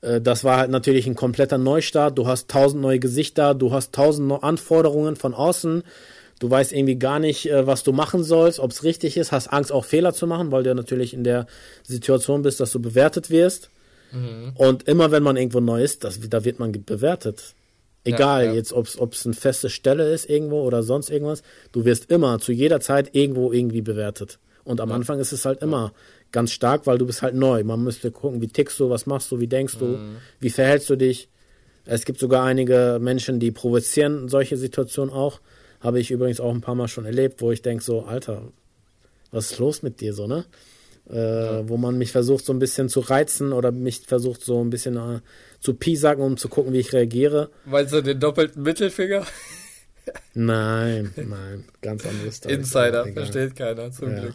Äh, 0.00 0.20
Das 0.20 0.42
war 0.44 0.56
halt 0.58 0.70
natürlich 0.70 1.06
ein 1.06 1.14
kompletter 1.14 1.58
Neustart. 1.58 2.18
Du 2.18 2.26
hast 2.26 2.48
tausend 2.48 2.82
neue 2.82 2.98
Gesichter, 2.98 3.54
du 3.54 3.72
hast 3.72 3.94
tausend 3.94 4.32
Anforderungen 4.42 5.16
von 5.16 5.34
außen. 5.34 5.82
Du 6.40 6.50
weißt 6.50 6.72
irgendwie 6.72 6.96
gar 6.98 7.18
nicht, 7.18 7.50
äh, 7.50 7.66
was 7.66 7.82
du 7.82 7.92
machen 7.92 8.24
sollst, 8.24 8.58
ob 8.60 8.70
es 8.70 8.82
richtig 8.82 9.16
ist, 9.16 9.30
hast 9.30 9.48
Angst 9.48 9.70
auch 9.72 9.84
Fehler 9.84 10.14
zu 10.14 10.26
machen, 10.26 10.50
weil 10.50 10.62
du 10.62 10.70
ja 10.70 10.74
natürlich 10.74 11.12
in 11.14 11.22
der 11.22 11.46
Situation 11.82 12.42
bist, 12.42 12.60
dass 12.60 12.72
du 12.72 12.80
bewertet 12.80 13.30
wirst. 13.30 13.70
Und 14.56 14.88
immer 14.88 15.12
wenn 15.12 15.22
man 15.22 15.36
irgendwo 15.36 15.60
neu 15.60 15.84
ist, 15.84 16.02
das, 16.02 16.18
da 16.18 16.44
wird 16.44 16.58
man 16.58 16.72
bewertet. 16.72 17.54
Egal 18.04 18.46
ja. 18.46 18.52
jetzt, 18.54 18.72
ob 18.72 18.86
es 18.86 19.26
eine 19.26 19.34
feste 19.34 19.68
Stelle 19.68 20.10
ist 20.10 20.28
irgendwo 20.28 20.62
oder 20.62 20.82
sonst 20.82 21.10
irgendwas, 21.10 21.42
du 21.72 21.84
wirst 21.84 22.10
immer 22.10 22.38
zu 22.38 22.52
jeder 22.52 22.80
Zeit 22.80 23.14
irgendwo 23.14 23.52
irgendwie 23.52 23.82
bewertet. 23.82 24.38
Und 24.64 24.80
am 24.80 24.92
Anfang 24.92 25.18
ist 25.18 25.32
es 25.32 25.44
halt 25.44 25.62
immer 25.62 25.92
ganz 26.32 26.52
stark, 26.52 26.86
weil 26.86 26.98
du 26.98 27.06
bist 27.06 27.22
halt 27.22 27.34
neu. 27.34 27.64
Man 27.64 27.82
müsste 27.82 28.10
gucken, 28.10 28.40
wie 28.40 28.48
tickst 28.48 28.78
du, 28.78 28.88
was 28.88 29.06
machst 29.06 29.30
du, 29.32 29.40
wie 29.40 29.48
denkst 29.48 29.78
du, 29.78 29.98
wie 30.38 30.50
verhältst 30.50 30.88
du 30.88 30.96
dich. 30.96 31.28
Es 31.84 32.04
gibt 32.04 32.20
sogar 32.20 32.44
einige 32.44 32.98
Menschen, 33.00 33.40
die 33.40 33.50
provozieren 33.50 34.28
solche 34.28 34.56
Situationen 34.56 35.12
auch. 35.12 35.40
Habe 35.80 35.98
ich 35.98 36.10
übrigens 36.10 36.40
auch 36.40 36.54
ein 36.54 36.60
paar 36.60 36.74
Mal 36.74 36.88
schon 36.88 37.06
erlebt, 37.06 37.40
wo 37.40 37.50
ich 37.52 37.62
denke 37.62 37.82
so, 37.82 38.02
Alter, 38.02 38.42
was 39.30 39.52
ist 39.52 39.58
los 39.58 39.82
mit 39.82 40.00
dir 40.00 40.14
so, 40.14 40.26
ne? 40.26 40.44
Äh, 41.08 41.68
Wo 41.68 41.76
man 41.76 41.98
mich 41.98 42.12
versucht 42.12 42.44
so 42.44 42.52
ein 42.52 42.60
bisschen 42.60 42.88
zu 42.88 43.00
reizen 43.00 43.52
oder 43.52 43.72
mich 43.72 44.02
versucht 44.06 44.42
so 44.42 44.62
ein 44.62 44.70
bisschen 44.70 44.96
äh, 44.96 45.20
zu 45.60 45.74
piesacken, 45.74 46.22
um 46.24 46.36
zu 46.36 46.48
gucken, 46.48 46.72
wie 46.72 46.80
ich 46.80 46.92
reagiere. 46.92 47.50
Meinst 47.64 47.92
du 47.92 48.02
den 48.02 48.18
doppelten 48.18 48.62
Mittelfinger? 48.62 49.24
Nein, 50.34 51.12
nein, 51.16 51.64
ganz 51.82 52.04
anderes. 52.06 52.40
Insider, 52.40 53.06
versteht 53.12 53.54
keiner, 53.56 53.90
zum 53.92 54.10
Ja. 54.12 54.20
Glück. 54.20 54.34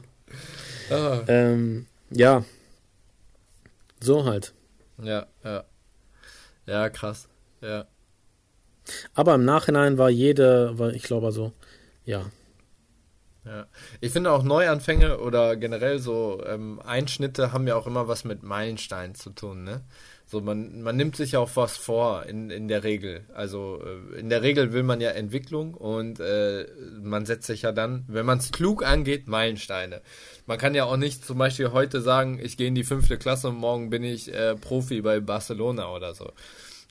Ah, 0.92 1.22
Ähm, 1.28 1.88
ja, 2.12 2.46
so 4.00 4.26
halt. 4.26 4.54
ja, 5.02 5.26
ja. 5.44 5.64
Ja, 6.68 6.90
krass. 6.90 7.28
Ja. 7.62 7.86
Aber 9.14 9.36
im 9.36 9.46
Nachhinein 9.46 9.98
war 9.98 10.10
jede, 10.10 10.78
war, 10.78 10.94
ich 10.94 11.04
glaube 11.04 11.28
also, 11.28 11.52
ja, 12.06 12.26
Ja. 13.46 13.68
Ich 14.02 14.12
finde 14.12 14.32
auch 14.32 14.44
Neuanfänge 14.44 15.20
oder 15.20 15.56
generell 15.56 16.00
so 16.00 16.42
ähm, 16.46 16.80
Einschnitte 16.84 17.52
haben 17.52 17.68
ja 17.68 17.76
auch 17.76 17.86
immer 17.88 18.08
was 18.08 18.24
mit 18.24 18.42
Meilensteinen 18.44 19.14
zu 19.16 19.30
tun, 19.32 19.64
ne? 19.64 19.82
So, 20.28 20.42
man, 20.42 20.82
man 20.82 20.98
nimmt 20.98 21.16
sich 21.16 21.38
auch 21.38 21.52
was 21.56 21.78
vor 21.78 22.26
in, 22.26 22.50
in 22.50 22.68
der 22.68 22.84
Regel. 22.84 23.26
Also 23.36 23.80
äh, 24.14 24.20
in 24.20 24.30
der 24.30 24.42
Regel 24.42 24.74
will 24.74 24.82
man 24.82 25.00
ja 25.00 25.12
Entwicklung 25.12 25.76
und 25.76 26.20
äh, 26.20 26.66
man 27.02 27.28
setzt 27.28 27.46
sich 27.46 27.62
ja 27.62 27.72
dann, 27.72 28.06
wenn 28.08 28.26
man 28.26 28.40
es 28.40 28.52
klug 28.52 28.84
angeht, 28.84 29.28
Meilensteine. 29.28 30.02
Man 30.48 30.58
kann 30.58 30.74
ja 30.74 30.86
auch 30.86 30.98
nicht 30.98 31.24
zum 31.26 31.38
Beispiel 31.38 31.72
heute 31.72 32.02
sagen, 32.02 32.40
ich 32.42 32.58
gehe 32.58 32.68
in 32.68 32.76
die 32.76 32.84
fünfte 32.84 33.18
Klasse 33.20 33.50
und 33.50 33.58
morgen 33.58 33.92
bin 33.92 34.04
ich 34.04 34.34
äh, 34.34 34.56
Profi 34.56 35.02
bei 35.02 35.20
Barcelona 35.20 35.94
oder 35.94 36.16
so. 36.16 36.32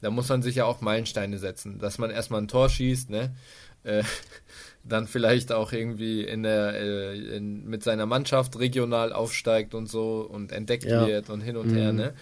Da 0.01 0.11
muss 0.11 0.29
man 0.29 0.43
sich 0.43 0.57
ja 0.57 0.65
auch 0.65 0.81
Meilensteine 0.81 1.39
setzen, 1.39 1.79
dass 1.81 1.99
man 1.99 2.11
erstmal 2.11 2.41
ein 2.41 2.49
Tor 2.49 2.69
schießt, 2.69 3.11
ne? 3.11 3.35
Äh, 3.83 4.05
dann 4.85 5.07
vielleicht 5.09 5.51
auch 5.51 5.73
irgendwie 5.73 6.23
in 6.23 6.43
der 6.43 6.75
äh, 6.75 7.37
in, 7.37 7.65
mit 7.65 7.83
seiner 7.83 8.07
Mannschaft 8.07 8.59
regional 8.59 9.13
aufsteigt 9.13 9.75
und 9.75 9.87
so 9.89 10.21
und 10.21 10.53
entdeckt 10.53 10.85
Ja. 10.85 11.07
wird 11.07 11.31
und 11.31 11.41
hin 11.41 11.57
und 11.57 11.71
her, 11.75 11.93
ne? 11.93 12.13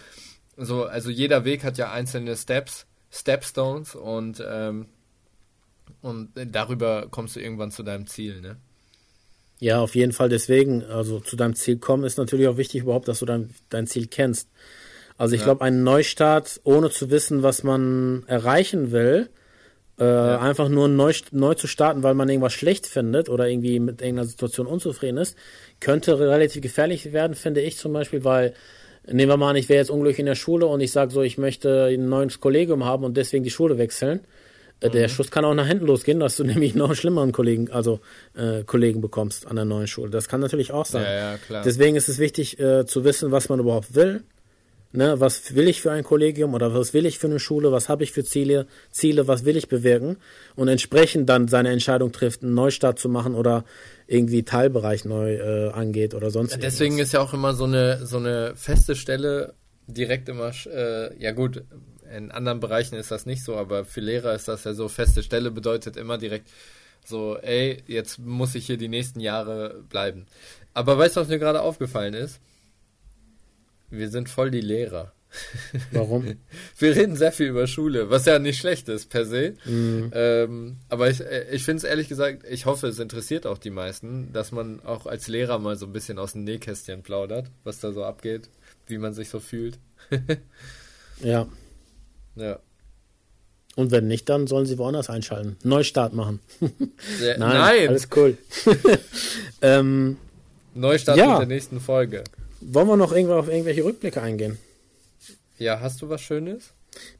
So, 0.56 0.84
also 0.84 1.10
jeder 1.10 1.44
Weg 1.44 1.64
hat 1.64 1.78
ja 1.78 1.90
einzelne 1.92 2.36
Steps, 2.36 2.86
Stepstones 3.10 3.94
und 3.94 4.42
ähm, 4.46 4.86
und 6.00 6.30
darüber 6.34 7.06
kommst 7.10 7.36
du 7.36 7.40
irgendwann 7.40 7.70
zu 7.70 7.82
deinem 7.82 8.06
Ziel, 8.06 8.40
ne? 8.40 8.56
Ja, 9.60 9.80
auf 9.80 9.94
jeden 9.94 10.12
Fall. 10.12 10.28
Deswegen, 10.28 10.82
also 10.82 11.20
zu 11.20 11.36
deinem 11.36 11.54
Ziel 11.54 11.78
kommen, 11.78 12.02
ist 12.02 12.18
natürlich 12.18 12.48
auch 12.48 12.56
wichtig 12.56 12.82
überhaupt, 12.82 13.06
dass 13.06 13.20
du 13.20 13.26
dein, 13.26 13.54
dein 13.68 13.86
Ziel 13.86 14.08
kennst. 14.08 14.48
Also 15.16 15.34
ich 15.36 15.40
Ja. 15.42 15.46
glaube, 15.46 15.64
ein 15.64 15.84
Neustart, 15.84 16.60
ohne 16.64 16.90
zu 16.90 17.10
wissen, 17.10 17.44
was 17.44 17.62
man 17.62 18.24
erreichen 18.26 18.90
will, 18.90 19.30
äh, 20.00 20.04
einfach 20.04 20.68
nur 20.68 20.88
neu, 20.88 21.12
neu 21.30 21.54
zu 21.54 21.68
starten, 21.68 22.02
weil 22.02 22.14
man 22.14 22.28
irgendwas 22.28 22.54
schlecht 22.54 22.86
findet 22.86 23.28
oder 23.28 23.46
irgendwie 23.46 23.78
mit 23.78 24.00
irgendeiner 24.00 24.26
Situation 24.26 24.66
unzufrieden 24.66 25.18
ist, 25.18 25.36
könnte 25.78 26.18
relativ 26.18 26.60
gefährlich 26.60 27.12
werden, 27.12 27.36
finde 27.36 27.60
ich 27.60 27.76
zum 27.76 27.92
Beispiel, 27.92 28.24
weil 28.24 28.54
nehmen 29.06 29.30
wir 29.30 29.36
mal 29.36 29.50
an, 29.50 29.56
ich 29.56 29.68
wäre 29.68 29.78
jetzt 29.78 29.90
unglücklich 29.90 30.20
in 30.20 30.26
der 30.26 30.34
Schule 30.34 30.66
und 30.66 30.80
ich 30.80 30.92
sage 30.92 31.10
so, 31.10 31.22
ich 31.22 31.38
möchte 31.38 31.86
ein 31.86 32.08
neues 32.08 32.40
Kollegium 32.40 32.84
haben 32.84 33.04
und 33.04 33.16
deswegen 33.16 33.44
die 33.44 33.50
Schule 33.50 33.78
wechseln. 33.78 34.20
Äh, 34.80 34.90
Der 34.90 35.08
Schuss 35.08 35.30
kann 35.30 35.44
auch 35.44 35.54
nach 35.54 35.66
hinten 35.66 35.86
losgehen, 35.86 36.20
dass 36.20 36.36
du 36.36 36.44
nämlich 36.52 36.74
noch 36.74 36.86
einen 36.86 36.96
schlimmeren 36.96 37.32
Kollegen, 37.32 37.70
also 37.70 38.00
äh, 38.36 38.64
Kollegen 38.64 39.00
bekommst 39.00 39.46
an 39.46 39.56
der 39.56 39.64
neuen 39.64 39.86
Schule. 39.86 40.10
Das 40.10 40.28
kann 40.28 40.40
natürlich 40.40 40.72
auch 40.72 40.86
sein. 40.86 41.04
Ja, 41.04 41.12
ja, 41.32 41.38
klar. 41.38 41.62
Deswegen 41.64 41.96
ist 41.96 42.08
es 42.08 42.18
wichtig 42.18 42.58
äh, 42.58 42.84
zu 42.86 43.04
wissen, 43.04 43.30
was 43.30 43.48
man 43.48 43.60
überhaupt 43.60 43.94
will. 43.94 44.22
Ne, 44.94 45.18
was 45.18 45.54
will 45.54 45.68
ich 45.68 45.80
für 45.80 45.90
ein 45.90 46.04
Kollegium 46.04 46.52
oder 46.52 46.74
was 46.74 46.92
will 46.92 47.06
ich 47.06 47.18
für 47.18 47.26
eine 47.26 47.40
Schule, 47.40 47.72
was 47.72 47.88
habe 47.88 48.04
ich 48.04 48.12
für 48.12 48.24
Ziele, 48.24 48.66
Ziele, 48.90 49.26
was 49.26 49.46
will 49.46 49.56
ich 49.56 49.68
bewirken 49.68 50.18
und 50.54 50.68
entsprechend 50.68 51.30
dann 51.30 51.48
seine 51.48 51.70
Entscheidung 51.70 52.12
trifft, 52.12 52.42
einen 52.42 52.52
Neustart 52.52 52.98
zu 52.98 53.08
machen 53.08 53.34
oder 53.34 53.64
irgendwie 54.06 54.42
Teilbereich 54.42 55.06
neu 55.06 55.36
äh, 55.36 55.70
angeht 55.70 56.12
oder 56.12 56.30
sonst 56.30 56.62
Deswegen 56.62 56.98
ist 56.98 57.12
ja 57.14 57.20
auch 57.20 57.32
immer 57.32 57.54
so 57.54 57.64
eine 57.64 58.04
so 58.04 58.18
eine 58.18 58.52
feste 58.54 58.94
Stelle 58.94 59.54
direkt 59.86 60.28
immer, 60.28 60.52
äh, 60.66 61.16
ja 61.18 61.32
gut, 61.32 61.64
in 62.14 62.30
anderen 62.30 62.60
Bereichen 62.60 62.96
ist 62.96 63.10
das 63.10 63.26
nicht 63.26 63.42
so, 63.44 63.56
aber 63.56 63.84
für 63.84 64.00
Lehrer 64.00 64.34
ist 64.34 64.48
das 64.48 64.64
ja 64.64 64.74
so, 64.74 64.88
feste 64.88 65.22
Stelle 65.22 65.50
bedeutet 65.50 65.96
immer 65.96 66.18
direkt 66.18 66.48
so, 67.04 67.36
ey, 67.38 67.82
jetzt 67.86 68.18
muss 68.18 68.54
ich 68.54 68.66
hier 68.66 68.76
die 68.76 68.88
nächsten 68.88 69.20
Jahre 69.20 69.82
bleiben. 69.88 70.26
Aber 70.74 70.98
weißt 70.98 71.16
du, 71.16 71.20
was 71.20 71.28
mir 71.28 71.38
gerade 71.38 71.62
aufgefallen 71.62 72.14
ist? 72.14 72.40
Wir 73.92 74.08
sind 74.08 74.30
voll 74.30 74.50
die 74.50 74.62
Lehrer. 74.62 75.12
Warum? 75.92 76.36
Wir 76.78 76.96
reden 76.96 77.14
sehr 77.16 77.30
viel 77.32 77.48
über 77.48 77.66
Schule, 77.66 78.08
was 78.10 78.24
ja 78.24 78.38
nicht 78.38 78.58
schlecht 78.58 78.88
ist 78.88 79.10
per 79.10 79.24
se. 79.26 79.54
Ähm, 79.66 80.76
aber 80.88 81.10
ich, 81.10 81.20
äh, 81.20 81.46
ich 81.50 81.64
finde 81.64 81.78
es 81.78 81.84
ehrlich 81.84 82.08
gesagt, 82.08 82.44
ich 82.50 82.64
hoffe, 82.66 82.86
es 82.88 82.98
interessiert 82.98 83.46
auch 83.46 83.58
die 83.58 83.70
meisten, 83.70 84.32
dass 84.32 84.50
man 84.50 84.80
auch 84.84 85.04
als 85.06 85.28
Lehrer 85.28 85.58
mal 85.58 85.76
so 85.76 85.86
ein 85.86 85.92
bisschen 85.92 86.18
aus 86.18 86.32
dem 86.32 86.44
Nähkästchen 86.44 87.02
plaudert, 87.02 87.50
was 87.64 87.80
da 87.80 87.92
so 87.92 88.02
abgeht, 88.04 88.48
wie 88.86 88.96
man 88.98 89.12
sich 89.12 89.28
so 89.28 89.40
fühlt. 89.40 89.78
ja. 91.22 91.46
Ja. 92.36 92.58
Und 93.76 93.90
wenn 93.90 94.06
nicht, 94.08 94.28
dann 94.30 94.46
sollen 94.46 94.66
sie 94.66 94.76
woanders 94.78 95.08
einschalten. 95.10 95.56
Neustart 95.64 96.12
machen. 96.14 96.40
Nein, 96.60 97.38
Nein, 97.38 97.88
alles 97.88 98.08
cool. 98.16 98.36
ähm, 99.62 100.16
Neustart 100.74 101.16
Ja. 101.18 101.32
mit 101.32 101.38
der 101.40 101.46
nächsten 101.46 101.80
Folge. 101.80 102.24
Wollen 102.66 102.88
wir 102.88 102.96
noch 102.96 103.12
irgendwo 103.12 103.34
auf 103.34 103.48
irgendwelche 103.48 103.84
Rückblicke 103.84 104.20
eingehen? 104.20 104.58
Ja, 105.58 105.80
hast 105.80 106.02
du 106.02 106.08
was 106.08 106.20
Schönes? 106.20 106.72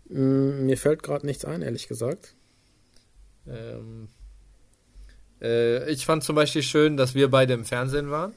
Mm, 0.08 0.66
mir 0.66 0.76
fällt 0.76 1.02
gerade 1.02 1.26
nichts 1.26 1.44
ein, 1.44 1.62
ehrlich 1.62 1.88
gesagt. 1.88 2.34
Ähm, 3.46 4.08
äh, 5.40 5.90
ich 5.90 6.06
fand 6.06 6.24
zum 6.24 6.36
Beispiel 6.36 6.62
schön, 6.62 6.96
dass 6.96 7.14
wir 7.14 7.30
beide 7.30 7.54
im 7.54 7.64
Fernsehen 7.64 8.10
waren. 8.10 8.32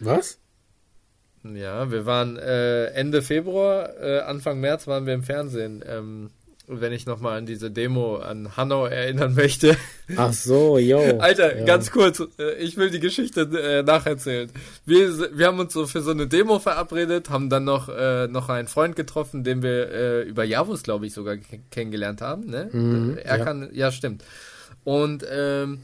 Was? 0.00 0.38
Ja, 1.54 1.90
wir 1.90 2.06
waren 2.06 2.36
äh, 2.36 2.86
Ende 2.86 3.22
Februar, 3.22 3.96
äh, 4.00 4.20
Anfang 4.20 4.60
März 4.60 4.86
waren 4.86 5.06
wir 5.06 5.14
im 5.14 5.22
Fernsehen. 5.22 5.84
Ähm, 5.86 6.30
wenn 6.68 6.92
ich 6.92 7.06
nochmal 7.06 7.38
an 7.38 7.46
diese 7.46 7.70
Demo 7.70 8.16
an 8.16 8.56
Hanau 8.56 8.86
erinnern 8.86 9.34
möchte. 9.34 9.76
Ach 10.16 10.32
so, 10.32 10.78
yo. 10.78 10.98
Alter, 11.18 11.58
ja. 11.58 11.64
ganz 11.64 11.90
kurz, 11.90 12.22
äh, 12.38 12.54
ich 12.58 12.76
will 12.76 12.90
die 12.90 13.00
Geschichte 13.00 13.42
äh, 13.42 13.82
nacherzählen. 13.82 14.50
Wir, 14.84 15.36
wir 15.38 15.46
haben 15.46 15.58
uns 15.60 15.72
so 15.72 15.86
für 15.86 16.00
so 16.00 16.10
eine 16.10 16.26
Demo 16.26 16.58
verabredet, 16.58 17.30
haben 17.30 17.50
dann 17.50 17.64
noch, 17.64 17.88
äh, 17.88 18.26
noch 18.28 18.48
einen 18.48 18.68
Freund 18.68 18.96
getroffen, 18.96 19.44
den 19.44 19.62
wir 19.62 19.90
äh, 19.90 20.22
über 20.22 20.44
Javus, 20.44 20.82
glaube 20.82 21.06
ich, 21.06 21.12
sogar 21.12 21.36
ke- 21.36 21.60
kennengelernt 21.70 22.20
haben. 22.20 22.46
Ne? 22.46 22.68
Mhm, 22.72 23.18
er 23.22 23.38
ja. 23.38 23.44
kann, 23.44 23.68
ja, 23.72 23.92
stimmt. 23.92 24.24
Und 24.84 25.24
ähm, 25.30 25.80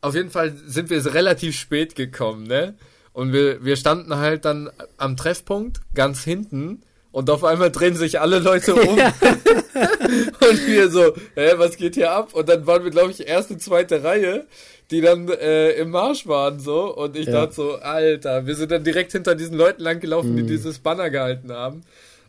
auf 0.00 0.14
jeden 0.14 0.30
Fall 0.30 0.52
sind 0.66 0.90
wir 0.90 1.04
relativ 1.14 1.56
spät 1.56 1.94
gekommen, 1.94 2.46
ne? 2.46 2.74
Und 3.14 3.32
wir, 3.34 3.62
wir 3.62 3.76
standen 3.76 4.16
halt 4.16 4.46
dann 4.46 4.70
am 4.96 5.18
Treffpunkt 5.18 5.80
ganz 5.94 6.24
hinten 6.24 6.82
und 7.12 7.30
auf 7.30 7.44
einmal 7.44 7.70
drehen 7.70 7.94
sich 7.94 8.20
alle 8.20 8.38
Leute 8.40 8.74
um 8.88 8.98
und 10.48 10.66
wir 10.66 10.88
so, 10.90 11.14
hä, 11.34 11.52
was 11.56 11.76
geht 11.76 11.94
hier 11.94 12.10
ab? 12.10 12.34
Und 12.34 12.48
dann 12.48 12.66
waren 12.66 12.84
wir, 12.84 12.90
glaube 12.90 13.10
ich, 13.10 13.26
erste, 13.26 13.56
zweite 13.58 14.02
Reihe, 14.02 14.46
die 14.90 15.00
dann 15.00 15.28
äh, 15.28 15.70
im 15.72 15.90
Marsch 15.90 16.26
waren 16.26 16.58
so. 16.60 16.94
Und 16.94 17.16
ich 17.16 17.26
Ja. 17.26 17.32
dachte 17.42 17.54
so, 17.54 17.74
Alter, 17.76 18.46
wir 18.46 18.54
sind 18.56 18.70
dann 18.72 18.84
direkt 18.84 19.12
hinter 19.12 19.34
diesen 19.34 19.56
Leuten 19.56 19.82
langgelaufen, 19.82 20.36
die 20.36 20.44
dieses 20.44 20.78
Banner 20.80 21.08
gehalten 21.10 21.52
haben. 21.52 21.82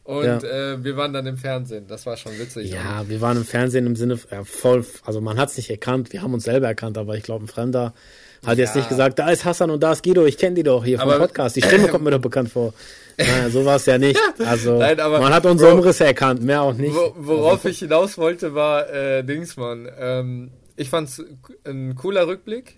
Und 0.04 0.24
Mhm. 0.44 0.48
Ja. 0.50 0.74
äh, 0.74 0.84
wir 0.84 0.98
waren 0.98 1.14
dann 1.14 1.26
im 1.28 1.38
Fernsehen. 1.38 1.88
Das 1.88 2.06
war 2.06 2.18
schon 2.18 2.38
witzig. 2.38 2.70
Ja, 2.70 3.08
wir 3.08 3.22
waren 3.22 3.38
im 3.38 3.46
Fernsehen 3.46 3.86
im 3.86 3.96
Sinne, 3.96 4.20
ja, 4.32 4.44
voll, 4.44 4.86
also 5.06 5.22
man 5.22 5.38
hat 5.38 5.50
es 5.50 5.58
nicht 5.58 5.70
erkannt, 5.70 6.12
wir 6.12 6.22
haben 6.22 6.34
uns 6.34 6.44
selber 6.44 6.68
erkannt, 6.68 6.98
aber 6.98 7.16
ich 7.16 7.24
glaube, 7.24 7.46
ein 7.46 7.48
Fremder 7.48 7.94
hat 8.46 8.58
jetzt 8.58 8.76
Ja. 8.76 8.82
nicht 8.82 8.90
gesagt, 8.90 9.20
da 9.20 9.30
ist 9.30 9.46
Hassan 9.46 9.70
und 9.72 9.82
da 9.82 9.92
ist 9.92 10.04
Guido, 10.04 10.26
ich 10.26 10.38
kenne 10.38 10.56
die 10.56 10.64
doch 10.64 10.84
hier 10.84 11.00
vom 11.00 11.10
Aber- 11.10 11.20
Podcast, 11.28 11.56
die 11.56 11.62
Stimme 11.62 11.88
kommt 11.88 12.04
mir 12.04 12.12
doch 12.12 12.20
bekannt 12.22 12.50
vor. 12.50 12.74
Naja, 13.18 13.50
so 13.50 13.64
war 13.66 13.76
es 13.76 13.86
ja 13.86 13.98
nicht. 13.98 14.20
Also 14.46 14.78
Nein, 14.80 15.00
aber- 15.00 15.20
man 15.20 15.34
hat 15.34 15.46
unsere 15.46 15.74
Umrisse 15.74 16.06
erkannt, 16.06 16.42
mehr 16.44 16.62
auch 16.62 16.74
nicht. 16.74 16.94
Wo, 16.96 17.14
worauf 17.18 17.64
ich 17.66 17.80
hinaus 17.80 18.18
wollte, 18.18 18.56
war 18.56 18.90
äh, 18.90 19.24
Dingsmann. 19.24 19.88
Ähm, 20.00 20.52
ich 20.76 20.90
fand's 20.90 21.22
ein 21.66 21.96
cooler 21.96 22.26
Rückblick. 22.28 22.78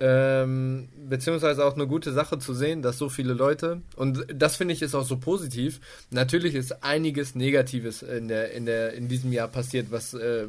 Ähm, 0.00 0.88
beziehungsweise 1.08 1.64
auch 1.64 1.74
eine 1.74 1.86
gute 1.86 2.12
Sache 2.12 2.36
zu 2.40 2.54
sehen, 2.54 2.82
dass 2.82 2.98
so 2.98 3.08
viele 3.08 3.34
Leute, 3.34 3.82
und 3.94 4.26
das 4.34 4.56
finde 4.56 4.74
ich 4.74 4.82
ist 4.82 4.96
auch 4.96 5.04
so 5.04 5.16
positiv, 5.16 5.78
natürlich 6.10 6.56
ist 6.56 6.82
einiges 6.82 7.36
Negatives 7.36 8.02
in 8.02 8.26
der, 8.26 8.50
in 8.50 8.66
der, 8.66 8.94
in 8.94 9.06
diesem 9.06 9.32
Jahr 9.32 9.46
passiert, 9.46 9.92
was 9.92 10.12
äh, 10.14 10.46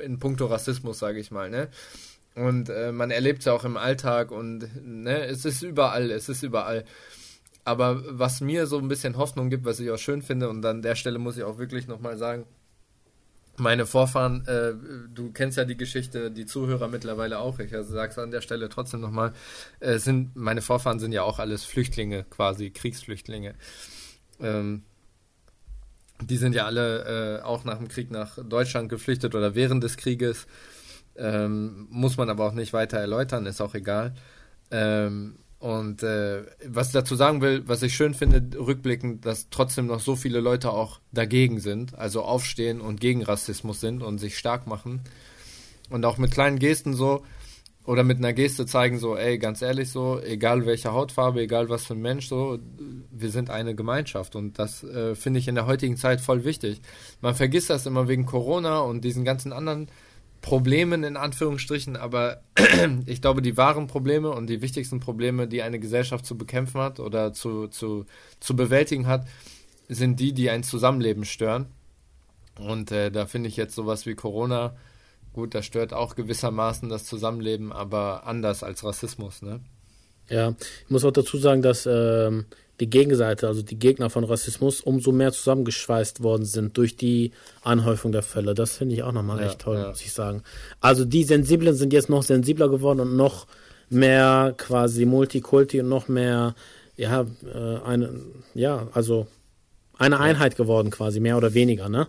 in 0.00 0.20
puncto 0.20 0.46
Rassismus, 0.46 1.00
sage 1.00 1.18
ich 1.18 1.32
mal, 1.32 1.50
ne? 1.50 1.66
Und 2.34 2.70
äh, 2.70 2.92
man 2.92 3.10
erlebt 3.10 3.42
es 3.42 3.48
auch 3.48 3.64
im 3.64 3.76
Alltag 3.76 4.30
und 4.30 4.68
ne, 4.84 5.26
es 5.26 5.44
ist 5.44 5.62
überall, 5.62 6.10
es 6.10 6.28
ist 6.28 6.42
überall. 6.42 6.84
Aber 7.64 8.02
was 8.08 8.40
mir 8.40 8.66
so 8.66 8.78
ein 8.78 8.88
bisschen 8.88 9.16
Hoffnung 9.16 9.50
gibt, 9.50 9.64
was 9.64 9.80
ich 9.80 9.90
auch 9.90 9.98
schön 9.98 10.22
finde, 10.22 10.48
und 10.48 10.64
an 10.64 10.82
der 10.82 10.94
Stelle 10.94 11.18
muss 11.18 11.36
ich 11.36 11.44
auch 11.44 11.58
wirklich 11.58 11.86
nochmal 11.86 12.16
sagen, 12.16 12.46
meine 13.58 13.86
Vorfahren, 13.86 14.46
äh, 14.46 14.72
du 15.12 15.30
kennst 15.32 15.58
ja 15.58 15.64
die 15.64 15.76
Geschichte, 15.76 16.30
die 16.30 16.46
Zuhörer 16.46 16.88
mittlerweile 16.88 17.38
auch, 17.38 17.58
ich 17.58 17.74
also 17.74 17.92
sag's 17.92 18.18
an 18.18 18.30
der 18.30 18.40
Stelle 18.40 18.68
trotzdem 18.70 19.00
nochmal, 19.00 19.32
äh, 19.80 19.98
sind, 19.98 20.34
meine 20.34 20.62
Vorfahren 20.62 20.98
sind 20.98 21.12
ja 21.12 21.22
auch 21.22 21.38
alles 21.38 21.64
Flüchtlinge, 21.64 22.24
quasi 22.24 22.70
Kriegsflüchtlinge. 22.70 23.54
Ähm, 24.40 24.82
die 26.20 26.36
sind 26.36 26.54
ja 26.54 26.66
alle 26.66 27.40
äh, 27.40 27.42
auch 27.42 27.64
nach 27.64 27.78
dem 27.78 27.88
Krieg 27.88 28.10
nach 28.10 28.38
Deutschland 28.42 28.88
geflüchtet 28.88 29.34
oder 29.34 29.54
während 29.54 29.82
des 29.82 29.96
Krieges. 29.96 30.46
Ähm, 31.16 31.86
muss 31.90 32.16
man 32.16 32.30
aber 32.30 32.46
auch 32.46 32.54
nicht 32.54 32.72
weiter 32.72 32.98
erläutern, 32.98 33.46
ist 33.46 33.60
auch 33.60 33.74
egal. 33.74 34.14
Ähm, 34.70 35.38
und 35.58 36.02
äh, 36.02 36.42
was 36.66 36.88
ich 36.88 36.92
dazu 36.92 37.14
sagen 37.14 37.40
will, 37.40 37.62
was 37.68 37.82
ich 37.82 37.94
schön 37.94 38.14
finde, 38.14 38.58
rückblickend, 38.58 39.24
dass 39.24 39.48
trotzdem 39.48 39.86
noch 39.86 40.00
so 40.00 40.16
viele 40.16 40.40
Leute 40.40 40.72
auch 40.72 41.00
dagegen 41.12 41.60
sind, 41.60 41.94
also 41.94 42.22
aufstehen 42.22 42.80
und 42.80 43.00
gegen 43.00 43.22
Rassismus 43.22 43.80
sind 43.80 44.02
und 44.02 44.18
sich 44.18 44.36
stark 44.36 44.66
machen. 44.66 45.02
Und 45.88 46.04
auch 46.04 46.18
mit 46.18 46.32
kleinen 46.32 46.58
Gesten 46.58 46.94
so, 46.94 47.22
oder 47.84 48.04
mit 48.04 48.18
einer 48.18 48.32
Geste 48.32 48.66
zeigen 48.66 48.98
so, 48.98 49.16
ey, 49.16 49.38
ganz 49.38 49.60
ehrlich 49.60 49.90
so, 49.90 50.20
egal 50.20 50.66
welche 50.66 50.92
Hautfarbe, 50.92 51.40
egal 51.40 51.68
was 51.68 51.86
für 51.86 51.94
ein 51.94 52.00
Mensch 52.00 52.28
so, 52.28 52.58
wir 53.10 53.30
sind 53.30 53.50
eine 53.50 53.74
Gemeinschaft 53.74 54.36
und 54.36 54.58
das 54.58 54.84
äh, 54.84 55.14
finde 55.14 55.40
ich 55.40 55.48
in 55.48 55.56
der 55.56 55.66
heutigen 55.66 55.96
Zeit 55.96 56.20
voll 56.20 56.44
wichtig. 56.44 56.80
Man 57.20 57.34
vergisst 57.34 57.70
das 57.70 57.86
immer 57.86 58.08
wegen 58.08 58.26
Corona 58.26 58.80
und 58.80 59.02
diesen 59.02 59.24
ganzen 59.24 59.52
anderen 59.52 59.88
Problemen 60.42 61.04
in 61.04 61.16
Anführungsstrichen, 61.16 61.96
aber 61.96 62.42
ich 63.06 63.22
glaube, 63.22 63.40
die 63.40 63.56
wahren 63.56 63.86
Probleme 63.86 64.30
und 64.30 64.48
die 64.48 64.60
wichtigsten 64.60 65.00
Probleme, 65.00 65.46
die 65.48 65.62
eine 65.62 65.78
Gesellschaft 65.78 66.26
zu 66.26 66.36
bekämpfen 66.36 66.80
hat 66.80 67.00
oder 67.00 67.32
zu, 67.32 67.68
zu, 67.68 68.04
zu 68.40 68.56
bewältigen 68.56 69.06
hat, 69.06 69.26
sind 69.88 70.20
die, 70.20 70.32
die 70.32 70.50
ein 70.50 70.64
Zusammenleben 70.64 71.24
stören. 71.24 71.66
Und 72.58 72.90
äh, 72.90 73.10
da 73.10 73.26
finde 73.26 73.48
ich 73.48 73.56
jetzt 73.56 73.74
sowas 73.74 74.04
wie 74.04 74.14
Corona, 74.14 74.76
gut, 75.32 75.54
das 75.54 75.64
stört 75.64 75.94
auch 75.94 76.16
gewissermaßen 76.16 76.88
das 76.88 77.04
Zusammenleben, 77.04 77.72
aber 77.72 78.26
anders 78.26 78.62
als 78.62 78.84
Rassismus, 78.84 79.42
ne? 79.42 79.60
Ja, 80.28 80.54
ich 80.84 80.90
muss 80.90 81.04
auch 81.04 81.12
dazu 81.12 81.36
sagen, 81.38 81.62
dass 81.62 81.86
ähm, 81.86 82.46
die 82.82 82.90
Gegenseite, 82.90 83.46
also 83.46 83.62
die 83.62 83.78
Gegner 83.78 84.10
von 84.10 84.24
Rassismus, 84.24 84.80
umso 84.80 85.12
mehr 85.12 85.30
zusammengeschweißt 85.30 86.20
worden 86.24 86.44
sind 86.44 86.76
durch 86.76 86.96
die 86.96 87.30
Anhäufung 87.62 88.10
der 88.10 88.24
Fälle. 88.24 88.54
Das 88.54 88.76
finde 88.76 88.96
ich 88.96 89.04
auch 89.04 89.12
nochmal 89.12 89.38
Ja, 89.38 89.46
echt 89.46 89.60
toll, 89.60 89.78
ja. 89.78 89.88
muss 89.90 90.00
ich 90.00 90.12
sagen. 90.12 90.42
Also 90.80 91.04
die 91.04 91.22
Sensiblen 91.22 91.76
sind 91.76 91.92
jetzt 91.92 92.10
noch 92.10 92.24
sensibler 92.24 92.68
geworden 92.68 92.98
und 92.98 93.16
noch 93.16 93.46
mehr 93.88 94.54
quasi 94.56 95.04
Multikulti 95.04 95.80
und 95.80 95.88
noch 95.88 96.08
mehr, 96.08 96.56
ja, 96.96 97.24
äh, 97.44 97.86
eine, 97.86 98.18
ja, 98.54 98.88
also 98.92 99.28
eine 99.96 100.18
Einheit 100.18 100.56
geworden 100.56 100.90
quasi, 100.90 101.20
mehr 101.20 101.36
oder 101.36 101.54
weniger, 101.54 101.88
ne? 101.88 102.08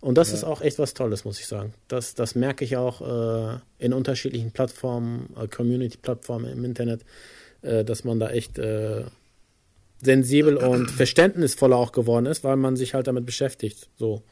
Und 0.00 0.18
das 0.18 0.32
ist 0.32 0.44
auch 0.44 0.60
echt 0.60 0.78
was 0.78 0.94
Tolles, 0.94 1.24
muss 1.24 1.40
ich 1.40 1.46
sagen. 1.46 1.74
Das, 1.88 2.14
das 2.14 2.36
merke 2.36 2.64
ich 2.64 2.76
auch 2.76 3.00
äh, 3.00 3.58
in 3.78 3.92
unterschiedlichen 3.92 4.52
Plattformen, 4.52 5.34
äh, 5.36 5.48
Community-Plattformen 5.48 6.52
im 6.52 6.64
Internet, 6.64 7.00
äh, 7.62 7.84
dass 7.84 8.04
man 8.04 8.20
da 8.20 8.30
echt 8.30 8.58
äh, 8.58 9.02
sensibel 10.02 10.56
und 10.58 10.90
verständnisvoller 10.90 11.76
auch 11.76 11.92
geworden 11.92 12.26
ist, 12.26 12.44
weil 12.44 12.56
man 12.56 12.76
sich 12.76 12.92
halt 12.94 13.06
damit 13.06 13.24
beschäftigt, 13.24 13.88
so 13.96 14.22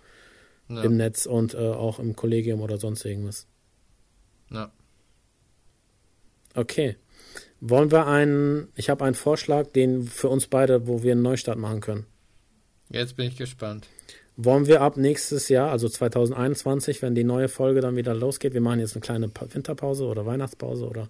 Ja. 0.68 0.83
im 0.83 0.97
Netz 0.99 1.25
und 1.27 1.55
äh, 1.55 1.59
auch 1.59 1.99
im 1.99 2.14
Kollegium 2.16 2.61
oder 2.61 2.77
sonst 2.77 3.05
irgendwas. 3.05 3.47
ja. 4.51 4.71
Okay. 6.55 6.97
Wollen 7.61 7.91
wir 7.93 8.07
einen, 8.07 8.68
ich 8.75 8.91
habe 8.91 9.05
einen 9.05 9.14
Vorschlag, 9.14 9.68
den 9.68 10.03
für 10.05 10.29
uns 10.29 10.47
beide, 10.49 10.89
wo 10.89 11.03
wir 11.03 11.12
einen 11.12 11.23
Neustart 11.23 11.59
machen 11.59 11.81
können. 11.81 12.07
Jetzt 12.89 13.16
bin 13.16 13.29
ich 13.29 13.37
gespannt. 13.37 13.87
Wollen 14.37 14.66
wir 14.66 14.81
ab 14.81 14.97
nächstes 14.97 15.49
Jahr, 15.49 15.71
also 15.71 15.89
2021, 15.89 17.03
wenn 17.03 17.14
die 17.14 17.23
neue 17.25 17.49
Folge 17.49 17.81
dann 17.83 17.95
wieder 17.97 18.14
losgeht, 18.14 18.55
wir 18.55 18.62
machen 18.62 18.81
jetzt 18.81 18.95
eine 18.97 19.03
kleine 19.03 19.29
Pa- 19.29 19.47
Winterpause 19.53 20.07
oder 20.07 20.25
Weihnachtspause 20.27 20.87
oder 20.89 21.09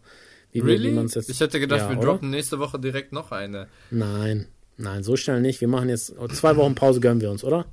wie, 0.53 0.61
Really? 0.61 0.91
man 0.93 1.07
es 1.07 1.15
jetzt. 1.15 1.31
Ich 1.31 1.41
hätte 1.41 1.61
gedacht, 1.61 1.81
Ja, 1.83 1.91
wir 1.91 1.99
oder? 1.99 2.07
droppen 2.09 2.31
nächste 2.31 2.59
Woche 2.59 2.79
direkt 2.79 3.13
noch 3.13 3.31
eine. 3.33 3.69
Nein, 3.91 4.47
nein, 4.77 5.03
so 5.03 5.17
schnell 5.17 5.41
nicht. 5.41 5.61
Wir 5.61 5.69
machen 5.69 5.89
jetzt 5.89 6.15
zwei 6.35 6.57
Wochen 6.57 6.75
Pause 6.75 7.01
gönnen 7.01 7.21
wir 7.21 7.31
uns, 7.31 7.45
oder? 7.45 7.67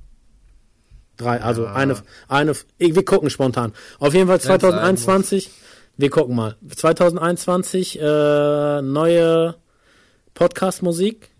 Drei, 1.16 1.40
also 1.40 1.64
Ja. 1.64 1.74
eine, 1.74 1.96
eine, 2.28 2.52
wir 2.78 3.04
gucken 3.04 3.30
spontan. 3.30 3.72
Auf 3.98 4.14
jeden 4.14 4.26
Fall 4.28 4.36
Wenn's 4.36 4.44
sein 4.44 4.60
2021, 4.60 5.50
wir 5.96 6.10
gucken 6.10 6.36
mal. 6.36 6.56
2021, 6.74 7.98
äh, 8.00 8.82
neue 8.82 9.56
Podcast-Musik. 10.34 11.30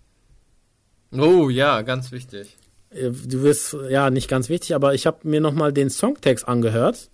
Oh 1.16 1.48
ja, 1.48 1.82
ganz 1.82 2.10
wichtig. 2.12 2.56
Äh, 2.90 3.10
Du 3.10 3.42
wirst, 3.42 3.76
ja, 3.88 4.10
nicht 4.10 4.28
ganz 4.28 4.48
wichtig, 4.48 4.74
aber 4.74 4.94
ich 4.94 5.06
habe 5.06 5.18
mir 5.28 5.40
nochmal 5.40 5.72
den 5.72 5.90
Songtext 5.90 6.48
angehört. 6.48 7.10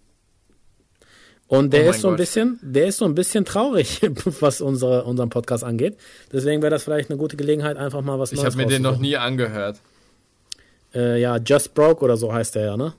Und 1.47 1.72
der 1.72 1.86
Oh 1.86 1.90
ist 1.90 2.01
so 2.01 2.09
ein 2.09 2.12
Gott. 2.12 2.18
bisschen, 2.18 2.59
der 2.62 2.86
ist 2.86 2.99
so 2.99 3.05
ein 3.05 3.14
bisschen 3.14 3.45
traurig, 3.45 4.01
was 4.40 4.61
unsere, 4.61 5.05
unseren 5.05 5.28
Podcast 5.28 5.62
angeht. 5.62 5.97
Deswegen 6.32 6.62
wäre 6.62 6.70
das 6.70 6.84
vielleicht 6.84 7.11
eine 7.11 7.18
gute 7.18 7.36
Gelegenheit, 7.36 7.76
einfach 7.76 8.01
mal 8.03 8.18
was 8.18 8.32
Ich 8.32 8.38
Neues 8.38 8.55
habe 8.55 8.64
mir 8.64 8.68
den 8.68 8.82
noch 8.82 8.99
nie 8.99 9.16
angehört. 9.16 9.78
Äh, 10.95 11.20
ja, 11.20 11.36
Just 11.38 11.74
Broke 11.74 12.03
oder 12.05 12.16
so 12.16 12.32
heißt 12.32 12.55
der 12.55 12.64
ja, 12.66 12.76
ne? 12.76 12.95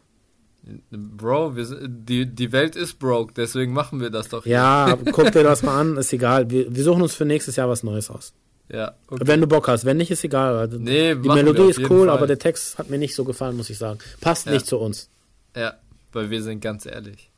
Bro, 0.92 1.56
wir, 1.56 1.66
die, 1.88 2.26
die 2.26 2.52
Welt 2.52 2.76
ist 2.76 2.98
broke, 2.98 3.34
deswegen 3.36 3.72
machen 3.72 4.00
wir 4.02 4.10
das 4.10 4.30
doch. 4.30 4.46
Ja, 4.48 4.98
guck 5.12 5.32
dir 5.32 5.44
das 5.44 5.62
mal 5.62 5.80
an, 5.80 5.98
ist 5.98 6.12
egal. 6.12 6.50
Wir, 6.50 6.76
wir 6.76 6.84
suchen 6.84 7.04
uns 7.04 7.14
für 7.14 7.26
nächstes 7.26 7.56
Jahr 7.56 7.70
was 7.70 7.84
Neues 7.84 8.10
aus. 8.10 8.34
Ja, 8.68 8.96
okay. 9.08 9.24
Wenn 9.28 9.42
du 9.42 9.48
Bock 9.48 9.68
hast, 9.68 9.86
wenn 9.86 9.98
nicht, 9.98 10.10
ist 10.10 10.24
egal. 10.24 10.58
Also, 10.58 10.80
Nee, 10.80 11.14
die 11.14 11.30
Melodie 11.30 11.70
ist 11.70 11.80
cool, 11.88 12.08
Fall. 12.08 12.10
aber 12.10 12.26
der 12.26 12.40
Text 12.40 12.80
hat 12.80 12.90
mir 12.90 12.98
nicht 12.98 13.14
so 13.14 13.24
gefallen, 13.24 13.56
muss 13.58 13.70
ich 13.70 13.78
sagen. 13.78 14.00
Passt 14.22 14.48
Ja. 14.48 14.54
nicht 14.54 14.66
zu 14.66 14.80
uns. 14.80 15.10
Ja, 15.56 15.76
weil 16.14 16.32
wir 16.32 16.42
sind 16.42 16.62
ganz 16.62 16.88
ehrlich. 16.88 17.30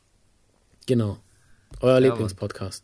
Genau. 0.88 1.18
Euer 1.82 2.00
Mann. 2.00 2.02
Lieblingspodcast. 2.04 2.82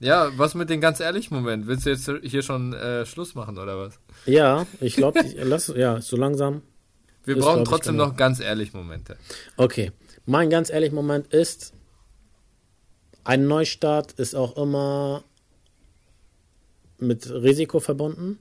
Ja, 0.00 0.36
was 0.36 0.56
mit 0.56 0.68
dem 0.68 0.80
ganz 0.80 0.98
ehrlich 0.98 1.30
Moment? 1.30 1.68
Willst 1.68 1.86
du 1.86 1.90
jetzt 1.90 2.10
hier 2.24 2.42
schon 2.42 2.72
äh, 2.72 3.06
Schluss 3.06 3.36
machen 3.36 3.58
oder 3.58 3.78
was? 3.78 4.00
Ja, 4.26 4.66
ich 4.80 4.96
glaube, 4.96 5.20
lass, 5.36 5.68
ja, 5.68 6.00
so 6.00 6.16
langsam. 6.16 6.62
Wir 7.22 7.36
Ist, 7.36 7.44
brauchen 7.44 7.64
trotzdem 7.64 7.94
genau. 7.94 8.08
noch 8.08 8.16
ganz 8.16 8.40
ehrlich 8.40 8.74
Momente. 8.74 9.16
Okay. 9.56 9.92
Mein 10.26 10.50
ganz 10.50 10.68
ehrlich 10.68 10.90
Moment 10.90 11.32
ist, 11.32 11.74
ein 13.22 13.46
Neustart 13.46 14.12
ist 14.14 14.34
auch 14.34 14.56
immer 14.56 15.22
mit 16.98 17.30
Risiko 17.30 17.78
verbunden 17.78 18.40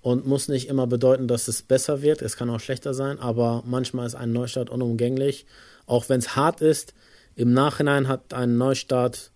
und 0.00 0.26
muss 0.26 0.48
nicht 0.48 0.68
immer 0.68 0.86
bedeuten, 0.86 1.28
dass 1.28 1.46
es 1.48 1.60
besser 1.60 2.00
wird. 2.00 2.22
Es 2.22 2.36
kann 2.38 2.48
auch 2.48 2.60
schlechter 2.60 2.94
sein, 2.94 3.18
aber 3.18 3.62
manchmal 3.66 4.06
ist 4.06 4.14
ein 4.14 4.32
Neustart 4.32 4.70
unumgänglich. 4.70 5.44
Auch 5.84 6.08
wenn 6.08 6.20
es 6.20 6.36
hart 6.36 6.62
ist, 6.62 6.94
im 7.38 7.52
Nachhinein 7.52 8.08
hat 8.08 8.34
ein 8.34 8.58
Neustart 8.58 9.30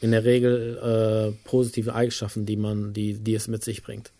in 0.00 0.10
der 0.10 0.24
Regel 0.24 0.78
äh, 0.78 1.48
positive 1.48 1.94
Eigenschaften, 1.94 2.44
die 2.44 2.56
man, 2.56 2.92
die, 2.92 3.14
die 3.14 3.34
es 3.34 3.46
mit 3.46 3.62
sich 3.62 3.82
bringt. 3.84 4.12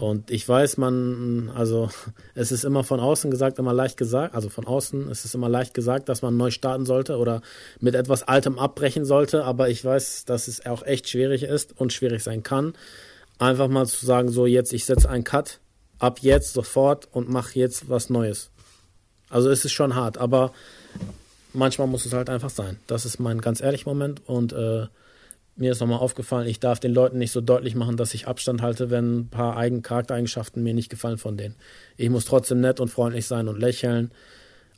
Und 0.00 0.32
ich 0.32 0.48
weiß, 0.48 0.78
man, 0.78 1.50
also 1.54 1.90
es 2.34 2.50
ist 2.50 2.64
immer 2.64 2.82
von 2.82 2.98
außen 2.98 3.30
gesagt, 3.30 3.58
immer 3.60 3.72
leicht 3.72 3.96
gesagt, 3.96 4.34
also 4.34 4.48
von 4.48 4.66
außen 4.66 5.08
ist 5.10 5.24
es 5.24 5.34
immer 5.34 5.48
leicht 5.48 5.74
gesagt, 5.74 6.08
dass 6.08 6.22
man 6.22 6.36
neu 6.36 6.50
starten 6.50 6.86
sollte 6.86 7.18
oder 7.18 7.40
mit 7.78 7.94
etwas 7.94 8.24
Altem 8.24 8.58
abbrechen 8.58 9.04
sollte, 9.04 9.44
aber 9.44 9.68
ich 9.68 9.84
weiß, 9.84 10.24
dass 10.24 10.48
es 10.48 10.66
auch 10.66 10.84
echt 10.84 11.08
schwierig 11.08 11.44
ist 11.44 11.78
und 11.78 11.92
schwierig 11.92 12.24
sein 12.24 12.42
kann. 12.42 12.74
Einfach 13.38 13.68
mal 13.68 13.86
zu 13.86 14.04
sagen, 14.04 14.28
so 14.30 14.44
jetzt, 14.44 14.72
ich 14.72 14.84
setze 14.84 15.08
einen 15.08 15.22
Cut, 15.22 15.60
ab 16.00 16.18
jetzt 16.20 16.52
sofort 16.52 17.08
und 17.12 17.28
mache 17.28 17.56
jetzt 17.56 17.88
was 17.88 18.10
Neues. 18.10 18.50
Also 19.28 19.50
es 19.50 19.64
ist 19.64 19.72
schon 19.72 19.94
hart, 19.94 20.18
aber 20.18 20.52
manchmal 21.52 21.88
muss 21.88 22.06
es 22.06 22.12
halt 22.12 22.30
einfach 22.30 22.50
sein. 22.50 22.78
Das 22.86 23.04
ist 23.04 23.18
mein 23.18 23.40
ganz 23.40 23.60
ehrlich 23.60 23.86
Moment 23.86 24.22
und 24.26 24.52
äh, 24.52 24.86
mir 25.56 25.72
ist 25.72 25.80
nochmal 25.80 25.98
aufgefallen, 25.98 26.48
ich 26.48 26.58
darf 26.58 26.80
den 26.80 26.94
Leuten 26.94 27.18
nicht 27.18 27.32
so 27.32 27.40
deutlich 27.40 27.74
machen, 27.74 27.96
dass 27.96 28.14
ich 28.14 28.26
Abstand 28.26 28.62
halte, 28.62 28.90
wenn 28.90 29.20
ein 29.20 29.28
paar 29.28 29.56
Eigen 29.56 29.82
Charaktereigenschaften 29.82 30.62
mir 30.62 30.74
nicht 30.74 30.88
gefallen 30.88 31.18
von 31.18 31.36
denen. 31.36 31.54
Ich 31.96 32.08
muss 32.08 32.24
trotzdem 32.24 32.60
nett 32.60 32.80
und 32.80 32.88
freundlich 32.88 33.26
sein 33.26 33.46
und 33.46 33.58
lächeln. 33.58 34.10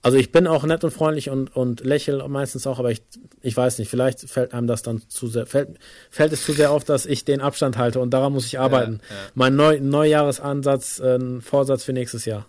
Also 0.04 0.18
ich 0.18 0.32
bin 0.32 0.48
auch 0.48 0.64
nett 0.64 0.82
und 0.82 0.90
freundlich 0.90 1.30
und, 1.30 1.54
und 1.54 1.84
lächle 1.84 2.26
meistens 2.28 2.66
auch, 2.66 2.80
aber 2.80 2.90
ich, 2.90 3.02
ich 3.40 3.56
weiß 3.56 3.78
nicht, 3.78 3.88
vielleicht 3.88 4.28
fällt 4.28 4.52
einem 4.52 4.66
das 4.66 4.82
dann 4.82 5.02
zu 5.08 5.28
sehr, 5.28 5.46
fällt, 5.46 5.78
fällt 6.10 6.32
es 6.32 6.44
zu 6.44 6.52
sehr 6.52 6.72
auf, 6.72 6.82
dass 6.82 7.06
ich 7.06 7.24
den 7.24 7.40
Abstand 7.40 7.78
halte 7.78 8.00
und 8.00 8.10
daran 8.10 8.32
muss 8.32 8.46
ich 8.46 8.58
arbeiten. 8.58 9.00
Ja, 9.08 9.14
ja. 9.14 9.22
Mein 9.34 9.54
Neu 9.54 9.78
Neujahresansatz, 9.80 10.98
äh, 10.98 11.40
Vorsatz 11.40 11.84
für 11.84 11.92
nächstes 11.92 12.24
Jahr. 12.24 12.46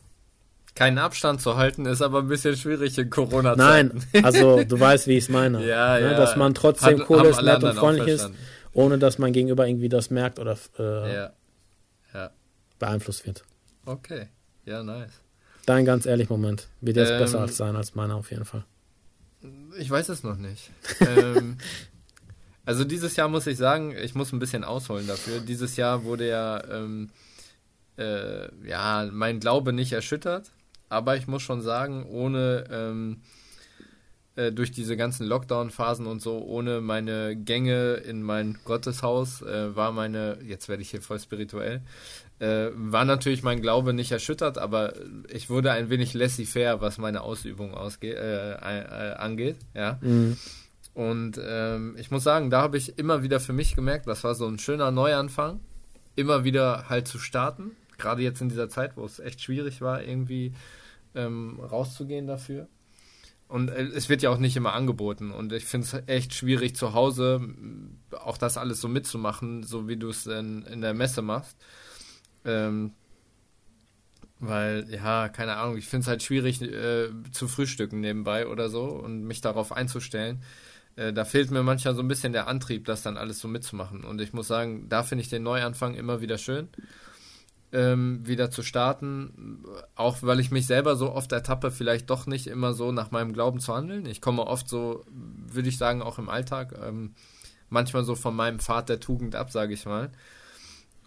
Keinen 0.75 0.97
Abstand 0.97 1.39
zu 1.41 1.55
halten 1.55 1.85
ist 1.85 2.01
aber 2.01 2.19
ein 2.19 2.27
bisschen 2.27 2.55
schwierig 2.57 2.97
in 2.97 3.09
corona 3.09 3.55
Nein, 3.55 4.03
also 4.23 4.63
du 4.63 4.79
weißt, 4.79 5.07
wie 5.07 5.17
ich 5.17 5.25
es 5.25 5.29
meine. 5.29 5.63
Ja, 5.65 5.99
ne? 5.99 6.11
ja. 6.11 6.17
Dass 6.17 6.35
man 6.35 6.53
trotzdem 6.55 6.99
Hat- 7.01 7.09
cool 7.09 7.25
ist, 7.25 7.41
nett 7.41 7.63
und 7.63 7.75
freundlich 7.75 8.07
ist, 8.07 8.31
ohne 8.73 8.97
dass 8.97 9.19
mein 9.19 9.33
Gegenüber 9.33 9.67
irgendwie 9.67 9.89
das 9.89 10.09
merkt 10.09 10.39
oder 10.39 10.57
äh, 10.79 11.13
Ja. 11.15 11.33
Ja. 12.13 12.31
beeinflusst 12.79 13.25
wird. 13.27 13.43
Okay. 13.85 14.27
Ja, 14.65 14.81
nice. 14.81 15.11
Dein 15.65 15.85
ganz 15.85 16.05
ehrlich 16.05 16.29
Moment. 16.29 16.67
Wird 16.81 16.97
jetzt 16.97 17.11
Ähm, 17.11 17.19
besser 17.19 17.41
als 17.41 17.55
sein 17.57 17.75
als 17.75 17.93
meiner 17.95 18.15
auf 18.15 18.31
jeden 18.31 18.45
Fall. 18.45 18.63
Ich 19.77 19.89
weiß 19.89 20.09
es 20.09 20.23
noch 20.23 20.37
nicht. 20.37 20.71
ähm, 21.01 21.57
also 22.65 22.83
dieses 22.83 23.15
Jahr 23.15 23.27
muss 23.29 23.45
ich 23.45 23.57
sagen, 23.57 23.95
ich 23.95 24.15
muss 24.15 24.31
ein 24.33 24.39
bisschen 24.39 24.63
ausholen 24.63 25.05
dafür. 25.07 25.39
Dieses 25.39 25.75
Jahr 25.75 26.03
wurde 26.03 26.27
ja, 26.29 26.63
ähm, 26.69 27.09
äh, 27.97 28.47
ja 28.67 29.07
mein 29.11 29.39
Glaube 29.39 29.71
nicht 29.73 29.91
erschüttert, 29.93 30.51
aber 30.93 31.17
ich 31.17 31.27
muss 31.27 31.41
schon 31.41 31.61
sagen, 31.61 32.05
ohne 32.05 32.65
ähm, 32.71 33.21
äh, 34.35 34.51
durch 34.51 34.71
diese 34.71 34.97
ganzen 34.97 35.27
Lockdown-Phasen 35.27 36.07
und 36.07 36.21
so, 36.21 36.39
ohne 36.39 36.81
meine 36.81 37.35
Gänge 37.35 37.95
in 37.95 38.23
mein 38.23 38.57
Gotteshaus, 38.65 39.41
äh, 39.41 39.75
war 39.75 39.91
meine, 39.91 40.39
jetzt 40.43 40.69
werde 40.69 40.81
ich 40.81 40.89
hier 40.89 41.01
voll 41.01 41.19
spirituell, 41.19 41.81
äh, 42.39 42.69
war 42.73 43.05
natürlich 43.05 43.43
mein 43.43 43.61
Glaube 43.61 43.93
nicht 43.93 44.11
erschüttert, 44.11 44.57
aber 44.57 44.93
ich 45.29 45.49
wurde 45.49 45.71
ein 45.71 45.89
wenig 45.89 46.13
laissez-faire, 46.13 46.81
was 46.81 46.97
meine 46.97 47.21
Ausübung 47.21 47.73
ausge 47.73 48.15
äh, 48.15 48.53
äh, 48.53 49.13
angeht, 49.15 49.57
ja. 49.73 49.99
Mhm. 50.01 50.37
Und 50.95 51.39
ähm, 51.43 51.95
ich 51.97 52.11
muss 52.11 52.23
sagen, 52.23 52.51
da 52.51 52.61
habe 52.61 52.77
ich 52.77 52.99
immer 52.99 53.23
wieder 53.23 53.39
für 53.39 53.53
mich 53.53 53.75
gemerkt, 53.75 54.07
das 54.07 54.23
war 54.23 54.35
so 54.35 54.47
ein 54.47 54.59
schöner 54.59 54.91
Neuanfang, 54.91 55.59
immer 56.15 56.43
wieder 56.43 56.87
halt 56.89 57.07
zu 57.07 57.17
starten, 57.17 57.71
gerade 57.97 58.21
jetzt 58.21 58.41
in 58.41 58.49
dieser 58.49 58.69
Zeit, 58.69 58.95
wo 58.95 59.05
es 59.05 59.19
echt 59.19 59.41
schwierig 59.41 59.81
war, 59.81 60.03
irgendwie 60.03 60.53
ähm, 61.15 61.59
rauszugehen 61.59 62.27
dafür. 62.27 62.67
Und 63.47 63.69
äh, 63.69 63.83
es 63.83 64.09
wird 64.09 64.21
ja 64.21 64.29
auch 64.29 64.37
nicht 64.39 64.55
immer 64.55 64.73
angeboten. 64.73 65.31
Und 65.31 65.53
ich 65.53 65.65
finde 65.65 65.85
es 65.87 66.07
echt 66.07 66.33
schwierig 66.33 66.75
zu 66.75 66.93
Hause, 66.93 67.35
m, 67.41 67.99
auch 68.11 68.37
das 68.37 68.57
alles 68.57 68.81
so 68.81 68.87
mitzumachen, 68.87 69.63
so 69.63 69.87
wie 69.87 69.97
du 69.97 70.09
es 70.09 70.25
in, 70.25 70.63
in 70.63 70.81
der 70.81 70.93
Messe 70.93 71.21
machst. 71.21 71.57
Ähm, 72.45 72.93
weil, 74.39 74.87
ja, 74.91 75.29
keine 75.29 75.55
Ahnung, 75.55 75.77
ich 75.77 75.87
finde 75.87 76.01
es 76.03 76.07
halt 76.07 76.23
schwierig 76.23 76.61
äh, 76.61 77.09
zu 77.31 77.47
frühstücken 77.47 78.01
nebenbei 78.01 78.47
oder 78.47 78.69
so 78.69 78.85
und 78.85 79.23
mich 79.23 79.39
darauf 79.39 79.71
einzustellen. 79.71 80.43
Äh, 80.95 81.13
da 81.13 81.23
fehlt 81.23 81.51
mir 81.51 81.63
manchmal 81.63 81.95
so 81.95 82.01
ein 82.01 82.07
bisschen 82.07 82.33
der 82.33 82.47
Antrieb, 82.47 82.85
das 82.85 83.03
dann 83.03 83.17
alles 83.17 83.39
so 83.39 83.47
mitzumachen. 83.47 84.03
Und 84.03 84.19
ich 84.19 84.33
muss 84.33 84.47
sagen, 84.47 84.89
da 84.89 85.03
finde 85.03 85.21
ich 85.21 85.29
den 85.29 85.43
Neuanfang 85.43 85.95
immer 85.95 86.21
wieder 86.21 86.37
schön 86.37 86.67
ähm, 87.73 88.25
wieder 88.25 88.51
zu 88.51 88.61
starten, 88.61 89.65
auch 89.95 90.17
weil 90.21 90.39
ich 90.39 90.51
mich 90.51 90.67
selber 90.67 90.95
so 90.95 91.11
oft 91.11 91.31
ertappe, 91.31 91.71
vielleicht 91.71 92.09
doch 92.09 92.27
nicht 92.27 92.47
immer 92.47 92.73
so 92.73 92.91
nach 92.91 93.09
meinem 93.11 93.33
Glauben 93.33 93.59
zu 93.59 93.73
handeln. 93.73 94.05
Ich 94.05 94.21
komme 94.21 94.45
oft 94.45 94.69
so, 94.69 95.03
würde 95.09 95.69
ich 95.69 95.77
sagen, 95.77 96.03
auch 96.03 96.19
im 96.19 96.29
Alltag, 96.29 96.75
ähm, 96.81 97.15
manchmal 97.69 98.03
so 98.03 98.13
von 98.13 98.35
meinem 98.35 98.59
Pfad 98.59 98.89
der 98.89 98.99
Tugend 98.99 99.35
ab, 99.35 99.51
sage 99.51 99.73
ich 99.73 99.85
mal. 99.85 100.11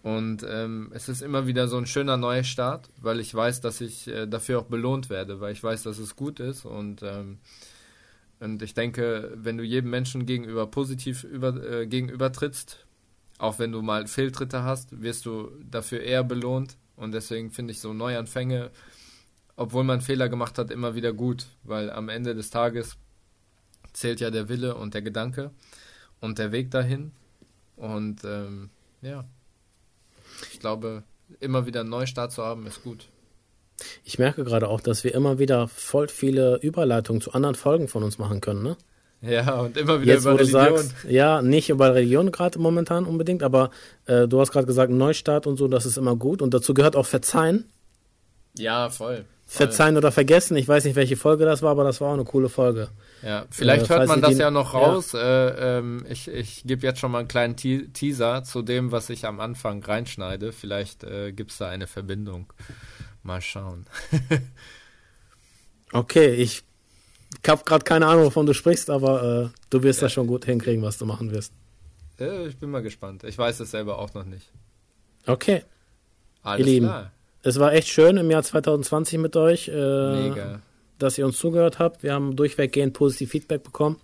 Und 0.03 0.45
ähm, 0.47 0.91
es 0.93 1.09
ist 1.09 1.21
immer 1.21 1.47
wieder 1.47 1.67
so 1.67 1.77
ein 1.77 1.87
schöner 1.87 2.17
neuer 2.17 2.43
Start, 2.43 2.89
weil 3.01 3.19
ich 3.19 3.33
weiß, 3.33 3.61
dass 3.61 3.81
ich 3.81 4.07
äh, 4.07 4.27
dafür 4.27 4.59
auch 4.59 4.65
belohnt 4.65 5.09
werde, 5.09 5.39
weil 5.39 5.53
ich 5.53 5.63
weiß, 5.63 5.83
dass 5.83 5.99
es 5.99 6.15
gut 6.15 6.39
ist 6.39 6.65
und 6.65 7.01
ähm, 7.01 7.39
und 8.39 8.61
ich 8.61 8.75
denke, 8.75 9.31
wenn 9.35 9.57
du 9.57 9.63
jedem 9.63 9.89
Menschen 9.89 10.27
gegenüber 10.27 10.67
positiv 10.67 11.23
über, 11.23 11.55
äh, 11.55 11.87
gegenübertrittst, 11.87 12.85
auch 13.37 13.59
wenn 13.59 13.71
du 13.71 13.81
mal 13.81 14.07
Fehltritte 14.07 14.63
hast, 14.63 15.01
wirst 15.01 15.25
du 15.25 15.51
dafür 15.69 16.01
eher 16.01 16.23
belohnt. 16.23 16.77
Und 16.95 17.11
deswegen 17.11 17.51
finde 17.51 17.71
ich 17.71 17.79
so 17.79 17.93
Neuanfänge, 17.93 18.71
obwohl 19.55 19.83
man 19.83 20.01
Fehler 20.01 20.29
gemacht 20.29 20.57
hat, 20.57 20.71
immer 20.71 20.95
wieder 20.95 21.13
gut, 21.13 21.47
weil 21.63 21.91
am 21.91 22.09
Ende 22.09 22.33
des 22.33 22.49
Tages 22.49 22.97
zählt 23.93 24.19
ja 24.19 24.31
der 24.31 24.49
Wille 24.49 24.75
und 24.75 24.93
der 24.93 25.01
Gedanke 25.01 25.51
und 26.19 26.39
der 26.39 26.51
Weg 26.51 26.71
dahin. 26.71 27.11
Und 27.75 28.23
ähm, 28.23 28.69
ja, 29.01 29.25
ich 30.51 30.59
glaube, 30.59 31.03
immer 31.39 31.65
wieder 31.65 31.81
einen 31.81 31.89
Neustart 31.89 32.31
zu 32.31 32.43
haben, 32.43 32.65
ist 32.65 32.83
gut. 32.83 33.09
Ich 34.03 34.17
merke 34.17 34.43
gerade 34.43 34.67
auch, 34.69 34.81
dass 34.81 35.03
wir 35.03 35.13
immer 35.13 35.37
wieder 35.37 35.67
voll 35.67 36.07
viele 36.07 36.59
Überleitungen 36.63 37.21
zu 37.21 37.33
anderen 37.33 37.55
Folgen 37.55 37.87
von 37.87 38.03
uns 38.03 38.17
machen 38.17 38.41
können, 38.41 38.63
ne? 38.63 38.77
Ja, 39.21 39.61
und 39.61 39.75
immer 39.77 39.99
wieder 40.01 40.13
Jetzt, 40.13 40.21
über 40.25 40.39
Religion. 40.39 40.77
sagst, 40.77 40.95
ja, 41.09 41.41
nicht 41.41 41.69
über 41.69 41.95
Religion 41.95 42.31
gerade 42.31 42.59
momentan 42.59 43.05
unbedingt, 43.05 43.41
aber 43.41 43.71
äh, 44.05 44.27
du 44.27 44.39
hast 44.39 44.51
gerade 44.51 44.67
gesagt, 44.67 44.91
Neustart 44.91 45.47
und 45.47 45.57
so, 45.57 45.67
das 45.67 45.85
ist 45.87 45.97
immer 45.97 46.15
gut. 46.15 46.41
Und 46.43 46.53
dazu 46.53 46.73
gehört 46.75 46.95
auch 46.95 47.05
Verzeihen. 47.07 47.65
ja, 48.57 48.89
voll. 48.89 49.25
Verzeihen 49.49 49.95
oder 49.95 50.11
vergessen. 50.11 50.57
Ich 50.57 50.67
weiß 50.67 50.83
nicht, 50.83 50.95
welche 50.97 51.15
Folge 51.15 51.45
das 51.45 51.61
war, 51.61 51.71
aber 51.71 51.85
das 51.85 52.01
war 52.01 52.09
auch 52.09 52.13
eine 52.15 52.25
coole 52.25 52.49
Folge. 52.49 52.89
Ja, 53.23 53.45
vielleicht 53.49 53.85
Äh, 53.85 53.89
hört 53.95 54.07
man 54.09 54.21
das 54.21 54.31
die- 54.35 54.41
ja 54.41 54.51
noch 54.51 54.73
ja. 54.73 54.79
raus. 54.81 55.13
Äh, 55.13 55.19
ähm, 55.79 56.05
ich 56.09 56.27
ich 56.27 56.63
gebe 56.65 56.85
jetzt 56.85 56.99
schon 56.99 57.11
mal 57.11 57.19
einen 57.19 57.29
kleinen 57.29 57.55
Te 57.55 57.87
Teaser 57.93 58.43
zu 58.43 58.61
dem, 58.61 58.91
was 58.91 59.09
ich 59.09 59.25
am 59.25 59.39
Anfang 59.39 59.81
reinschneide. 59.81 60.51
Vielleicht 60.51 61.05
äh, 61.05 61.31
gibt 61.31 61.51
es 61.51 61.59
da 61.59 61.69
eine 61.69 61.87
Verbindung. 61.87 62.51
Mal 63.23 63.39
schauen. 63.41 63.85
Okay, 65.93 66.33
ich 66.33 66.63
habe 67.47 67.63
gerade 67.65 67.83
keine 67.83 68.07
Ahnung, 68.07 68.25
wovon 68.25 68.45
du 68.45 68.53
sprichst, 68.53 68.89
aber 68.89 69.51
äh, 69.53 69.59
du 69.69 69.83
wirst 69.83 70.01
das 70.01 70.11
schon 70.13 70.27
gut 70.27 70.45
hinkriegen, 70.45 70.81
was 70.83 70.97
du 70.97 71.05
machen 71.05 71.31
wirst. 71.31 71.53
Ich 72.47 72.57
bin 72.57 72.71
mal 72.71 72.81
gespannt. 72.81 73.23
Ich 73.23 73.37
weiß 73.37 73.59
es 73.59 73.71
selber 73.71 73.99
auch 73.99 74.13
noch 74.13 74.25
nicht. 74.25 74.51
Okay, 75.27 75.63
Alles 76.41 76.59
Ihr 76.65 76.65
Lieben. 76.73 76.85
klar. 76.87 77.11
es 77.43 77.59
war 77.59 77.73
echt 77.73 77.89
schön 77.89 78.17
im 78.17 78.31
Jahr 78.31 78.43
2020 78.43 79.19
mit 79.19 79.35
euch, 79.35 79.67
äh, 79.67 79.71
Mega. 80.29 80.61
dass 80.99 81.17
ihr 81.17 81.25
uns 81.25 81.37
zugehört 81.37 81.79
habt. 81.79 82.01
Wir 82.03 82.13
haben 82.13 82.35
durchweggehend 82.35 82.93
positiv 82.93 83.31
Feedback 83.31 83.61
bekommen. 83.63 83.97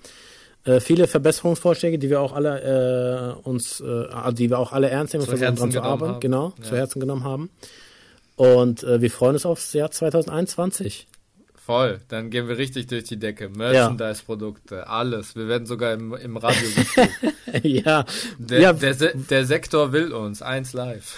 Äh, 0.66 0.80
viele 0.80 1.08
Verbesserungsvorschläge, 1.08 1.98
die 1.98 2.10
wir 2.10 2.22
auch 2.22 2.34
alle 2.34 3.36
äh, 3.44 3.48
uns, 3.48 3.80
äh, 3.82 4.34
die 4.34 4.50
wir 4.50 4.60
auch 4.60 4.72
alle 4.74 4.90
ernst 4.90 5.14
nehmen 5.14 5.24
und 5.24 5.30
versuchen 5.30 5.56
dran 5.56 5.72
zu 5.72 5.82
arbeiten, 5.82 6.14
haben. 6.14 6.20
genau, 6.20 6.54
Ja. 6.60 6.64
zu 6.66 6.76
Herzen 6.78 7.00
genommen 7.00 7.24
haben. 7.24 7.50
Und 8.36 8.84
äh, 8.84 9.02
wir 9.02 9.10
freuen 9.12 9.34
uns 9.36 9.46
aufs 9.46 9.74
Jahr 9.74 9.92
2021. 9.92 11.08
Voll. 11.66 12.02
Dann 12.10 12.30
gehen 12.30 12.50
wir 12.50 12.58
richtig 12.58 12.88
durch 12.88 13.06
die 13.06 13.18
Decke. 13.18 13.48
Merchandise-Produkte, 13.48 14.88
alles. 14.88 15.36
Wir 15.38 15.48
werden 15.48 15.66
sogar 15.66 15.94
im, 15.94 16.14
im 16.14 16.36
Radio 16.36 16.68
gespielt. 16.76 17.10
ja, 17.64 18.06
Der, 18.38 18.60
ja 18.60 18.74
der, 18.74 18.94
Se 18.94 19.14
der 19.16 19.46
Sektor 19.46 19.94
will 19.94 20.12
uns. 20.12 20.42
Eins 20.42 20.74
live. 20.74 21.16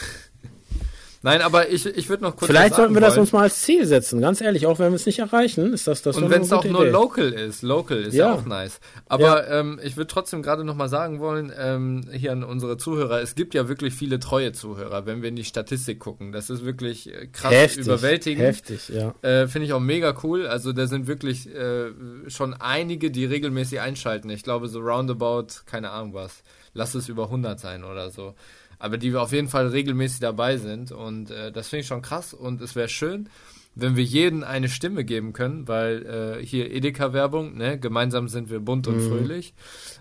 Nein, 1.26 1.42
aber 1.42 1.70
ich, 1.70 1.88
ich 1.88 2.08
würde 2.08 2.22
noch 2.24 2.36
kurz 2.38 2.52
vielleicht 2.52 2.76
sollten 2.76 2.94
wir 2.94 3.02
das 3.02 3.14
wollen. 3.16 3.22
uns 3.22 3.32
mal 3.34 3.42
als 3.42 3.60
Ziel 3.64 3.86
setzen. 3.88 4.22
Ganz 4.22 4.42
ehrlich, 4.42 4.68
auch 4.68 4.78
wenn 4.78 4.92
wir 4.92 4.96
es 4.96 5.08
nicht 5.08 5.18
erreichen, 5.18 5.74
ist 5.74 5.88
das 5.88 6.04
das 6.04 6.18
Und 6.18 6.30
wenn 6.30 6.44
es 6.44 6.54
auch 6.54 6.64
nur 6.64 6.84
Idee. 6.84 6.92
local 6.92 7.34
ist, 7.34 7.64
local 7.64 7.98
ist 7.98 8.14
ja, 8.14 8.28
Ja. 8.28 8.34
auch 8.36 8.46
nice. 8.46 8.80
Aber 9.08 9.48
ähm, 9.50 9.80
ich 9.84 9.98
würde 9.98 10.06
trotzdem 10.06 10.44
gerade 10.44 10.64
noch 10.64 10.76
mal 10.76 10.88
sagen 10.88 11.20
wollen, 11.20 11.52
ähm, 11.58 12.04
hier 12.14 12.32
an 12.32 12.44
unsere 12.44 12.78
Zuhörer, 12.78 13.22
es 13.22 13.34
gibt 13.34 13.56
ja 13.56 13.68
wirklich 13.68 13.96
viele 13.96 14.20
treue 14.20 14.52
Zuhörer, 14.52 15.08
wenn 15.08 15.24
wir 15.24 15.30
in 15.30 15.36
die 15.36 15.44
Statistik 15.46 16.00
gucken. 16.00 16.32
Das 16.32 16.52
ist 16.52 16.64
wirklich 16.64 17.12
äh, 17.12 17.26
krass 17.26 17.52
Heftig, 17.52 17.86
überwältigend. 17.86 18.46
heftig, 18.46 18.90
ja. 18.90 19.16
Äh, 19.24 19.48
Finde 19.48 19.66
ich 19.66 19.74
auch 19.74 19.80
mega 19.80 20.16
cool. 20.24 20.46
Also 20.46 20.74
da 20.74 20.86
sind 20.86 21.08
wirklich 21.08 21.48
äh, 21.54 21.88
schon 22.28 22.54
einige, 22.54 23.10
die 23.10 23.26
regelmäßig 23.26 23.80
einschalten. 23.82 24.30
Ich 24.30 24.44
glaube 24.44 24.68
so 24.68 24.80
roundabout, 24.80 25.48
keine 25.66 25.90
Ahnung 25.90 26.14
was, 26.14 26.44
lass 26.76 26.94
es 26.94 27.10
über 27.10 27.24
100 27.24 27.60
sein 27.60 27.84
oder 27.84 28.12
so. 28.12 28.36
Aber 28.80 28.98
die 28.98 29.14
wir 29.14 29.22
auf 29.22 29.32
jeden 29.32 29.48
Fall 29.48 29.68
regelmäßig 29.68 30.20
dabei 30.20 30.58
sind. 30.58 30.92
Und 30.92 31.32
äh, 31.32 31.52
das 31.52 31.70
finde 31.70 31.82
ich 31.82 31.88
schon 31.88 32.02
krass. 32.02 32.34
Und 32.34 32.62
es 32.62 32.76
wäre 32.76 32.90
schön, 32.90 33.30
wenn 33.76 33.96
wir 33.96 34.04
jeden 34.04 34.44
eine 34.44 34.70
Stimme 34.70 35.04
geben 35.04 35.34
können, 35.34 35.68
weil 35.68 36.40
äh, 36.42 36.46
hier 36.46 36.72
Edeka-Werbung, 36.72 37.58
ne, 37.58 37.78
gemeinsam 37.80 38.30
sind 38.30 38.50
wir 38.50 38.60
bunt 38.60 38.88
und 38.88 39.02
fröhlich. 39.02 39.54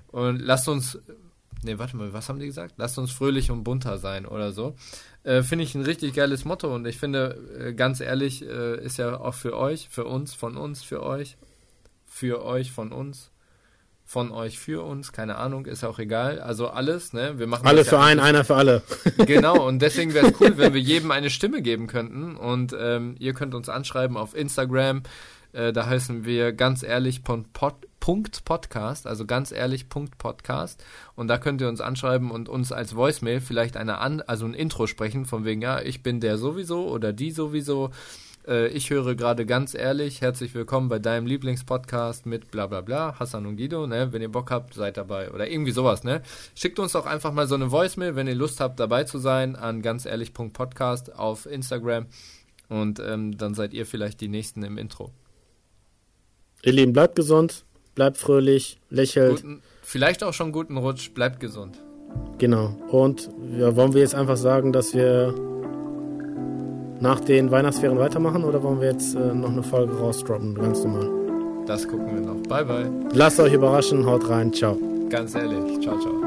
Und 0.08 0.38
lasst 0.38 0.68
uns, 0.68 0.98
ne, 1.64 1.78
warte 1.78 1.96
mal, 1.96 2.12
was 2.12 2.28
haben 2.28 2.38
die 2.38 2.46
gesagt? 2.46 2.74
Lasst 2.76 2.98
uns 2.98 3.10
fröhlich 3.10 3.50
und 3.50 3.64
bunter 3.64 3.98
sein 3.98 4.26
oder 4.26 4.52
so. 4.52 4.76
Äh, 5.24 5.42
finde 5.42 5.64
ich 5.64 5.74
ein 5.74 5.82
richtig 5.82 6.14
geiles 6.14 6.44
Motto. 6.44 6.72
Und 6.72 6.86
ich 6.86 6.98
finde, 6.98 7.38
äh, 7.58 7.74
ganz 7.74 8.00
ehrlich, 8.00 8.42
äh, 8.42 8.82
ist 8.84 8.98
ja 8.98 9.18
auch 9.18 9.34
für 9.34 9.56
euch, 9.56 9.88
für 9.88 10.04
uns, 10.04 10.34
von 10.34 10.56
uns, 10.56 10.84
für 10.84 11.02
euch, 11.02 11.36
für 12.06 12.44
euch, 12.44 12.70
von 12.70 12.92
uns, 12.92 13.32
von 14.04 14.30
euch, 14.32 14.58
für 14.58 14.84
uns, 14.84 15.12
keine 15.12 15.36
Ahnung, 15.36 15.66
ist 15.66 15.82
auch 15.82 15.98
egal. 15.98 16.38
Also 16.40 16.68
alles, 16.68 17.12
ne? 17.12 17.38
Wir 17.38 17.46
machen 17.46 17.66
Alle 17.66 17.84
für 17.84 17.96
ja 17.96 18.02
einen, 18.02 18.20
einer 18.20 18.44
für 18.44 18.54
alle. 18.54 18.82
Genau, 19.26 19.66
und 19.66 19.78
deswegen 19.82 20.12
wäre 20.12 20.28
es 20.28 20.40
cool, 20.40 20.56
wenn 20.58 20.74
wir 20.74 20.80
jedem 20.80 21.10
eine 21.10 21.30
Stimme 21.30 21.62
geben 21.62 21.86
könnten. 21.86 22.36
Und 22.36 22.76
ähm, 22.78 23.16
ihr 23.18 23.32
könnt 23.32 23.54
uns 23.54 23.68
anschreiben 23.68 24.16
auf 24.16 24.34
Instagram, 24.36 25.02
Äh, 25.52 25.72
da 25.72 25.86
heißen 25.86 26.24
wir 26.24 26.52
ganz 26.52 26.82
ehrlich 26.82 27.22
Pod, 27.22 27.74
Punkt 28.00 28.44
Podcast, 28.44 29.06
also 29.06 29.24
ganz 29.24 29.52
ehrlich 29.52 29.88
Punkt 29.88 30.18
Podcast. 30.18 30.84
Und 31.14 31.28
da 31.28 31.38
könnt 31.38 31.60
ihr 31.60 31.68
uns 31.68 31.80
anschreiben 31.80 32.30
und 32.30 32.48
uns 32.48 32.72
als 32.72 32.94
Voicemail 32.96 33.40
vielleicht 33.40 33.76
eine 33.76 33.98
an, 33.98 34.20
also 34.20 34.44
ein 34.44 34.52
Intro 34.52 34.86
sprechen, 34.86 35.24
von 35.24 35.44
wegen, 35.44 35.62
ja, 35.62 35.80
ich 35.80 36.02
bin 36.02 36.20
der 36.20 36.36
sowieso 36.36 36.88
oder 36.88 37.12
die 37.12 37.30
sowieso. 37.30 37.90
Äh, 38.46 38.68
ich 38.68 38.90
höre 38.90 39.14
gerade 39.14 39.46
ganz 39.46 39.74
ehrlich, 39.74 40.20
herzlich 40.20 40.54
willkommen 40.54 40.88
bei 40.88 40.98
deinem 40.98 41.26
Lieblingspodcast 41.26 42.26
mit 42.26 42.50
bla 42.50 42.66
bla 42.66 42.80
bla, 42.80 43.18
Hassan 43.18 43.46
und 43.46 43.56
Guido, 43.56 43.86
ne? 43.86 44.08
Wenn 44.12 44.22
ihr 44.22 44.30
Bock 44.30 44.50
habt, 44.50 44.74
seid 44.74 44.96
dabei. 44.96 45.30
Oder 45.30 45.48
irgendwie 45.48 45.72
sowas, 45.72 46.04
ne? 46.04 46.22
Schickt 46.54 46.78
uns 46.78 46.92
doch 46.92 47.06
einfach 47.06 47.32
mal 47.32 47.46
so 47.46 47.54
eine 47.54 47.70
Voicemail, 47.70 48.16
wenn 48.16 48.26
ihr 48.26 48.34
Lust 48.34 48.60
habt, 48.60 48.78
dabei 48.80 49.04
zu 49.04 49.18
sein, 49.18 49.56
an 49.56 49.82
ganz 49.82 50.06
ehrlich 50.06 50.34
Punkt 50.34 50.54
Podcast 50.54 51.14
auf 51.14 51.46
Instagram. 51.46 52.06
Und 52.68 53.00
ähm, 53.00 53.36
dann 53.36 53.54
seid 53.54 53.72
ihr 53.74 53.86
vielleicht 53.86 54.20
die 54.20 54.28
Nächsten 54.28 54.62
im 54.62 54.78
Intro. 54.78 55.10
Ihr 56.62 56.72
Lieben, 56.72 56.92
bleibt 56.92 57.14
gesund, 57.14 57.64
bleibt 57.94 58.16
fröhlich, 58.16 58.78
lächelt. 58.88 59.42
Guten, 59.42 59.62
vielleicht 59.82 60.24
auch 60.24 60.32
schon 60.32 60.50
guten 60.50 60.76
Rutsch, 60.78 61.12
bleibt 61.12 61.40
gesund. 61.40 61.78
Genau. 62.38 62.68
Und 62.90 63.28
ja, 63.58 63.76
wollen 63.76 63.92
wir 63.92 64.00
jetzt 64.00 64.14
einfach 64.14 64.36
sagen, 64.36 64.72
dass 64.72 64.94
wir 64.94 65.34
nach 67.00 67.20
den 67.20 67.50
Weihnachtsferien 67.50 67.98
weitermachen 67.98 68.44
oder 68.44 68.62
wollen 68.62 68.80
wir 68.80 68.90
jetzt 68.92 69.14
äh, 69.14 69.34
noch 69.34 69.50
eine 69.50 69.62
Folge 69.62 69.94
rausdroppen, 69.94 70.54
ganz 70.54 70.84
normal? 70.84 71.10
Das 71.66 71.88
gucken 71.88 72.06
wir 72.14 72.20
noch. 72.20 72.42
Bye, 72.48 72.64
bye. 72.64 72.90
Lasst 73.12 73.40
euch 73.40 73.52
überraschen, 73.52 74.06
haut 74.06 74.28
rein, 74.28 74.52
ciao. 74.52 74.76
Ganz 75.08 75.34
ehrlich. 75.34 75.80
Ciao, 75.80 75.98
ciao. 75.98 76.23